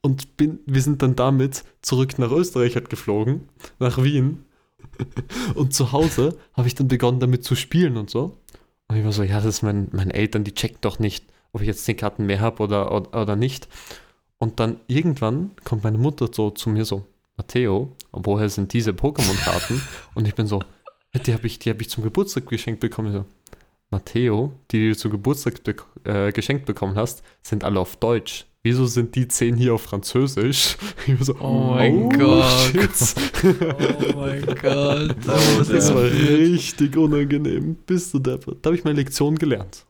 Und 0.00 0.36
bin, 0.36 0.58
wir 0.66 0.82
sind 0.82 1.00
dann 1.00 1.14
damit 1.14 1.62
zurück 1.82 2.18
nach 2.18 2.32
Österreich 2.32 2.74
halt 2.74 2.90
geflogen, 2.90 3.48
nach 3.78 4.02
Wien. 4.02 4.44
Und 5.54 5.74
zu 5.74 5.92
Hause 5.92 6.36
habe 6.52 6.66
ich 6.66 6.74
dann 6.74 6.88
begonnen 6.88 7.20
damit 7.20 7.44
zu 7.44 7.54
spielen 7.54 7.96
und 7.96 8.10
so. 8.10 8.38
Und 8.88 8.96
ich 8.96 9.04
war 9.04 9.12
so, 9.12 9.22
ja, 9.22 9.36
das 9.36 9.44
ist 9.44 9.62
mein, 9.62 9.86
meine 9.92 10.14
Eltern, 10.14 10.42
die 10.42 10.52
checken 10.52 10.78
doch 10.80 10.98
nicht, 10.98 11.24
ob 11.52 11.60
ich 11.60 11.68
jetzt 11.68 11.84
zehn 11.84 11.96
Karten 11.96 12.26
mehr 12.26 12.40
habe 12.40 12.60
oder, 12.60 12.90
oder, 12.90 13.22
oder 13.22 13.36
nicht. 13.36 13.68
Und 14.38 14.60
dann 14.60 14.78
irgendwann 14.86 15.50
kommt 15.64 15.84
meine 15.84 15.98
Mutter 15.98 16.28
so 16.32 16.50
zu 16.50 16.70
mir 16.70 16.84
so, 16.84 17.04
Matteo, 17.36 17.92
woher 18.12 18.48
sind 18.48 18.72
diese 18.72 18.92
Pokémon-Karten? 18.92 19.80
Und 20.14 20.26
ich 20.28 20.34
bin 20.34 20.46
so, 20.46 20.62
"Ja, 21.14 21.20
die 21.20 21.32
habe 21.34 21.46
ich, 21.46 21.58
die 21.58 21.70
hab 21.70 21.80
ich 21.80 21.90
zum 21.90 22.04
Geburtstag 22.04 22.46
geschenkt 22.46 22.80
bekommen. 22.80 23.08
Ich 23.08 23.14
so, 23.14 23.24
Matteo, 23.90 24.52
die, 24.70 24.88
du 24.90 24.96
zum 24.96 25.10
Geburtstag 25.12 25.62
bek 25.64 25.82
äh, 26.04 26.30
geschenkt 26.32 26.66
bekommen 26.66 26.94
hast, 26.96 27.22
sind 27.42 27.64
alle 27.64 27.80
auf 27.80 27.96
Deutsch. 27.96 28.44
Wieso 28.62 28.86
sind 28.86 29.14
die 29.14 29.28
zehn 29.28 29.56
hier 29.56 29.72
auf 29.74 29.82
Französisch? 29.82 30.76
Ich 31.06 31.18
war 31.18 31.24
so, 31.24 31.36
Oh 31.40 31.74
mein 31.74 32.10
Gott. 32.10 32.44
shit. 32.72 33.14
Oh 34.14 34.16
mein 34.18 34.44
Gott. 34.60 35.16
Das 35.70 35.94
war 35.94 36.02
richtig 36.04 36.96
unangenehm. 36.96 37.76
Bist 37.86 38.12
du 38.12 38.18
deppert. 38.18 38.58
Da 38.62 38.68
habe 38.68 38.76
ich 38.76 38.84
meine 38.84 38.96
Lektion 38.98 39.36
gelernt. 39.36 39.86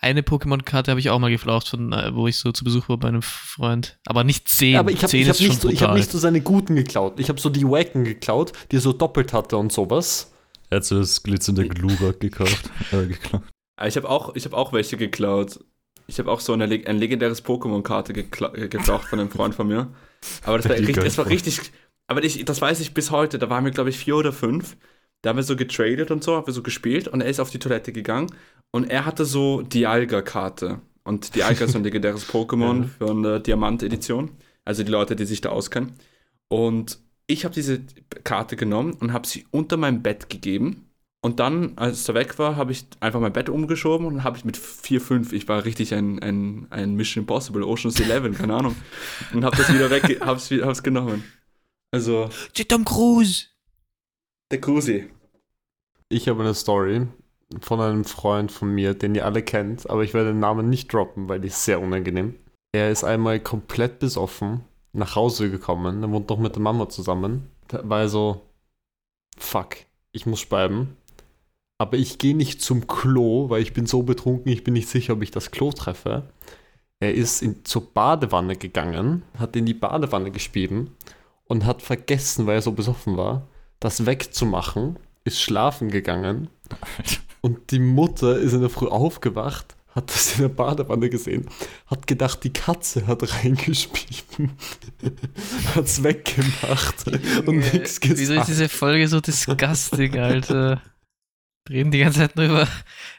Eine 0.00 0.22
Pokémon-Karte 0.22 0.92
habe 0.92 1.00
ich 1.00 1.10
auch 1.10 1.18
mal 1.18 1.30
geflaucht, 1.30 1.68
von, 1.68 1.92
äh, 1.92 2.14
wo 2.14 2.28
ich 2.28 2.36
so 2.36 2.52
zu 2.52 2.62
Besuch 2.64 2.88
war 2.88 2.98
bei 2.98 3.08
einem 3.08 3.22
Freund. 3.22 3.98
Aber 4.06 4.22
nicht 4.22 4.48
zehn. 4.48 4.76
Aber 4.76 4.92
ich 4.92 5.02
habe 5.02 5.12
hab 5.12 5.40
nicht, 5.40 5.60
so, 5.60 5.68
ich 5.68 5.82
hab 5.82 5.94
nicht 5.94 6.10
so 6.10 6.18
seine 6.18 6.40
guten 6.40 6.76
geklaut. 6.76 7.18
Ich 7.18 7.28
habe 7.28 7.40
so 7.40 7.50
die 7.50 7.64
Wacken 7.64 8.04
geklaut, 8.04 8.52
die 8.70 8.76
er 8.76 8.80
so 8.80 8.92
doppelt 8.92 9.32
hatte 9.32 9.56
und 9.56 9.72
sowas. 9.72 10.32
Er 10.70 10.76
hat 10.76 10.84
so 10.84 10.98
das 10.98 11.22
glitzernde 11.22 11.66
Glurak 11.68 12.20
gekauft. 12.20 12.70
Äh, 12.92 13.06
geklaut. 13.06 13.42
Aber 13.76 13.88
Ich 13.88 13.96
habe 13.96 14.08
auch, 14.08 14.36
ich 14.36 14.44
hab 14.44 14.52
auch 14.54 14.72
welche 14.72 14.96
geklaut. 14.96 15.64
Ich 16.06 16.18
habe 16.18 16.30
auch 16.30 16.40
so 16.40 16.52
eine, 16.52 16.64
ein 16.64 16.96
legendäres 16.98 17.44
Pokémon-Karte 17.44 18.12
gekla 18.12 18.54
äh, 18.54 18.68
geklaut 18.68 19.02
von 19.04 19.18
einem 19.18 19.30
Freund 19.30 19.54
von 19.54 19.66
mir. 19.66 19.92
Aber 20.44 20.58
das 20.58 20.68
war, 20.68 20.76
richtig, 20.76 20.96
das 20.96 21.18
war 21.18 21.24
war. 21.24 21.32
richtig. 21.32 21.60
Aber 22.06 22.22
ich, 22.22 22.44
das 22.44 22.60
weiß 22.60 22.78
ich 22.80 22.94
bis 22.94 23.10
heute. 23.10 23.38
Da 23.38 23.50
waren 23.50 23.64
wir, 23.64 23.72
glaube 23.72 23.90
ich, 23.90 23.98
vier 23.98 24.16
oder 24.16 24.32
fünf. 24.32 24.76
Da 25.22 25.30
haben 25.30 25.36
wir 25.36 25.42
so 25.42 25.56
getradet 25.56 26.10
und 26.10 26.22
so, 26.22 26.36
haben 26.36 26.46
wir 26.46 26.54
so 26.54 26.62
gespielt 26.62 27.08
und 27.08 27.20
er 27.20 27.28
ist 27.28 27.40
auf 27.40 27.50
die 27.50 27.58
Toilette 27.58 27.92
gegangen 27.92 28.28
und 28.70 28.90
er 28.90 29.04
hatte 29.04 29.24
so 29.24 29.62
Dialga-Karte. 29.62 30.80
Und 31.04 31.34
Dialga 31.34 31.64
ist 31.64 31.72
so 31.72 31.78
ein 31.78 31.84
legendäres 31.84 32.28
Pokémon 32.32 32.82
Ja. 32.82 32.88
für 32.98 33.10
eine 33.10 33.40
Diamant-Edition. 33.40 34.30
Also 34.64 34.82
die 34.84 34.90
Leute, 34.90 35.16
die 35.16 35.24
sich 35.24 35.40
da 35.40 35.48
auskennen. 35.48 35.92
Und 36.48 36.98
ich 37.26 37.44
habe 37.44 37.54
diese 37.54 37.80
Karte 38.24 38.56
genommen 38.56 38.92
und 38.94 39.12
habe 39.12 39.26
sie 39.26 39.46
unter 39.50 39.76
meinem 39.76 40.02
Bett 40.02 40.28
gegeben. 40.28 40.84
Und 41.20 41.40
dann, 41.40 41.72
als 41.76 42.08
er 42.08 42.14
weg 42.14 42.38
war, 42.38 42.56
habe 42.56 42.70
ich 42.72 42.86
einfach 43.00 43.20
mein 43.20 43.32
Bett 43.32 43.48
umgeschoben 43.48 44.06
und 44.06 44.22
habe 44.22 44.36
ich 44.36 44.44
mit 44.44 44.56
4, 44.56 45.00
5, 45.00 45.32
ich 45.32 45.48
war 45.48 45.64
richtig 45.64 45.92
ein, 45.94 46.22
ein, 46.22 46.66
ein 46.70 46.94
Mission 46.94 47.22
Impossible, 47.22 47.64
Ocean's 47.64 47.98
11, 47.98 48.38
keine 48.38 48.54
Ahnung. 48.54 48.76
Und 49.32 49.44
habe 49.44 49.56
das 49.56 49.72
wieder 49.72 49.90
weg, 49.90 50.20
hab's, 50.20 50.50
hab's 50.50 50.82
genommen. 50.82 51.24
Also, 51.90 52.28
Tom 52.68 52.84
Cruise! 52.84 53.46
Der 54.50 54.60
Cruzi. 54.60 55.08
Ich 56.08 56.28
habe 56.28 56.40
eine 56.40 56.54
Story 56.54 57.06
von 57.60 57.80
einem 57.80 58.04
Freund 58.04 58.52
von 58.52 58.74
mir, 58.74 58.94
den 58.94 59.14
ihr 59.14 59.24
alle 59.24 59.42
kennt, 59.42 59.88
aber 59.88 60.04
ich 60.04 60.14
werde 60.14 60.30
den 60.30 60.40
Namen 60.40 60.68
nicht 60.68 60.92
droppen, 60.92 61.28
weil 61.28 61.40
die 61.40 61.48
ist 61.48 61.64
sehr 61.64 61.80
unangenehm. 61.80 62.34
Er 62.72 62.90
ist 62.90 63.04
einmal 63.04 63.40
komplett 63.40 63.98
besoffen 63.98 64.64
nach 64.92 65.16
Hause 65.16 65.50
gekommen, 65.50 66.02
er 66.02 66.10
wohnt 66.10 66.28
noch 66.28 66.38
mit 66.38 66.54
der 66.54 66.62
Mama 66.62 66.88
zusammen. 66.88 67.50
Da 67.68 67.88
war 67.88 68.08
so, 68.08 68.42
fuck, 69.36 69.76
ich 70.12 70.26
muss 70.26 70.40
speiben. 70.40 70.96
Aber 71.78 71.96
ich 71.96 72.18
gehe 72.18 72.34
nicht 72.36 72.60
zum 72.60 72.86
Klo, 72.86 73.50
weil 73.50 73.62
ich 73.62 73.72
bin 73.72 73.86
so 73.86 74.02
betrunken, 74.02 74.50
ich 74.50 74.64
bin 74.64 74.74
nicht 74.74 74.88
sicher, 74.88 75.12
ob 75.12 75.22
ich 75.22 75.30
das 75.30 75.50
Klo 75.50 75.70
treffe. 75.70 76.28
Er 77.00 77.14
ist 77.14 77.42
in, 77.42 77.64
zur 77.64 77.92
Badewanne 77.92 78.56
gegangen, 78.56 79.22
hat 79.38 79.54
in 79.54 79.66
die 79.66 79.74
Badewanne 79.74 80.32
gespieben 80.32 80.96
und 81.44 81.64
hat 81.64 81.82
vergessen, 81.82 82.46
weil 82.46 82.56
er 82.56 82.62
so 82.62 82.72
besoffen 82.72 83.16
war, 83.16 83.46
das 83.80 84.06
wegzumachen, 84.06 84.98
ist 85.24 85.40
schlafen 85.40 85.90
gegangen 85.90 86.48
und 87.40 87.70
die 87.70 87.78
Mutter 87.78 88.38
ist 88.38 88.52
in 88.52 88.60
der 88.60 88.70
Früh 88.70 88.88
aufgewacht, 88.88 89.76
hat 89.94 90.10
das 90.10 90.34
in 90.36 90.42
der 90.42 90.48
Badewanne 90.48 91.10
gesehen, 91.10 91.46
hat 91.86 92.06
gedacht, 92.06 92.44
die 92.44 92.52
Katze 92.52 93.06
hat 93.06 93.22
reingespieben, 93.44 94.52
hat's 95.74 96.02
weggemacht 96.02 97.06
und 97.46 97.58
nichts 97.72 98.00
Wieso 98.02 98.14
ist 98.14 98.18
gesagt. 98.18 98.48
diese 98.48 98.68
Folge 98.68 99.08
so 99.08 99.20
disgusting, 99.20 100.18
Alter? 100.18 100.82
Wir 101.68 101.80
Reden 101.80 101.90
die 101.90 101.98
ganze 101.98 102.20
Zeit 102.20 102.36
nur 102.36 102.46
über, 102.46 102.68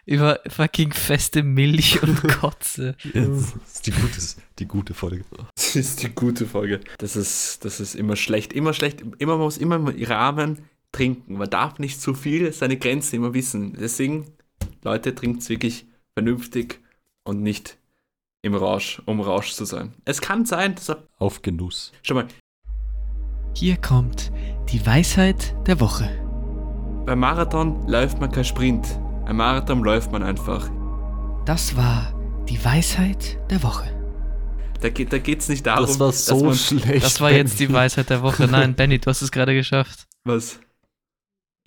über 0.05 0.39
fucking 0.47 0.91
feste 0.91 1.43
Milch 1.43 2.01
und 2.01 2.21
Kotze. 2.39 2.95
Das 3.13 3.53
ist 3.73 3.85
die 3.85 3.91
gute, 3.91 4.19
die 4.57 4.65
gute 4.65 4.93
Folge. 4.95 5.23
Das 5.55 5.75
ist 5.75 6.01
die 6.01 6.09
gute 6.09 6.47
Folge. 6.47 6.79
Das 6.97 7.15
ist, 7.15 7.63
das 7.63 7.79
ist 7.79 7.93
immer 7.93 8.15
schlecht. 8.15 8.51
Immer 8.51 8.73
schlecht. 8.73 9.03
Immer 9.19 9.33
man 9.33 9.45
muss 9.45 9.57
immer 9.57 9.75
im 9.75 9.87
Rahmen 9.87 10.63
trinken. 10.91 11.35
Man 11.35 11.49
darf 11.49 11.77
nicht 11.77 12.01
zu 12.01 12.15
viel 12.15 12.51
seine 12.51 12.77
Grenzen 12.77 13.17
immer 13.17 13.35
wissen. 13.35 13.77
Deswegen, 13.79 14.25
Leute, 14.83 15.13
trinkt 15.13 15.47
wirklich 15.47 15.85
vernünftig 16.13 16.79
und 17.23 17.43
nicht 17.43 17.77
im 18.41 18.55
Rausch, 18.55 19.01
um 19.05 19.21
Rausch 19.21 19.51
zu 19.51 19.65
sein. 19.65 19.93
Es 20.05 20.21
kann 20.21 20.45
sein, 20.45 20.73
dass 20.73 20.89
er. 20.89 21.03
Auf 21.17 21.43
Genuss. 21.43 21.91
Schau 22.01 22.15
mal, 22.15 22.27
Hier 23.53 23.77
kommt 23.77 24.31
die 24.71 24.83
Weisheit 24.85 25.55
der 25.67 25.79
Woche. 25.79 26.28
Beim 27.09 27.21
Marathon 27.21 27.87
läuft 27.87 28.19
man 28.21 28.31
kein 28.31 28.45
Sprint. 28.45 28.85
Ein 29.25 29.37
Marathon 29.37 29.81
läuft 29.81 30.11
man 30.11 30.21
einfach. 30.21 30.69
Das 31.43 31.75
war 31.75 32.13
die 32.47 32.63
Weisheit 32.63 33.39
der 33.49 33.63
Woche. 33.63 33.89
Da 34.79 34.89
geht 34.89 35.11
es 35.11 35.23
geht's 35.23 35.49
nicht 35.49 35.65
darum, 35.65 35.87
Das 35.87 35.99
war 35.99 36.07
dass 36.09 36.27
so 36.27 36.45
man. 36.45 36.53
schlecht. 36.53 37.03
Das 37.03 37.19
war 37.19 37.31
jetzt 37.31 37.59
die 37.59 37.73
Weisheit 37.73 38.11
der 38.11 38.21
Woche. 38.21 38.45
Nein, 38.47 38.75
Benny, 38.75 38.99
du 38.99 39.09
hast 39.09 39.23
es 39.23 39.31
gerade 39.31 39.55
geschafft. 39.55 40.05
Was? 40.23 40.59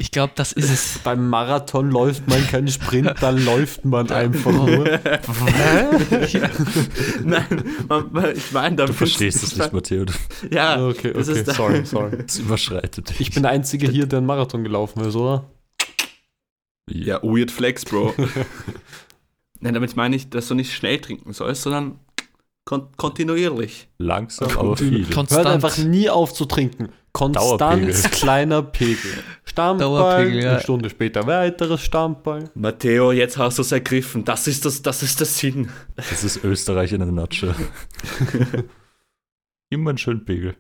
Ich 0.03 0.11
glaube, 0.11 0.33
das 0.35 0.51
ist 0.51 0.69
es. 0.69 0.99
Beim 1.05 1.31
Marathon 1.31 1.89
läuft 1.89 2.27
man 2.27 2.45
keinen 2.49 2.67
Sprint, 2.67 3.15
dann 3.21 3.45
läuft 3.45 3.85
man 3.85 4.11
einfach 4.11 4.51
nur. 4.51 4.91
ja. 4.91 6.51
Nein, 7.25 7.65
man, 7.89 8.13
man, 8.13 8.37
ich 8.37 8.51
meine, 8.51 8.75
Du 8.75 8.93
verstehst 8.93 9.45
es 9.45 9.57
nicht, 9.57 9.73
Matteo. 9.73 10.05
Ja, 10.51 10.85
Okay, 10.89 11.13
okay, 11.17 11.45
sorry, 11.45 11.85
sorry. 11.85 12.17
Das 12.27 12.37
überschreitet 12.37 13.11
dich. 13.11 13.21
Ich 13.21 13.31
bin 13.31 13.45
der 13.45 13.53
Einzige 13.53 13.89
hier, 13.89 14.07
der 14.07 14.17
einen 14.19 14.27
Marathon 14.27 14.65
gelaufen 14.65 15.05
ist, 15.05 15.15
oder? 15.15 15.49
Ja, 16.91 17.23
weird 17.23 17.53
flex, 17.53 17.85
Bro. 17.85 18.13
Nein, 19.61 19.75
damit 19.75 19.95
meine 19.95 20.17
ich, 20.17 20.31
dass 20.31 20.49
du 20.49 20.57
nicht 20.57 20.75
schnell 20.75 20.99
trinken 20.99 21.33
sollst, 21.33 21.63
sondern 21.63 22.01
kon 22.65 22.89
kontinuierlich. 22.97 23.89
Langsam, 23.99 24.57
aber 24.57 24.77
viel. 24.77 25.05
Konstant. 25.07 25.45
Hört 25.45 25.55
einfach 25.55 25.79
nie 25.79 26.09
auf 26.09 26.33
zu 26.33 26.45
trinken. 26.45 26.91
Konstanz, 27.13 27.59
Dauerpegel. 27.59 27.95
kleiner 28.11 28.63
Pegel. 28.63 29.13
Stammball, 29.45 30.33
ja. 30.33 30.53
eine 30.53 30.61
Stunde 30.61 30.89
später 30.89 31.27
weiteres 31.27 31.83
Stammball. 31.83 32.51
Matteo, 32.55 33.13
jetzt 33.13 33.37
hast 33.37 33.59
du 33.59 33.63
es 33.63 33.73
ergriffen. 33.73 34.25
Das 34.25 34.47
ist 34.47 34.65
das, 34.65 34.81
das 34.81 35.03
ist 35.03 35.21
der 35.21 35.27
Sinn. 35.27 35.69
Das 35.95 36.25
ist 36.25 36.43
Österreich 36.43 36.93
in 36.93 37.03
einer 37.03 37.13
Nutshell. 37.13 37.55
Immer 39.71 39.91
einen 39.91 39.99
schönen 39.99 40.25
Pegel. 40.25 40.55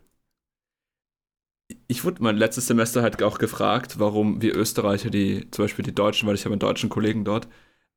ich 1.86 2.04
wurde 2.04 2.22
mein 2.22 2.36
letztes 2.36 2.66
Semester 2.66 3.02
halt 3.02 3.22
auch 3.22 3.38
gefragt, 3.38 3.98
warum 3.98 4.42
wir 4.42 4.54
Österreicher, 4.54 5.08
die, 5.08 5.50
zum 5.50 5.64
Beispiel 5.64 5.84
die 5.84 5.94
Deutschen, 5.94 6.28
weil 6.28 6.34
ich 6.34 6.44
habe 6.44 6.52
einen 6.52 6.60
deutschen 6.60 6.90
Kollegen 6.90 7.24
dort, 7.24 7.48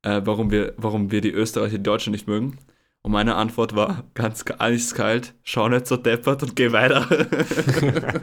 äh, 0.02 0.22
warum, 0.24 0.50
wir, 0.50 0.72
warum 0.78 1.10
wir 1.10 1.20
die 1.20 1.32
Österreicher, 1.32 1.76
die 1.76 1.82
Deutschen 1.82 2.12
nicht 2.12 2.26
mögen. 2.26 2.58
Und 3.06 3.12
meine 3.12 3.36
Antwort 3.36 3.76
war 3.76 4.02
ganz 4.14 4.44
eiskalt, 4.58 5.32
schau 5.44 5.68
nicht 5.68 5.86
so 5.86 5.96
deppert 5.96 6.42
und 6.42 6.56
geh 6.56 6.72
weiter. 6.72 7.06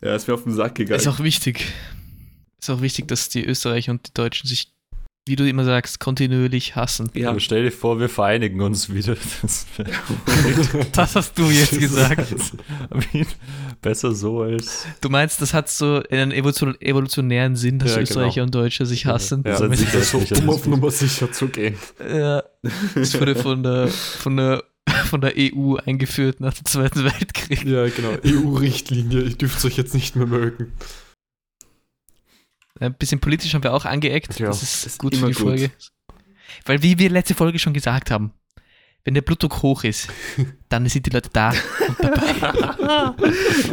ja, 0.00 0.14
ist 0.14 0.26
mir 0.26 0.32
auf 0.32 0.44
den 0.44 0.54
Sack 0.54 0.76
gegangen. 0.76 0.98
Ist 0.98 1.06
auch 1.06 1.20
wichtig. 1.20 1.66
Ist 2.58 2.70
auch 2.70 2.80
wichtig, 2.80 3.06
dass 3.08 3.28
die 3.28 3.44
Österreicher 3.44 3.92
und 3.92 4.08
die 4.08 4.14
Deutschen 4.14 4.48
sich, 4.48 4.72
wie 5.28 5.36
du 5.36 5.46
immer 5.46 5.64
sagst, 5.66 6.00
kontinuierlich 6.00 6.74
hassen. 6.74 7.10
ja, 7.12 7.28
Aber 7.28 7.40
stell 7.40 7.64
dir 7.64 7.70
vor, 7.70 8.00
wir 8.00 8.08
vereinigen 8.08 8.62
uns 8.62 8.88
wieder. 8.94 9.14
Das 9.42 9.66
Das 10.92 11.16
hast 11.16 11.36
du 11.38 11.50
jetzt 11.50 11.78
gesagt. 11.78 12.32
Besser 13.82 14.14
so 14.14 14.40
als. 14.40 14.86
Du 15.02 15.10
meinst, 15.10 15.42
das 15.42 15.52
hat 15.52 15.68
so 15.68 16.02
einen 16.10 16.32
evolution 16.32 16.80
evolutionären 16.80 17.56
Sinn, 17.56 17.78
dass 17.78 17.94
Ja, 17.96 18.00
Österreicher 18.00 18.34
genau. 18.36 18.44
und 18.44 18.54
Deutsche 18.54 18.86
sich 18.86 19.04
hassen. 19.04 19.42
Ja, 19.46 19.56
Sind 19.56 19.72
das 19.72 19.80
sich 19.80 19.94
ist 19.94 20.10
so, 20.34 20.40
um 20.40 20.48
auf 20.48 20.66
Nummer 20.66 20.90
sicher 20.90 21.30
zu 21.30 21.48
gehen. 21.48 21.74
Ja, 22.00 22.42
das 22.94 23.18
wurde 23.18 23.34
von 23.36 23.62
der, 23.62 23.88
von 23.88 24.36
der, 24.36 24.64
von 25.06 25.20
der 25.20 25.34
EU 25.36 25.76
eingeführt 25.76 26.40
nach 26.40 26.54
dem 26.54 26.64
Zweiten 26.64 27.04
Weltkrieg. 27.04 27.64
Ja, 27.64 27.88
genau. 27.88 28.16
EU-Richtlinie, 28.24 29.22
ich 29.22 29.38
dürfte 29.38 29.66
euch 29.66 29.76
jetzt 29.76 29.94
nicht 29.94 30.16
mehr 30.16 30.26
mögen. 30.26 30.72
Ein 32.78 32.94
bisschen 32.94 33.20
politisch 33.20 33.54
haben 33.54 33.62
wir 33.62 33.72
auch 33.72 33.84
angeeckt. 33.84 34.38
Ja, 34.38 34.48
das 34.48 34.62
ist, 34.62 34.84
das 34.84 34.92
ist 34.92 34.98
gut 34.98 35.16
für 35.16 35.26
die 35.26 35.32
gut. 35.32 35.42
Folge. 35.42 35.70
Weil, 36.64 36.82
wie 36.82 36.98
wir 36.98 37.10
letzte 37.10 37.34
Folge 37.34 37.58
schon 37.58 37.72
gesagt 37.72 38.10
haben, 38.10 38.32
wenn 39.04 39.14
der 39.14 39.22
Blutdruck 39.22 39.62
hoch 39.62 39.84
ist, 39.84 40.08
dann 40.68 40.86
sind 40.88 41.06
die 41.06 41.10
Leute 41.10 41.30
da 41.32 41.50
und 41.50 41.96
dabei. 42.00 43.14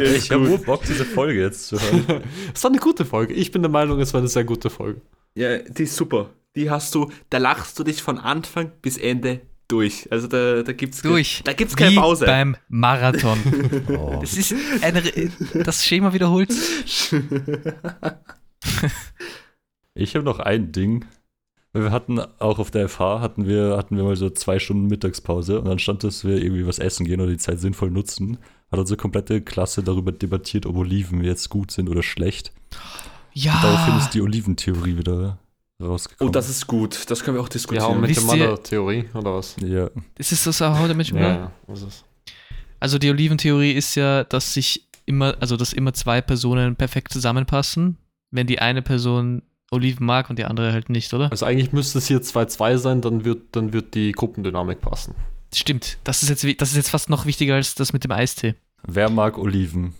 Ich 0.00 0.30
habe 0.30 0.44
nur 0.44 0.58
Bock, 0.58 0.82
diese 0.84 1.04
Folge 1.04 1.40
jetzt 1.42 1.66
zu 1.68 1.80
hören. 1.80 2.22
Es 2.54 2.62
war 2.62 2.70
eine 2.70 2.80
gute 2.80 3.04
Folge. 3.04 3.34
Ich 3.34 3.50
bin 3.50 3.62
der 3.62 3.70
Meinung, 3.70 4.00
es 4.00 4.12
war 4.14 4.20
eine 4.20 4.28
sehr 4.28 4.44
gute 4.44 4.70
Folge. 4.70 5.00
ja, 5.34 5.58
die 5.58 5.82
ist 5.82 5.96
super. 5.96 6.30
Die 6.56 6.70
hast 6.70 6.94
du, 6.94 7.10
da 7.30 7.38
lachst 7.38 7.78
du 7.78 7.84
dich 7.84 8.02
von 8.02 8.18
Anfang 8.18 8.72
bis 8.80 8.96
Ende 8.96 9.40
durch. 9.68 10.10
Also 10.12 10.28
da, 10.28 10.62
da 10.62 10.72
gibt's 10.72 11.02
Durch. 11.02 11.42
Da 11.44 11.52
gibt's 11.52 11.74
keine 11.76 11.92
Wie 11.92 11.96
Pause. 11.96 12.26
beim 12.26 12.56
Marathon. 12.68 13.38
Oh. 13.88 14.18
Das 14.20 14.34
ist 14.34 14.54
eine, 14.82 15.02
das 15.64 15.84
Schema 15.84 16.12
wiederholt. 16.12 16.52
Ich 19.96 20.16
habe 20.16 20.24
noch 20.24 20.40
ein 20.40 20.72
Ding. 20.72 21.04
Wir 21.72 21.92
hatten 21.92 22.18
auch 22.18 22.58
auf 22.58 22.72
der 22.72 22.88
FH 22.88 23.20
hatten 23.20 23.46
wir, 23.46 23.76
hatten 23.76 23.96
wir 23.96 24.02
mal 24.02 24.16
so 24.16 24.28
zwei 24.30 24.58
Stunden 24.58 24.88
Mittagspause 24.88 25.60
und 25.60 25.66
dann 25.66 25.78
stand, 25.78 26.02
dass 26.02 26.24
wir 26.24 26.42
irgendwie 26.42 26.66
was 26.66 26.80
essen 26.80 27.06
gehen 27.06 27.20
oder 27.20 27.30
die 27.30 27.36
Zeit 27.36 27.60
sinnvoll 27.60 27.90
nutzen. 27.90 28.38
Hat 28.72 28.80
unsere 28.80 28.96
komplette 28.96 29.40
Klasse 29.40 29.84
darüber 29.84 30.10
debattiert, 30.10 30.66
ob 30.66 30.76
Oliven 30.76 31.22
jetzt 31.22 31.48
gut 31.48 31.70
sind 31.70 31.88
oder 31.88 32.02
schlecht. 32.02 32.52
Ja. 33.32 33.58
Daraufhin 33.62 33.98
ist 33.98 34.10
die 34.10 34.22
Oliventheorie 34.22 34.96
wieder 34.98 35.38
rausgekommen. 35.82 36.28
Oh, 36.28 36.32
das 36.32 36.48
ist 36.48 36.66
gut. 36.66 37.10
Das 37.10 37.22
können 37.22 37.36
wir 37.36 37.40
auch 37.42 37.46
Ja, 37.46 37.52
diskutieren. 37.52 37.90
und 37.92 38.00
mit 38.00 38.10
Wisst 38.10 38.20
der 38.30 38.36
Mother-Theorie, 38.36 39.04
oder 39.14 39.34
was? 39.34 39.56
ja. 39.64 39.90
Das 40.16 40.32
ist 40.32 40.46
das 40.46 40.62
auch 40.62 40.78
heute 40.78 40.94
mit 40.94 41.08
Ja, 41.10 41.20
ja. 41.20 41.52
Was 41.66 41.82
ist? 41.82 42.04
Also 42.80 42.98
die 42.98 43.10
Oliventheorie 43.10 43.72
ist 43.72 43.94
ja, 43.94 44.24
dass 44.24 44.52
sich 44.54 44.88
immer, 45.06 45.36
also 45.40 45.56
dass 45.56 45.72
immer 45.72 45.92
zwei 45.94 46.20
Personen 46.20 46.76
perfekt 46.76 47.12
zusammenpassen, 47.12 47.96
wenn 48.30 48.46
die 48.46 48.58
eine 48.58 48.82
Person 48.82 49.42
Oliven 49.70 50.06
mag 50.06 50.30
und 50.30 50.38
die 50.38 50.44
andere 50.44 50.72
halt 50.72 50.90
nicht, 50.90 51.12
oder? 51.14 51.30
Also 51.30 51.46
eigentlich 51.46 51.72
müsste 51.72 51.98
es 51.98 52.06
hier 52.06 52.20
2-2 52.20 52.76
sein, 52.78 53.00
dann 53.00 53.24
wird, 53.24 53.56
dann 53.56 53.72
wird 53.72 53.94
die 53.94 54.12
Gruppendynamik 54.12 54.80
passen. 54.80 55.14
Stimmt. 55.54 55.98
Das 56.04 56.22
ist 56.22 56.28
jetzt, 56.28 56.44
das 56.60 56.70
ist 56.70 56.76
jetzt 56.76 56.90
fast 56.90 57.08
noch 57.10 57.26
wichtiger 57.26 57.54
als 57.54 57.74
das 57.74 57.92
mit 57.92 58.04
dem 58.04 58.10
Eistee. 58.12 58.54
Wer 58.86 59.08
mag 59.10 59.38
Oliven? 59.38 59.94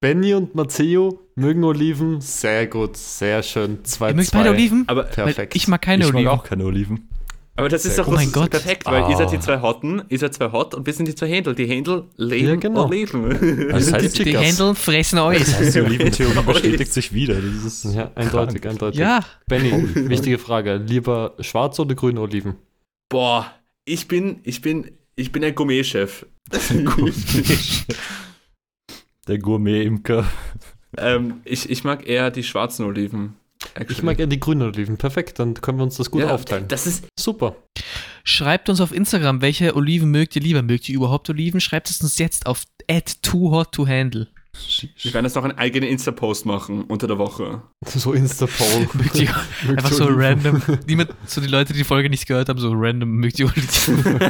Benny 0.00 0.34
und 0.34 0.54
Matteo 0.54 1.20
mögen 1.36 1.64
Oliven. 1.64 2.20
Sehr 2.20 2.66
gut, 2.66 2.96
sehr 2.96 3.42
schön. 3.42 3.82
2-2. 3.82 4.08
Ihr 4.08 4.14
mögt 4.14 4.30
beide 4.32 4.50
Oliven? 4.50 4.84
aber, 4.88 5.04
Perfekt. 5.04 5.56
ich 5.56 5.68
mag 5.68 5.80
keine 5.82 6.04
ich 6.04 6.10
Oliven. 6.10 6.24
mag 6.24 6.38
auch 6.40 6.44
keine 6.44 6.64
Oliven. 6.66 7.08
aber 7.56 7.70
das 7.70 7.86
ist 7.86 7.98
doch 7.98 8.06
das 8.12 8.26
Oh 8.26 8.30
Gott. 8.30 8.50
perfekt, 8.50 8.84
weil 8.84 9.10
ihr 9.10 9.16
seid 9.16 9.32
die 9.32 9.36
Ah. 9.38 9.40
zwei 9.40 9.60
Hotten, 9.62 10.02
ihr 10.10 10.18
seid 10.18 10.34
zwei 10.34 10.52
Hot 10.52 10.74
und 10.74 10.84
wir 10.86 10.92
sind 10.92 11.08
die 11.08 11.14
zwei 11.14 11.28
Händel. 11.28 11.54
Die 11.54 11.64
Händel 11.66 12.04
leben 12.16 12.46
Ja, 12.48 12.56
genau. 12.56 12.86
Oliven. 12.88 13.30
Das 13.70 13.86
sind 13.86 13.94
heißt, 13.94 14.18
die 14.18 14.24
die. 14.24 14.36
Händel 14.36 14.74
fressen 14.74 15.18
euch. 15.18 15.38
das 15.38 15.58
heißt, 15.58 15.74
die 15.76 15.80
Oliventheorie 15.80 16.42
bestätigt 16.46 16.92
sich 16.92 17.14
wieder. 17.14 17.34
Das 17.40 17.64
ist 17.84 17.94
Ja, 17.94 18.10
eindeutig, 18.14 18.60
krank. 18.60 18.74
eindeutig. 18.74 19.00
Ja, 19.00 19.20
Benny, 19.48 19.72
wichtige 20.10 20.36
Frage. 20.38 20.76
Lieber 20.76 21.34
schwarze 21.40 21.80
oder 21.82 21.94
grüne 21.94 22.20
Oliven? 22.20 22.56
Boah, 23.08 23.50
ich 23.86 24.08
bin, 24.08 24.40
ich 24.44 24.60
bin, 24.60 24.90
ich 25.14 25.32
bin 25.32 25.42
ein 25.42 25.54
Gourmet-Chef. 25.54 26.26
Der 29.26 29.38
Gourmet-Imker. 29.38 30.24
ähm, 30.98 31.40
ich, 31.44 31.68
ich 31.68 31.84
mag 31.84 32.06
eher 32.06 32.30
die 32.30 32.42
schwarzen 32.42 32.84
Oliven. 32.84 33.36
Ich 33.74 33.80
actually. 33.80 34.04
mag 34.04 34.18
eher 34.18 34.26
die 34.26 34.40
grünen 34.40 34.62
Oliven. 34.62 34.96
Perfekt, 34.96 35.38
dann 35.38 35.54
können 35.54 35.78
wir 35.78 35.84
uns 35.84 35.96
das 35.96 36.10
gut 36.10 36.22
ja, 36.22 36.30
aufteilen. 36.30 36.68
Das 36.68 36.86
ist, 36.86 37.06
Super. 37.18 37.56
schreibt 38.24 38.68
uns 38.68 38.80
auf 38.80 38.92
Instagram, 38.92 39.40
welche 39.40 39.74
Oliven 39.74 40.10
mögt 40.10 40.36
ihr 40.36 40.42
lieber? 40.42 40.62
Mögt 40.62 40.88
ihr 40.88 40.94
überhaupt 40.94 41.28
Oliven? 41.30 41.60
Schreibt 41.60 41.90
es 41.90 42.00
uns 42.00 42.18
jetzt 42.18 42.46
auf 42.46 42.64
at 42.88 43.22
too 43.22 43.50
hot 43.50 43.72
to 43.72 43.86
handle. 43.86 44.28
Wir 45.02 45.14
werden 45.14 45.26
jetzt 45.26 45.34
noch 45.36 45.44
einen 45.44 45.58
eigenen 45.58 45.88
Insta-Post 45.88 46.46
machen 46.46 46.84
unter 46.84 47.06
der 47.06 47.18
Woche. 47.18 47.62
So 47.86 48.12
Insta-Poll. 48.12 48.88
Einfach 49.68 49.92
so 49.92 50.06
random, 50.08 50.62
niemand, 50.86 51.10
so 51.26 51.40
die 51.40 51.46
Leute, 51.46 51.72
die 51.72 51.78
die 51.80 51.84
Folge 51.84 52.10
nicht 52.10 52.26
gehört 52.26 52.48
haben, 52.48 52.58
so 52.58 52.72
random, 52.74 53.10
mögt 53.10 53.38
ihr 53.38 53.46
Oliven? 53.46 54.20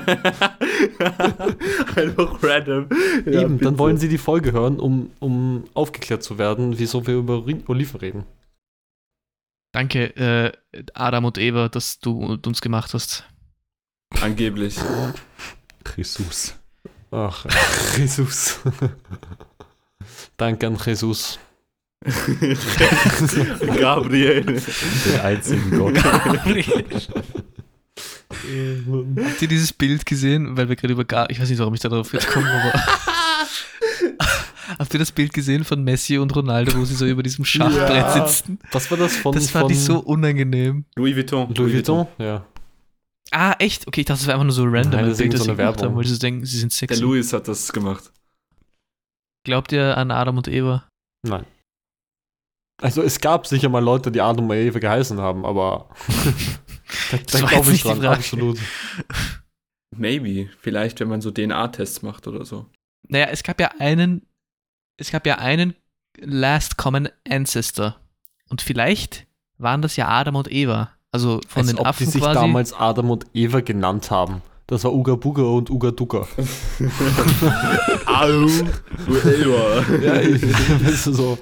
Einfach 1.97 2.43
random. 2.43 2.89
Ja, 3.25 3.43
Eben, 3.43 3.55
bitte. 3.55 3.65
dann 3.65 3.79
wollen 3.79 3.97
sie 3.99 4.09
die 4.09 4.19
Folge 4.19 4.53
hören, 4.53 4.79
um, 4.79 5.11
um 5.21 5.65
aufgeklärt 5.75 6.23
zu 6.23 6.39
werden, 6.39 6.79
wieso 6.79 7.07
wir 7.07 7.15
über 7.15 7.45
Oliven 7.69 8.01
reden. 8.01 8.25
Danke, 9.73 10.17
äh, 10.17 10.53
Adam 10.95 11.27
und 11.27 11.39
Eva, 11.39 11.69
dass 11.69 11.99
du 11.99 12.39
uns 12.45 12.61
gemacht 12.61 12.95
hast. 12.95 13.25
Angeblich. 14.21 14.77
Jesus. 15.97 16.55
Ach, 17.11 17.47
Jesus. 17.97 18.61
Danke 20.37 20.67
an 20.67 20.77
Jesus. 20.85 21.39
Gabriel. 23.79 24.43
Den 24.45 25.21
einzigen 25.23 25.71
Gott. 25.79 25.97
Habt 29.25 29.43
ihr 29.43 29.49
dieses 29.49 29.73
Bild 29.73 30.07
gesehen? 30.07 30.57
Weil 30.57 30.69
wir 30.69 30.77
gerade 30.77 30.93
über 30.93 31.05
Gar 31.05 31.31
ich 31.31 31.41
weiß 31.41 31.49
nicht, 31.49 31.59
warum 31.59 31.75
ich 31.75 31.81
darauf 31.81 32.13
jetzt 32.13 32.29
komme, 32.29 32.49
aber. 32.51 32.73
Habt 34.79 34.93
ihr 34.95 34.99
das 34.99 35.13
Bild 35.13 35.33
gesehen 35.33 35.63
von 35.65 35.83
Messi 35.85 36.19
und 36.19 36.35
Ronaldo, 36.35 36.77
wo 36.77 36.85
sie 36.85 36.95
so 36.97 37.07
über 37.07 37.23
diesem 37.23 37.45
Schachbrett 37.45 37.89
Ja. 37.89 38.27
sitzen? 38.27 38.59
Was 38.73 38.91
war 38.91 38.99
das 38.99 39.17
von, 39.17 39.33
Das 39.35 39.49
fand 39.49 39.67
von 39.67 39.73
ich 39.73 39.79
so 39.81 40.01
unangenehm. 40.01 40.85
Louis 40.97 41.15
Vuitton. 41.15 41.55
Louis 41.55 41.73
Vuitton? 41.73 42.09
Ja. 42.19 42.45
Ah, 43.31 43.55
echt? 43.61 43.87
Okay, 43.87 44.01
ich 44.01 44.07
dachte, 44.07 44.19
das 44.21 44.27
war 44.27 44.35
einfach 44.35 44.45
nur 44.45 44.53
so 44.53 44.65
random, 44.65 44.91
Nein, 44.91 45.05
ein 45.05 45.09
das 45.11 45.19
Bild, 45.19 45.33
das 45.35 45.43
sie 45.43 45.47
irgendeine 45.49 45.67
gemacht 45.69 45.79
haben, 45.79 45.83
Werbung. 45.91 45.97
weil 45.99 46.07
sie 46.07 46.19
denken, 46.19 46.45
sie 46.45 46.59
sind 46.59 46.73
Der 46.73 46.77
sexy. 46.79 47.01
Louis 47.03 47.33
hat 47.33 47.47
das 47.49 47.73
gemacht. 47.73 48.11
Glaubt 49.47 49.71
ihr 49.71 49.97
an 49.97 50.11
Adam 50.11 50.37
und 50.39 50.49
Eva? 50.49 50.89
Nein. 51.23 51.47
Also 52.83 53.01
es 53.01 53.21
gab 53.21 53.47
sicher 53.47 53.69
mal 53.69 53.79
Leute, 53.83 54.11
die 54.11 54.21
Adam 54.21 54.51
und 54.51 54.57
Eva 54.57 54.81
geheißen 54.81 55.21
haben, 55.21 55.47
aber 55.47 55.89
da, 57.13 57.17
Das 57.19 57.41
da 57.41 57.47
glaube 57.47 57.71
ich 57.71 57.83
dran, 57.83 57.99
Frage. 57.99 58.11
absolut. 58.11 58.59
Maybe. 59.97 60.51
Vielleicht, 60.61 60.99
wenn 60.99 61.07
man 61.09 61.21
so 61.21 61.31
DNA-Tests 61.31 62.03
macht 62.03 62.27
oder 62.27 62.45
so. 62.45 62.67
Naja, 63.09 63.27
es 63.31 63.45
gab 63.45 63.61
ja 63.61 63.71
einen, 63.79 64.27
es 64.97 65.13
gab 65.13 65.25
ja 65.29 65.37
einen 65.39 65.75
Last 66.19 66.77
Common 66.77 67.09
Ancestor. 67.29 67.97
Und 68.49 68.63
vielleicht 68.63 69.27
waren 69.59 69.81
das 69.81 69.95
ja 69.95 70.09
Adam 70.09 70.35
und 70.35 70.51
Eva. 70.51 70.91
Also 71.13 71.41
von 71.47 71.61
Als 71.61 71.69
den 71.69 71.79
ob 71.79 71.87
Affen 71.87 72.07
die 72.07 72.11
sich 72.11 72.21
quasi. 72.21 72.35
damals 72.41 72.73
Adam 72.75 73.11
und 73.11 73.27
Eva 73.33 73.61
genannt 73.61 74.11
haben. 74.11 74.43
Das 74.69 74.83
war 74.85 74.93
Uga 74.93 75.15
Buga 75.15 75.43
und 75.43 75.71
Uga 75.71 75.91
Duga. 75.93 76.27
Au. 78.07 78.47
Ja, 80.03 80.21
ich, 80.21 80.43
weißt 80.43 81.07
du, 81.07 81.13
so. 81.13 81.39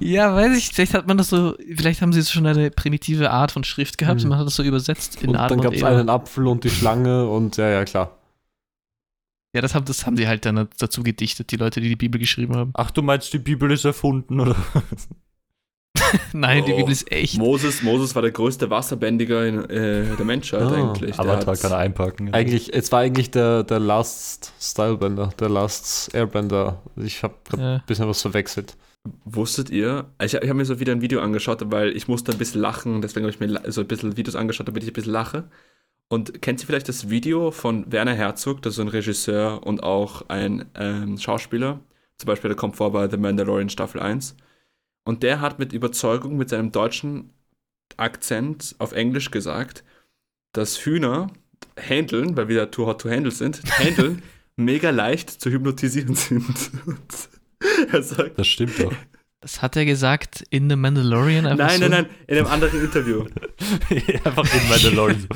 Ja, 0.00 0.34
weiß 0.34 0.56
ich, 0.56 0.68
vielleicht 0.68 0.94
hat 0.94 1.06
man 1.06 1.18
das 1.18 1.28
so, 1.28 1.54
vielleicht 1.76 2.00
haben 2.00 2.12
sie 2.12 2.20
jetzt 2.20 2.32
schon 2.32 2.46
eine 2.46 2.70
primitive 2.70 3.30
Art 3.30 3.52
von 3.52 3.64
Schrift 3.64 3.98
gehabt 3.98 4.20
Mhm. 4.20 4.24
und 4.24 4.28
man 4.30 4.38
hat 4.38 4.46
das 4.46 4.56
so 4.56 4.62
übersetzt 4.62 5.22
in 5.22 5.30
Und 5.30 5.36
Adam 5.36 5.58
dann 5.58 5.64
gab 5.64 5.74
es 5.74 5.82
einen 5.82 6.08
Apfel 6.08 6.46
und 6.46 6.64
die 6.64 6.70
Schlange 6.70 7.28
und 7.28 7.56
ja, 7.58 7.68
ja, 7.68 7.84
klar. 7.84 8.16
Ja, 9.54 9.60
das 9.62 9.74
haben, 9.74 9.84
das 9.84 10.06
haben 10.06 10.16
sie 10.16 10.26
halt 10.28 10.44
dann 10.44 10.68
dazu 10.78 11.02
gedichtet, 11.02 11.50
die 11.50 11.56
Leute, 11.56 11.80
die 11.80 11.88
die 11.90 11.96
Bibel 11.96 12.18
geschrieben 12.18 12.56
haben. 12.56 12.70
Ach, 12.74 12.90
du 12.90 13.02
meinst, 13.02 13.32
die 13.32 13.38
Bibel 13.38 13.70
ist 13.70 13.84
erfunden, 13.84 14.40
oder? 14.40 14.56
Nein, 16.32 16.64
die 16.66 16.72
Oh. 16.72 16.76
Bibel 16.78 16.92
ist 16.92 17.10
echt. 17.10 17.38
Moses, 17.38 17.82
Moses 17.82 18.14
war 18.14 18.22
der 18.22 18.30
größte 18.30 18.68
Wasserbändiger 18.70 19.46
in, 19.46 19.58
äh, 19.70 20.16
der 20.16 20.24
Menschheit 20.24 20.62
Ah, 20.62 20.72
eigentlich. 20.72 21.16
Der 21.16 21.20
Avatar 21.24 21.46
hat's- 21.52 21.62
kann 21.62 21.72
er 21.72 21.78
einpacken. 21.78 22.32
Eigentlich, 22.34 22.72
es 22.74 22.90
war 22.92 23.00
eigentlich 23.00 23.30
der, 23.30 23.62
der 23.64 23.78
Last 23.80 24.52
Stylebender, 24.60 25.30
der 25.38 25.48
Last 25.48 26.14
Airbender. 26.14 26.82
Ich 26.96 27.22
habe 27.22 27.34
ein 27.52 27.60
Ja. 27.60 27.82
bisschen 27.86 28.08
was 28.08 28.22
verwechselt. 28.22 28.76
Wusstet 29.24 29.70
ihr? 29.70 30.06
Ich, 30.20 30.34
ich 30.34 30.40
habe 30.42 30.54
mir 30.54 30.64
so 30.64 30.80
wieder 30.80 30.92
ein 30.92 31.00
Video 31.00 31.20
angeschaut, 31.20 31.60
weil 31.70 31.96
ich 31.96 32.08
musste 32.08 32.32
ein 32.32 32.38
bisschen 32.38 32.60
lachen, 32.60 33.02
deswegen 33.02 33.24
habe 33.24 33.30
ich 33.32 33.40
mir 33.40 33.60
so 33.70 33.80
ein 33.82 33.86
bisschen 33.86 34.16
Videos 34.16 34.34
angeschaut, 34.34 34.66
damit 34.68 34.82
ich 34.82 34.90
ein 34.90 34.94
bisschen 34.94 35.12
lache. 35.12 35.44
Und 36.08 36.40
kennt 36.42 36.60
ihr 36.60 36.66
vielleicht 36.66 36.88
das 36.88 37.08
Video 37.10 37.50
von 37.50 37.90
Werner 37.90 38.14
Herzog, 38.14 38.62
das 38.62 38.72
ist 38.72 38.76
so 38.76 38.82
ein 38.82 38.88
Regisseur 38.88 39.64
und 39.66 39.82
auch 39.82 40.22
ein 40.28 40.66
ähm, 40.76 41.18
Schauspieler, 41.18 41.80
Zum 42.18 42.26
Beispiel, 42.28 42.48
der 42.48 42.56
kommt 42.56 42.76
vor 42.76 42.92
bei 42.92 43.08
The 43.08 43.16
Mandalorian 43.16 43.68
Staffel 43.68 44.00
1. 44.00 44.36
Und 45.06 45.22
der 45.22 45.40
hat 45.40 45.60
mit 45.60 45.72
Überzeugung, 45.72 46.36
mit 46.36 46.48
seinem 46.48 46.72
deutschen 46.72 47.30
Akzent 47.96 48.74
auf 48.78 48.90
Englisch 48.90 49.30
gesagt, 49.30 49.84
dass 50.52 50.84
Hühner 50.84 51.28
handeln, 51.80 52.36
weil 52.36 52.48
wir 52.48 52.56
da 52.56 52.66
too 52.66 52.86
hot 52.86 53.00
to 53.02 53.08
handle 53.08 53.30
sind, 53.30 53.62
handeln 53.78 54.22
mega 54.56 54.90
leicht 54.90 55.30
zu 55.30 55.50
hypnotisieren 55.50 56.16
sind. 56.16 56.44
Und 56.86 57.28
er 57.92 58.02
sagt, 58.02 58.36
Das 58.36 58.48
stimmt 58.48 58.78
doch. 58.80 58.92
Das 59.40 59.62
hat 59.62 59.76
er 59.76 59.84
gesagt 59.84 60.44
in 60.50 60.68
The 60.68 60.74
Mandalorian. 60.74 61.46
einfach 61.46 61.68
nein, 61.68 61.78
so. 61.78 61.88
nein, 61.88 61.90
nein, 61.90 62.16
in 62.26 62.38
einem 62.38 62.46
anderen 62.48 62.80
Interview. 62.82 63.26
Einfach 64.24 64.54
in 64.54 64.68
Mandalorian. 64.68 65.28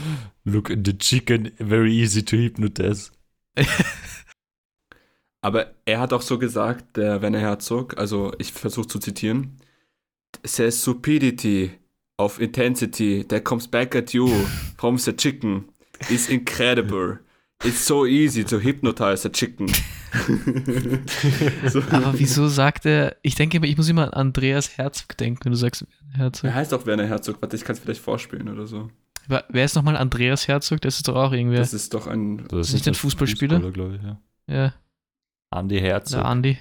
Look, 0.44 0.68
the 0.68 0.98
chicken, 0.98 1.52
very 1.58 1.92
easy 1.92 2.24
to 2.24 2.36
hypnotize. 2.36 3.12
Aber 5.42 5.70
er 5.86 6.00
hat 6.00 6.12
auch 6.12 6.22
so 6.22 6.38
gesagt, 6.38 6.96
der 6.96 7.22
Werner 7.22 7.38
Herzog, 7.38 7.96
also 7.98 8.32
ich 8.38 8.52
versuche 8.52 8.88
zu 8.88 8.98
zitieren, 8.98 9.56
says 10.44 10.82
stupidity 10.82 11.70
of 12.18 12.38
intensity 12.40 13.24
that 13.26 13.44
comes 13.44 13.66
back 13.66 13.96
at 13.96 14.12
you 14.12 14.28
from 14.76 14.98
the 14.98 15.16
chicken 15.16 15.64
is 16.10 16.28
incredible. 16.28 17.20
It's 17.62 17.86
so 17.86 18.06
easy 18.06 18.42
to 18.44 18.58
hypnotize 18.58 19.26
a 19.26 19.30
chicken. 19.30 19.68
so. 21.68 21.82
Aber 21.90 22.18
wieso 22.18 22.48
sagt 22.48 22.86
er, 22.86 23.16
ich 23.22 23.34
denke, 23.34 23.58
immer, 23.58 23.66
ich 23.66 23.76
muss 23.76 23.88
immer 23.88 24.04
an 24.04 24.28
Andreas 24.28 24.78
Herzog 24.78 25.16
denken, 25.18 25.44
wenn 25.44 25.52
du 25.52 25.58
sagst 25.58 25.84
Herzog. 26.12 26.44
Er 26.44 26.54
heißt 26.54 26.72
auch 26.72 26.86
Werner 26.86 27.06
Herzog, 27.06 27.40
warte, 27.42 27.56
ich 27.56 27.64
kann 27.64 27.74
es 27.74 27.80
vielleicht 27.80 28.00
vorspielen 28.00 28.48
oder 28.48 28.66
so. 28.66 28.90
Wer 29.28 29.44
wer 29.50 29.64
ist 29.64 29.76
nochmal 29.76 29.96
Andreas 29.96 30.48
Herzog? 30.48 30.80
Das 30.80 30.96
ist 30.96 31.06
doch 31.06 31.16
auch 31.16 31.32
irgendwer. 31.32 31.58
Das 31.58 31.74
ist 31.74 31.92
doch 31.92 32.06
ein. 32.06 32.46
Das 32.48 32.68
Ist 32.68 32.74
nicht 32.74 32.88
ein 32.88 32.94
Fußballspieler? 32.94 33.60
glaube 33.70 33.96
ich, 33.96 34.02
ja. 34.02 34.20
ja, 34.46 34.74
Andi 35.50 35.80
Herzog. 35.80 36.20
der 36.20 36.26
Andi. 36.26 36.58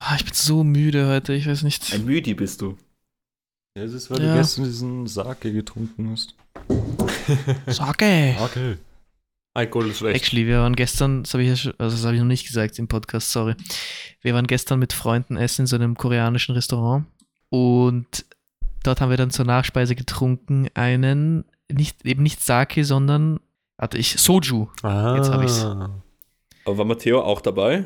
Ah, 0.00 0.16
ich 0.16 0.24
bin 0.24 0.34
so 0.34 0.64
müde 0.64 1.06
heute, 1.08 1.32
ich 1.34 1.46
weiß 1.46 1.62
nicht. 1.62 1.92
Ein 1.94 2.04
Müdi 2.04 2.34
bist 2.34 2.60
du. 2.60 2.76
Ja, 3.76 3.84
es 3.84 3.92
ist, 3.92 4.10
weil 4.10 4.22
Ja. 4.22 4.32
du 4.34 4.38
gestern 4.38 4.64
diesen 4.64 5.06
Sake 5.06 5.52
getrunken 5.52 6.10
hast. 6.10 6.34
Sage! 7.66 8.36
Okay. 8.40 8.76
Alkohol 9.56 9.90
ist 9.90 9.98
schlecht. 9.98 10.16
Actually, 10.16 10.46
wir 10.46 10.60
waren 10.60 10.74
gestern, 10.76 11.22
das 11.22 11.32
habe 11.34 11.42
ich 11.44 11.48
ja 11.50 11.56
schon, 11.56 11.74
also 11.78 11.96
das 11.96 12.04
habe 12.04 12.14
ich 12.16 12.20
noch 12.20 12.26
nicht 12.28 12.46
gesagt 12.46 12.78
im 12.78 12.88
Podcast, 12.88 13.30
sorry. 13.30 13.54
Wir 14.20 14.34
waren 14.34 14.46
gestern 14.46 14.78
mit 14.80 14.92
Freunden 14.92 15.36
essen 15.36 15.62
in 15.62 15.66
so 15.66 15.76
einem 15.76 15.96
koreanischen 15.96 16.54
Restaurant 16.54 17.06
und 17.50 18.24
dort 18.82 19.00
haben 19.00 19.10
wir 19.10 19.16
dann 19.16 19.30
zur 19.30 19.44
Nachspeise 19.44 19.94
getrunken 19.94 20.68
einen, 20.74 21.44
nicht, 21.70 22.04
eben 22.04 22.22
nicht 22.24 22.42
Sake, 22.42 22.84
sondern, 22.84 23.38
warte 23.76 23.96
ich, 23.96 24.16
Soju. 24.20 24.68
Ah, 24.82 25.16
Jetzt 25.16 25.30
hab 25.30 25.42
ich's. 25.42 25.64
Aber 26.64 26.78
war 26.78 26.84
Matteo 26.84 27.20
auch 27.22 27.40
dabei? 27.40 27.84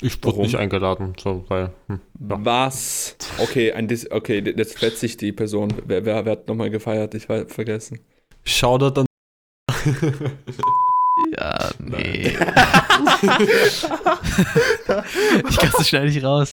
Ich 0.00 0.16
wurde 0.22 0.26
Warum? 0.36 0.42
nicht 0.42 0.56
eingeladen, 0.56 1.14
so, 1.20 1.44
weil. 1.48 1.72
Hm, 1.88 2.00
ja. 2.20 2.44
Was? 2.44 3.16
Okay, 3.38 3.72
ein 3.72 3.88
Dis 3.88 4.10
okay, 4.10 4.42
jetzt 4.56 4.78
fetzt 4.78 5.00
sich 5.00 5.16
die 5.16 5.32
Person. 5.32 5.74
Wer, 5.86 6.04
wer, 6.04 6.24
wer 6.24 6.32
hat 6.32 6.46
nochmal 6.48 6.70
gefeiert? 6.70 7.14
Ich 7.14 7.28
war 7.28 7.46
vergessen. 7.48 8.00
Shoutout 8.44 9.00
an. 9.00 9.06
Ja, 11.36 11.70
nee. 11.80 12.28
ich 12.28 12.36
kann 15.56 15.72
das 15.76 15.88
schnell 15.88 16.06
nicht 16.06 16.22
raus. 16.22 16.52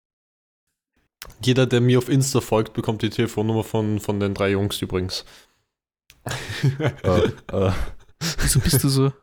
Jeder, 1.42 1.66
der 1.66 1.80
mir 1.80 1.98
auf 1.98 2.10
Insta 2.10 2.42
folgt, 2.42 2.74
bekommt 2.74 3.02
die 3.02 3.10
Telefonnummer 3.10 3.64
von, 3.64 4.02
von 4.02 4.20
den 4.20 4.34
drei 4.34 4.50
Jungs 4.52 4.82
übrigens. 4.82 5.24
äh, 6.80 7.32
äh, 7.54 7.72
Wieso 8.42 8.60
bist 8.60 8.84
du 8.84 8.90
so? 8.90 9.14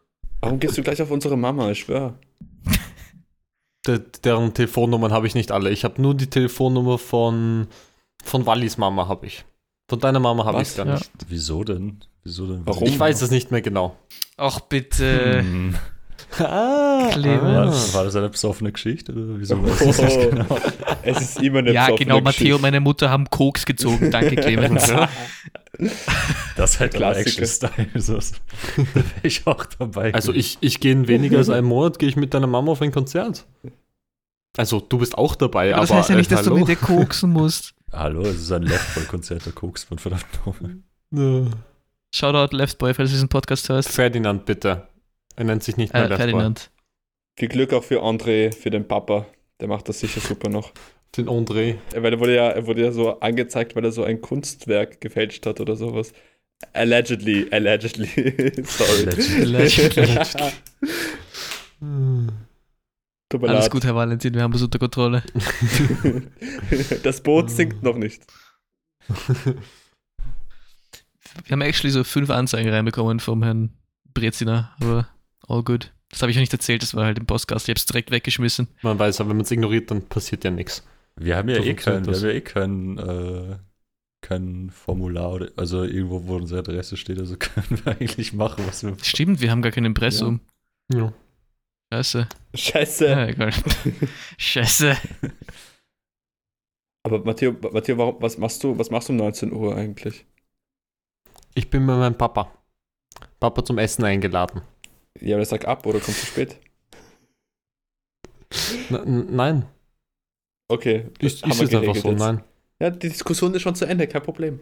Warum 0.40 0.58
gehst 0.60 0.76
du 0.78 0.82
gleich 0.82 1.00
auf 1.02 1.10
unsere 1.10 1.36
Mama? 1.36 1.70
Ich 1.70 1.80
schwör. 1.80 2.18
De, 3.86 4.00
deren 4.24 4.52
Telefonnummern 4.52 5.12
habe 5.12 5.26
ich 5.26 5.34
nicht 5.34 5.52
alle. 5.52 5.70
Ich 5.70 5.84
habe 5.84 6.00
nur 6.02 6.14
die 6.14 6.28
Telefonnummer 6.28 6.98
von, 6.98 7.68
von 8.24 8.44
Wallis 8.46 8.78
Mama 8.78 9.06
habe 9.08 9.26
ich. 9.26 9.44
Von 9.88 10.00
deiner 10.00 10.18
Mama 10.18 10.44
habe 10.44 10.60
ich 10.62 10.68
es 10.68 10.76
gar 10.76 10.86
Ja. 10.86 10.94
nicht. 10.94 11.10
wieso 11.28 11.62
denn? 11.62 12.00
Wieso 12.24 12.46
denn? 12.48 12.62
Warum? 12.66 12.84
Ich 12.88 12.98
weiß 12.98 13.22
es 13.22 13.30
nicht 13.30 13.52
mehr 13.52 13.62
genau. 13.62 13.96
Ach 14.36 14.58
bitte. 14.60 15.40
Hm. 15.42 15.74
Ah, 16.38 17.08
Clemens. 17.12 17.92
War, 17.92 17.98
war 18.00 18.04
das 18.04 18.16
eine 18.16 18.28
besoffene 18.28 18.72
Geschichte? 18.72 19.12
Oder 19.12 19.38
wieso 19.38 19.56
Oh. 19.56 19.62
weiß 19.66 19.78
das 19.96 20.00
nicht 20.00 20.30
genau? 20.30 20.46
Es 21.02 21.20
ist 21.20 21.40
immer 21.42 21.60
eine 21.60 21.72
Ja, 21.72 21.84
besoffene 21.86 22.06
genau, 22.06 22.20
Matteo 22.20 22.30
Geschichte. 22.32 22.54
und 22.56 22.62
meine 22.62 22.80
Mutter 22.80 23.10
haben 23.10 23.30
Koks 23.30 23.64
gezogen. 23.64 24.10
Danke, 24.10 24.36
Clemens. 24.36 24.92
Das 26.56 26.74
ist 26.74 26.80
halt 26.80 26.94
Klassiker. 26.94 27.42
Action-Style. 27.42 27.88
So. 28.00 28.14
Da 28.16 28.94
wäre 28.94 29.04
ich 29.22 29.46
auch 29.46 29.64
dabei. 29.66 30.12
Also 30.14 30.32
ich, 30.32 30.58
ich 30.60 30.80
gehe 30.80 30.92
in 30.92 31.06
weniger 31.08 31.38
als 31.38 31.48
einem 31.50 31.68
Monat, 31.68 31.98
gehe 31.98 32.08
ich 32.08 32.16
mit 32.16 32.34
deiner 32.34 32.46
Mama 32.46 32.72
auf 32.72 32.82
ein 32.82 32.92
Konzert. 32.92 33.46
Also 34.56 34.80
du 34.80 34.98
bist 34.98 35.16
auch 35.18 35.34
dabei, 35.36 35.72
Aber 35.74 35.82
das 35.82 35.90
aber 35.90 36.00
heißt 36.00 36.10
ja 36.10 36.16
nicht, 36.16 36.32
äh, 36.32 36.34
dass 36.34 36.44
du 36.44 36.50
hallo. 36.50 36.60
mit 36.60 36.68
dir 36.68 36.76
koksen 36.76 37.30
musst. 37.30 37.74
Hallo, 37.92 38.22
es 38.22 38.36
ist 38.40 38.52
ein 38.52 38.62
Left-Ball-Konzert, 38.62 39.44
der 39.46 39.52
Koks 39.52 39.86
man 39.90 39.98
verdammt 39.98 40.24
nochmal. 40.46 40.76
Shoutout 42.14 42.56
Left 42.56 42.78
Boy, 42.78 42.94
falls 42.94 43.10
du 43.10 43.14
diesen 43.14 43.28
Podcast 43.28 43.68
hörst. 43.68 43.90
Ferdinand, 43.90 44.44
bitte. 44.46 44.88
Er 45.36 45.44
nennt 45.44 45.62
sich 45.62 45.76
nicht 45.76 45.92
mehr 45.92 46.10
Äh. 46.10 46.16
Ferdinand. 46.16 46.70
Viel 47.38 47.48
Glück 47.48 47.72
auch 47.72 47.84
für 47.84 48.02
André, 48.02 48.52
für 48.54 48.70
den 48.70 48.88
Papa. 48.88 49.26
Der 49.60 49.68
macht 49.68 49.88
das 49.88 50.00
sicher 50.00 50.20
super 50.20 50.48
noch. 50.48 50.72
Den 51.16 51.28
André. 51.28 51.76
Weil 51.94 52.14
er 52.14 52.20
wurde 52.20 52.34
ja, 52.34 52.48
er 52.48 52.66
wurde 52.66 52.82
ja 52.82 52.92
so 52.92 53.20
angezeigt, 53.20 53.76
weil 53.76 53.84
er 53.84 53.92
so 53.92 54.04
ein 54.04 54.20
Kunstwerk 54.20 55.00
gefälscht 55.00 55.46
hat 55.46 55.60
oder 55.60 55.76
sowas. 55.76 56.12
Allegedly, 56.72 57.46
allegedly. 57.50 58.06
Sorry. 58.64 59.08
Allegedly. 59.42 60.06
Tut 63.28 63.42
mir 63.42 63.48
Alles 63.48 63.64
leid. 63.64 63.70
gut, 63.72 63.84
Herr 63.84 63.94
Valentin, 63.94 64.34
wir 64.34 64.42
haben 64.42 64.52
das 64.52 64.62
unter 64.62 64.78
Kontrolle. 64.78 65.22
Das 67.02 67.20
Boot 67.22 67.50
sinkt 67.50 67.82
noch 67.82 67.96
nicht. 67.96 68.22
Wir 71.44 71.52
haben 71.52 71.60
actually 71.60 71.90
so 71.92 72.04
fünf 72.04 72.30
Anzeigen 72.30 72.70
reinbekommen 72.70 73.20
vom 73.20 73.42
Herrn 73.42 73.70
Brezina, 74.14 74.74
aber 74.80 75.08
all 75.48 75.62
good. 75.62 75.92
Das 76.10 76.22
habe 76.22 76.30
ich 76.30 76.36
noch 76.36 76.42
nicht 76.42 76.52
erzählt, 76.52 76.82
das 76.82 76.94
war 76.94 77.04
halt 77.04 77.18
im 77.18 77.26
Podcast. 77.26 77.66
Ich 77.66 77.70
habe 77.70 77.78
es 77.78 77.86
direkt 77.86 78.10
weggeschmissen. 78.10 78.68
Man 78.82 78.98
weiß, 78.98 79.20
aber 79.20 79.30
wenn 79.30 79.38
man 79.38 79.44
es 79.44 79.50
ignoriert, 79.50 79.90
dann 79.90 80.02
passiert 80.02 80.44
ja 80.44 80.50
nichts. 80.50 80.86
Wir 81.16 81.36
haben 81.36 81.48
ja 81.48 81.56
So 81.56 81.62
eh 81.62 81.74
kein, 81.74 82.06
wir 82.06 82.14
haben 82.14 82.24
ja 82.24 82.30
eh 82.30 82.40
kein, 82.40 82.98
äh, 82.98 83.56
kein 84.20 84.70
Formular, 84.70 85.32
oder, 85.32 85.50
also 85.56 85.82
irgendwo, 85.82 86.26
wo 86.26 86.36
unsere 86.36 86.60
Adresse 86.60 86.96
steht, 86.96 87.18
also 87.18 87.36
können 87.38 87.80
wir 87.84 87.92
eigentlich 87.92 88.32
machen, 88.32 88.64
was 88.66 88.84
wir 88.84 88.96
Stimmt, 89.02 89.40
wir 89.40 89.50
haben 89.50 89.62
gar 89.62 89.72
kein 89.72 89.84
Impressum. 89.84 90.40
Ja. 90.92 91.12
Scheiße. 91.92 92.28
Scheiße. 92.54 93.06
Ja, 93.06 93.26
egal. 93.26 93.52
Scheiße. 94.38 94.96
Aber 97.04 97.24
Matteo, 97.24 97.56
Matteo 97.72 97.96
warum, 97.98 98.16
was 98.20 98.38
machst 98.38 98.62
du, 98.64 98.76
was 98.76 98.90
machst 98.90 99.08
du 99.08 99.12
um 99.12 99.18
19 99.18 99.52
Uhr 99.52 99.76
eigentlich? 99.76 100.26
Ich 101.54 101.70
bin 101.70 101.86
bei 101.86 101.96
meinem 101.96 102.18
Papa. 102.18 102.52
Papa 103.38 103.64
zum 103.64 103.78
Essen 103.78 104.04
eingeladen. 104.04 104.62
Ja, 105.20 105.36
aber 105.36 105.44
sag 105.44 105.66
ab 105.66 105.86
oder 105.86 106.00
kommst 106.00 106.22
du 106.22 106.26
spät? 106.26 106.56
N 108.90 109.34
nein, 109.34 109.66
Okay. 110.68 111.06
ist, 111.20 111.44
ist 111.46 111.62
es 111.62 111.74
einfach 111.74 111.94
so, 111.94 112.10
jetzt. 112.10 112.18
nein. 112.18 112.42
Ja, 112.80 112.90
die 112.90 113.08
Diskussion 113.08 113.54
ist 113.54 113.62
schon 113.62 113.74
zu 113.74 113.84
Ende, 113.86 114.06
kein 114.06 114.22
Problem. 114.22 114.60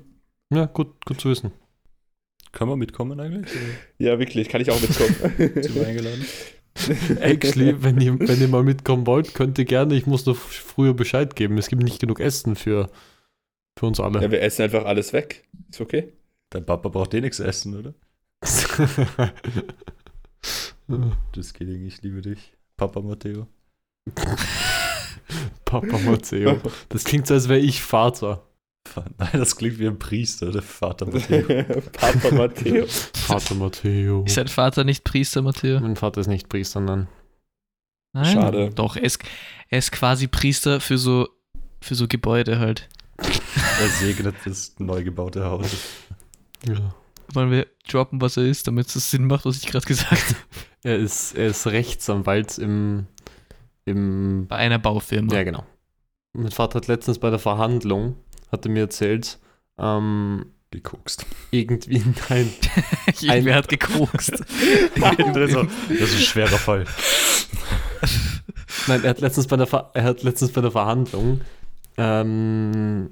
Ja, 0.52 0.66
gut, 0.66 1.04
gut 1.04 1.20
zu 1.20 1.30
wissen. 1.30 1.52
Können 2.52 2.70
wir 2.70 2.76
mitkommen 2.76 3.18
eigentlich? 3.18 3.50
Oder 3.50 3.60
Ja, 3.98 4.18
wirklich, 4.18 4.48
kann 4.48 4.60
ich 4.60 4.70
auch 4.70 4.80
mitkommen. 4.80 5.14
Sind 5.62 5.74
wir 5.74 5.86
eingeladen? 5.86 6.24
Actually, 7.20 7.82
wenn 7.82 8.00
ihr, 8.00 8.18
wenn 8.20 8.40
ihr 8.40 8.48
mal 8.48 8.62
mitkommen 8.62 9.06
wollt, 9.06 9.34
könnt 9.34 9.58
ihr 9.58 9.64
gerne. 9.64 9.94
Ich 9.94 10.06
muss 10.06 10.26
nur 10.26 10.34
früher 10.34 10.94
Bescheid 10.94 11.34
geben. 11.36 11.56
Es 11.58 11.68
gibt 11.68 11.82
nicht 11.82 12.00
genug 12.00 12.20
Essen 12.20 12.56
für, 12.56 12.90
für 13.78 13.86
uns 13.86 13.98
alle. 14.00 14.20
ja, 14.22 14.30
wir 14.30 14.42
essen 14.42 14.62
einfach 14.62 14.84
alles 14.84 15.12
weg. 15.12 15.44
Ist 15.70 15.80
okay. 15.80 16.12
Dein 16.50 16.66
Papa 16.66 16.88
braucht 16.88 17.14
eh 17.14 17.20
nichts 17.20 17.40
essen, 17.40 17.76
oder? 17.78 17.94
Das 21.32 21.54
geht 21.54 21.68
ich 21.68 22.02
liebe 22.02 22.20
dich. 22.22 22.52
Papa 22.76 23.00
Matteo. 23.00 23.46
Papa 25.64 25.98
Matteo. 25.98 26.60
Das 26.88 27.04
klingt 27.04 27.26
so, 27.26 27.34
als 27.34 27.48
wäre 27.48 27.60
ich 27.60 27.82
Vater. 27.82 28.46
Nein, 29.18 29.30
das 29.32 29.56
klingt 29.56 29.78
wie 29.78 29.86
ein 29.86 29.98
Priester, 29.98 30.52
der 30.52 30.62
Vater 30.62 31.06
Matteo. 31.06 31.64
Papa 31.92 32.30
Matteo. 32.34 32.86
Vater 32.86 33.54
Matteo. 33.54 34.24
Ist 34.24 34.36
dein 34.36 34.48
Vater 34.48 34.84
nicht 34.84 35.04
Priester, 35.04 35.42
Matteo? 35.42 35.80
Mein 35.80 35.96
Vater 35.96 36.20
ist 36.20 36.26
nicht 36.26 36.48
Priester, 36.48 36.80
nein. 36.80 37.08
Nein. 38.12 38.32
Schade. 38.32 38.70
Doch, 38.70 38.96
er 38.96 39.02
ist, 39.02 39.20
er 39.68 39.78
ist 39.78 39.90
quasi 39.90 40.28
Priester 40.28 40.80
für 40.80 40.98
so, 40.98 41.28
für 41.80 41.94
so 41.94 42.06
Gebäude 42.06 42.58
halt. 42.58 42.88
Er 43.16 43.88
segnet 43.88 44.36
das 44.44 44.74
neu 44.78 45.02
gebaute 45.02 45.44
Haus. 45.44 45.70
Ja. 46.66 46.94
Wollen 47.34 47.50
wir 47.50 47.66
droppen, 47.88 48.20
was 48.20 48.36
er 48.36 48.44
ist, 48.44 48.66
damit 48.66 48.94
es 48.94 49.10
Sinn 49.10 49.26
macht, 49.26 49.44
was 49.44 49.56
ich 49.56 49.66
gerade 49.66 49.86
gesagt 49.86 50.12
habe? 50.12 50.36
Er 50.86 50.98
ist, 50.98 51.32
er 51.32 51.46
ist 51.46 51.66
Rechtsanwalt 51.66 52.58
im, 52.58 53.06
im 53.86 54.46
Bei 54.48 54.56
einer 54.56 54.78
Baufirma. 54.78 55.34
Ja, 55.34 55.42
genau. 55.42 55.64
Mein 56.34 56.50
Vater 56.50 56.76
hat 56.76 56.88
letztens 56.88 57.18
bei 57.18 57.30
der 57.30 57.38
Verhandlung, 57.38 58.16
hatte 58.52 58.68
mir 58.68 58.80
erzählt, 58.80 59.38
ähm, 59.78 60.44
Gekokst. 60.70 61.24
irgendwie, 61.52 62.04
nein, 62.28 62.52
Irgendwer 63.22 63.54
hat 63.58 63.68
gekokst. 63.68 64.32
das 64.96 65.50
ist 66.00 66.14
ein 66.16 66.20
schwerer 66.20 66.58
Fall. 66.58 66.84
Nein, 68.88 69.04
er 69.04 69.10
hat 69.10 69.20
letztens 69.22 69.46
bei 69.46 69.56
der, 69.56 69.66
Ver 69.66 69.90
er 69.94 70.02
hat 70.02 70.22
letztens 70.22 70.52
bei 70.52 70.60
der 70.60 70.72
Verhandlung 70.72 71.40
ähm, 71.96 73.10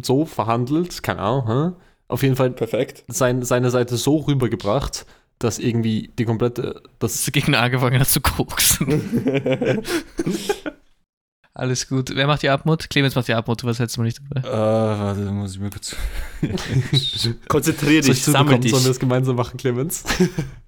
so 0.00 0.24
verhandelt, 0.26 1.02
keine 1.02 1.20
Ahnung? 1.20 1.76
Auf 2.08 2.22
jeden 2.22 2.36
Fall 2.36 2.50
Perfekt. 2.50 3.04
sein, 3.08 3.42
seine 3.42 3.70
Seite 3.70 3.96
so 3.96 4.16
rübergebracht, 4.18 5.06
dass 5.38 5.58
irgendwie 5.58 6.12
die 6.18 6.24
komplette, 6.24 6.82
das 6.98 7.12
Dass 7.12 7.24
der 7.24 7.32
Gegner 7.32 7.60
angefangen 7.60 8.00
hat 8.00 8.08
zu 8.08 8.20
koksen. 8.20 9.82
Alles 11.52 11.88
gut. 11.88 12.10
Wer 12.14 12.26
macht 12.26 12.42
die 12.42 12.50
Abmut? 12.50 12.90
Clemens 12.90 13.14
macht 13.14 13.28
die 13.28 13.34
Abmut, 13.34 13.62
du 13.62 13.66
warst 13.66 13.80
letztes 13.80 13.96
Mal 13.96 14.04
nicht 14.04 14.20
dabei. 14.30 14.46
Äh, 14.46 14.52
warte, 14.52 15.20
muss 15.32 15.54
ich 15.54 15.60
mir 15.60 15.70
kurz. 15.70 15.96
Konzentrier 17.48 18.02
soll 18.02 18.12
dich, 18.12 18.20
ich 18.20 18.24
sammel 18.24 18.58
dich. 18.58 18.70
sollen 18.72 18.84
wir 18.84 18.88
das 18.88 18.98
gemeinsam 19.00 19.36
machen, 19.36 19.56
Clemens? 19.56 20.04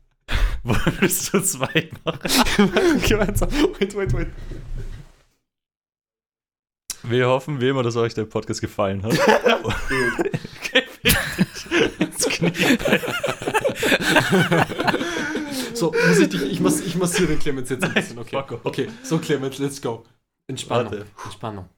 Wolltest 0.63 1.35
du 1.35 1.43
zwei 1.43 1.91
machen? 2.05 2.21
gemeinsam. 3.07 3.51
Wait, 3.79 3.95
wait, 3.95 4.13
wait. 4.15 4.29
Wir 7.03 7.29
hoffen 7.29 7.61
wie 7.61 7.69
immer, 7.69 7.83
dass 7.83 7.97
euch 7.97 8.15
der 8.15 8.25
Podcast 8.25 8.61
gefallen 8.63 9.03
hat. 9.03 9.13
Ins 11.99 12.29
Knie. 12.29 12.53
So, 15.75 15.93
muss 15.93 16.19
ich 16.19 16.29
dich, 16.29 16.43
ich, 16.43 16.61
muss, 16.61 16.81
ich 16.81 16.97
massiere 16.97 17.29
den 17.29 17.39
Clemens 17.39 17.71
jetzt 17.71 17.85
ein 17.85 17.95
bisschen, 17.95 18.19
okay? 18.19 18.37
fuck 18.37 18.53
off. 18.53 18.61
Okay, 18.65 18.89
so 19.05 19.19
Clemens, 19.19 19.59
let's 19.59 19.81
go. 19.81 20.05
Entspannung. 20.49 20.93
Warte. 20.93 21.07
Entspannung. 21.25 21.69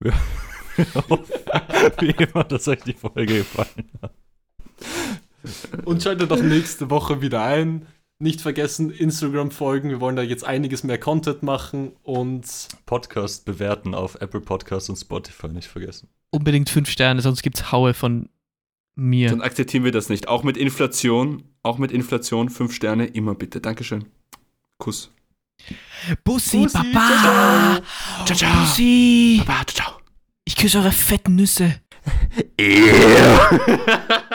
wie 2.00 2.10
immer, 2.10 2.44
dass 2.44 2.66
euch 2.66 2.82
die 2.82 2.94
Folge 2.94 3.26
gefallen 3.26 3.90
hat. 4.02 4.12
Und 5.84 6.02
schaltet 6.02 6.30
doch 6.30 6.42
nächste 6.42 6.90
Woche 6.90 7.20
wieder 7.20 7.44
ein. 7.44 7.86
Nicht 8.18 8.40
vergessen, 8.40 8.90
Instagram 8.90 9.50
folgen. 9.50 9.90
Wir 9.90 10.00
wollen 10.00 10.16
da 10.16 10.22
jetzt 10.22 10.44
einiges 10.44 10.82
mehr 10.82 10.98
Content 10.98 11.42
machen 11.42 11.92
und 12.02 12.46
Podcast 12.86 13.44
bewerten 13.44 13.94
auf 13.94 14.16
Apple 14.20 14.40
Podcasts 14.40 14.88
und 14.88 14.96
Spotify, 14.96 15.48
nicht 15.48 15.68
vergessen. 15.68 16.08
Unbedingt 16.30 16.70
fünf 16.70 16.88
Sterne, 16.88 17.20
sonst 17.20 17.42
gibt's 17.42 17.70
Haue 17.70 17.94
von 17.94 18.28
mir. 18.94 19.30
Dann 19.30 19.42
akzeptieren 19.42 19.84
wir 19.84 19.92
das 19.92 20.08
nicht. 20.08 20.28
Auch 20.28 20.42
mit 20.42 20.56
Inflation, 20.56 21.44
auch 21.62 21.78
mit 21.78 21.92
Inflation, 21.92 22.48
fünf 22.48 22.74
Sterne, 22.74 23.06
immer 23.06 23.34
bitte. 23.34 23.60
Dankeschön. 23.60 24.06
Kuss. 24.78 25.10
Bussi, 26.24 26.58
Bussi, 26.58 26.78
Papa! 26.92 27.80
Ciao, 28.24 28.36
ciao. 28.36 28.60
Bussi! 28.60 29.42
Baba, 29.46 29.64
ciao. 29.66 29.92
Ich 30.44 30.56
küsse 30.56 30.78
eure 30.78 30.92
fetten 30.92 31.36
Nüsse. 31.36 31.80
ciao. 32.58 34.20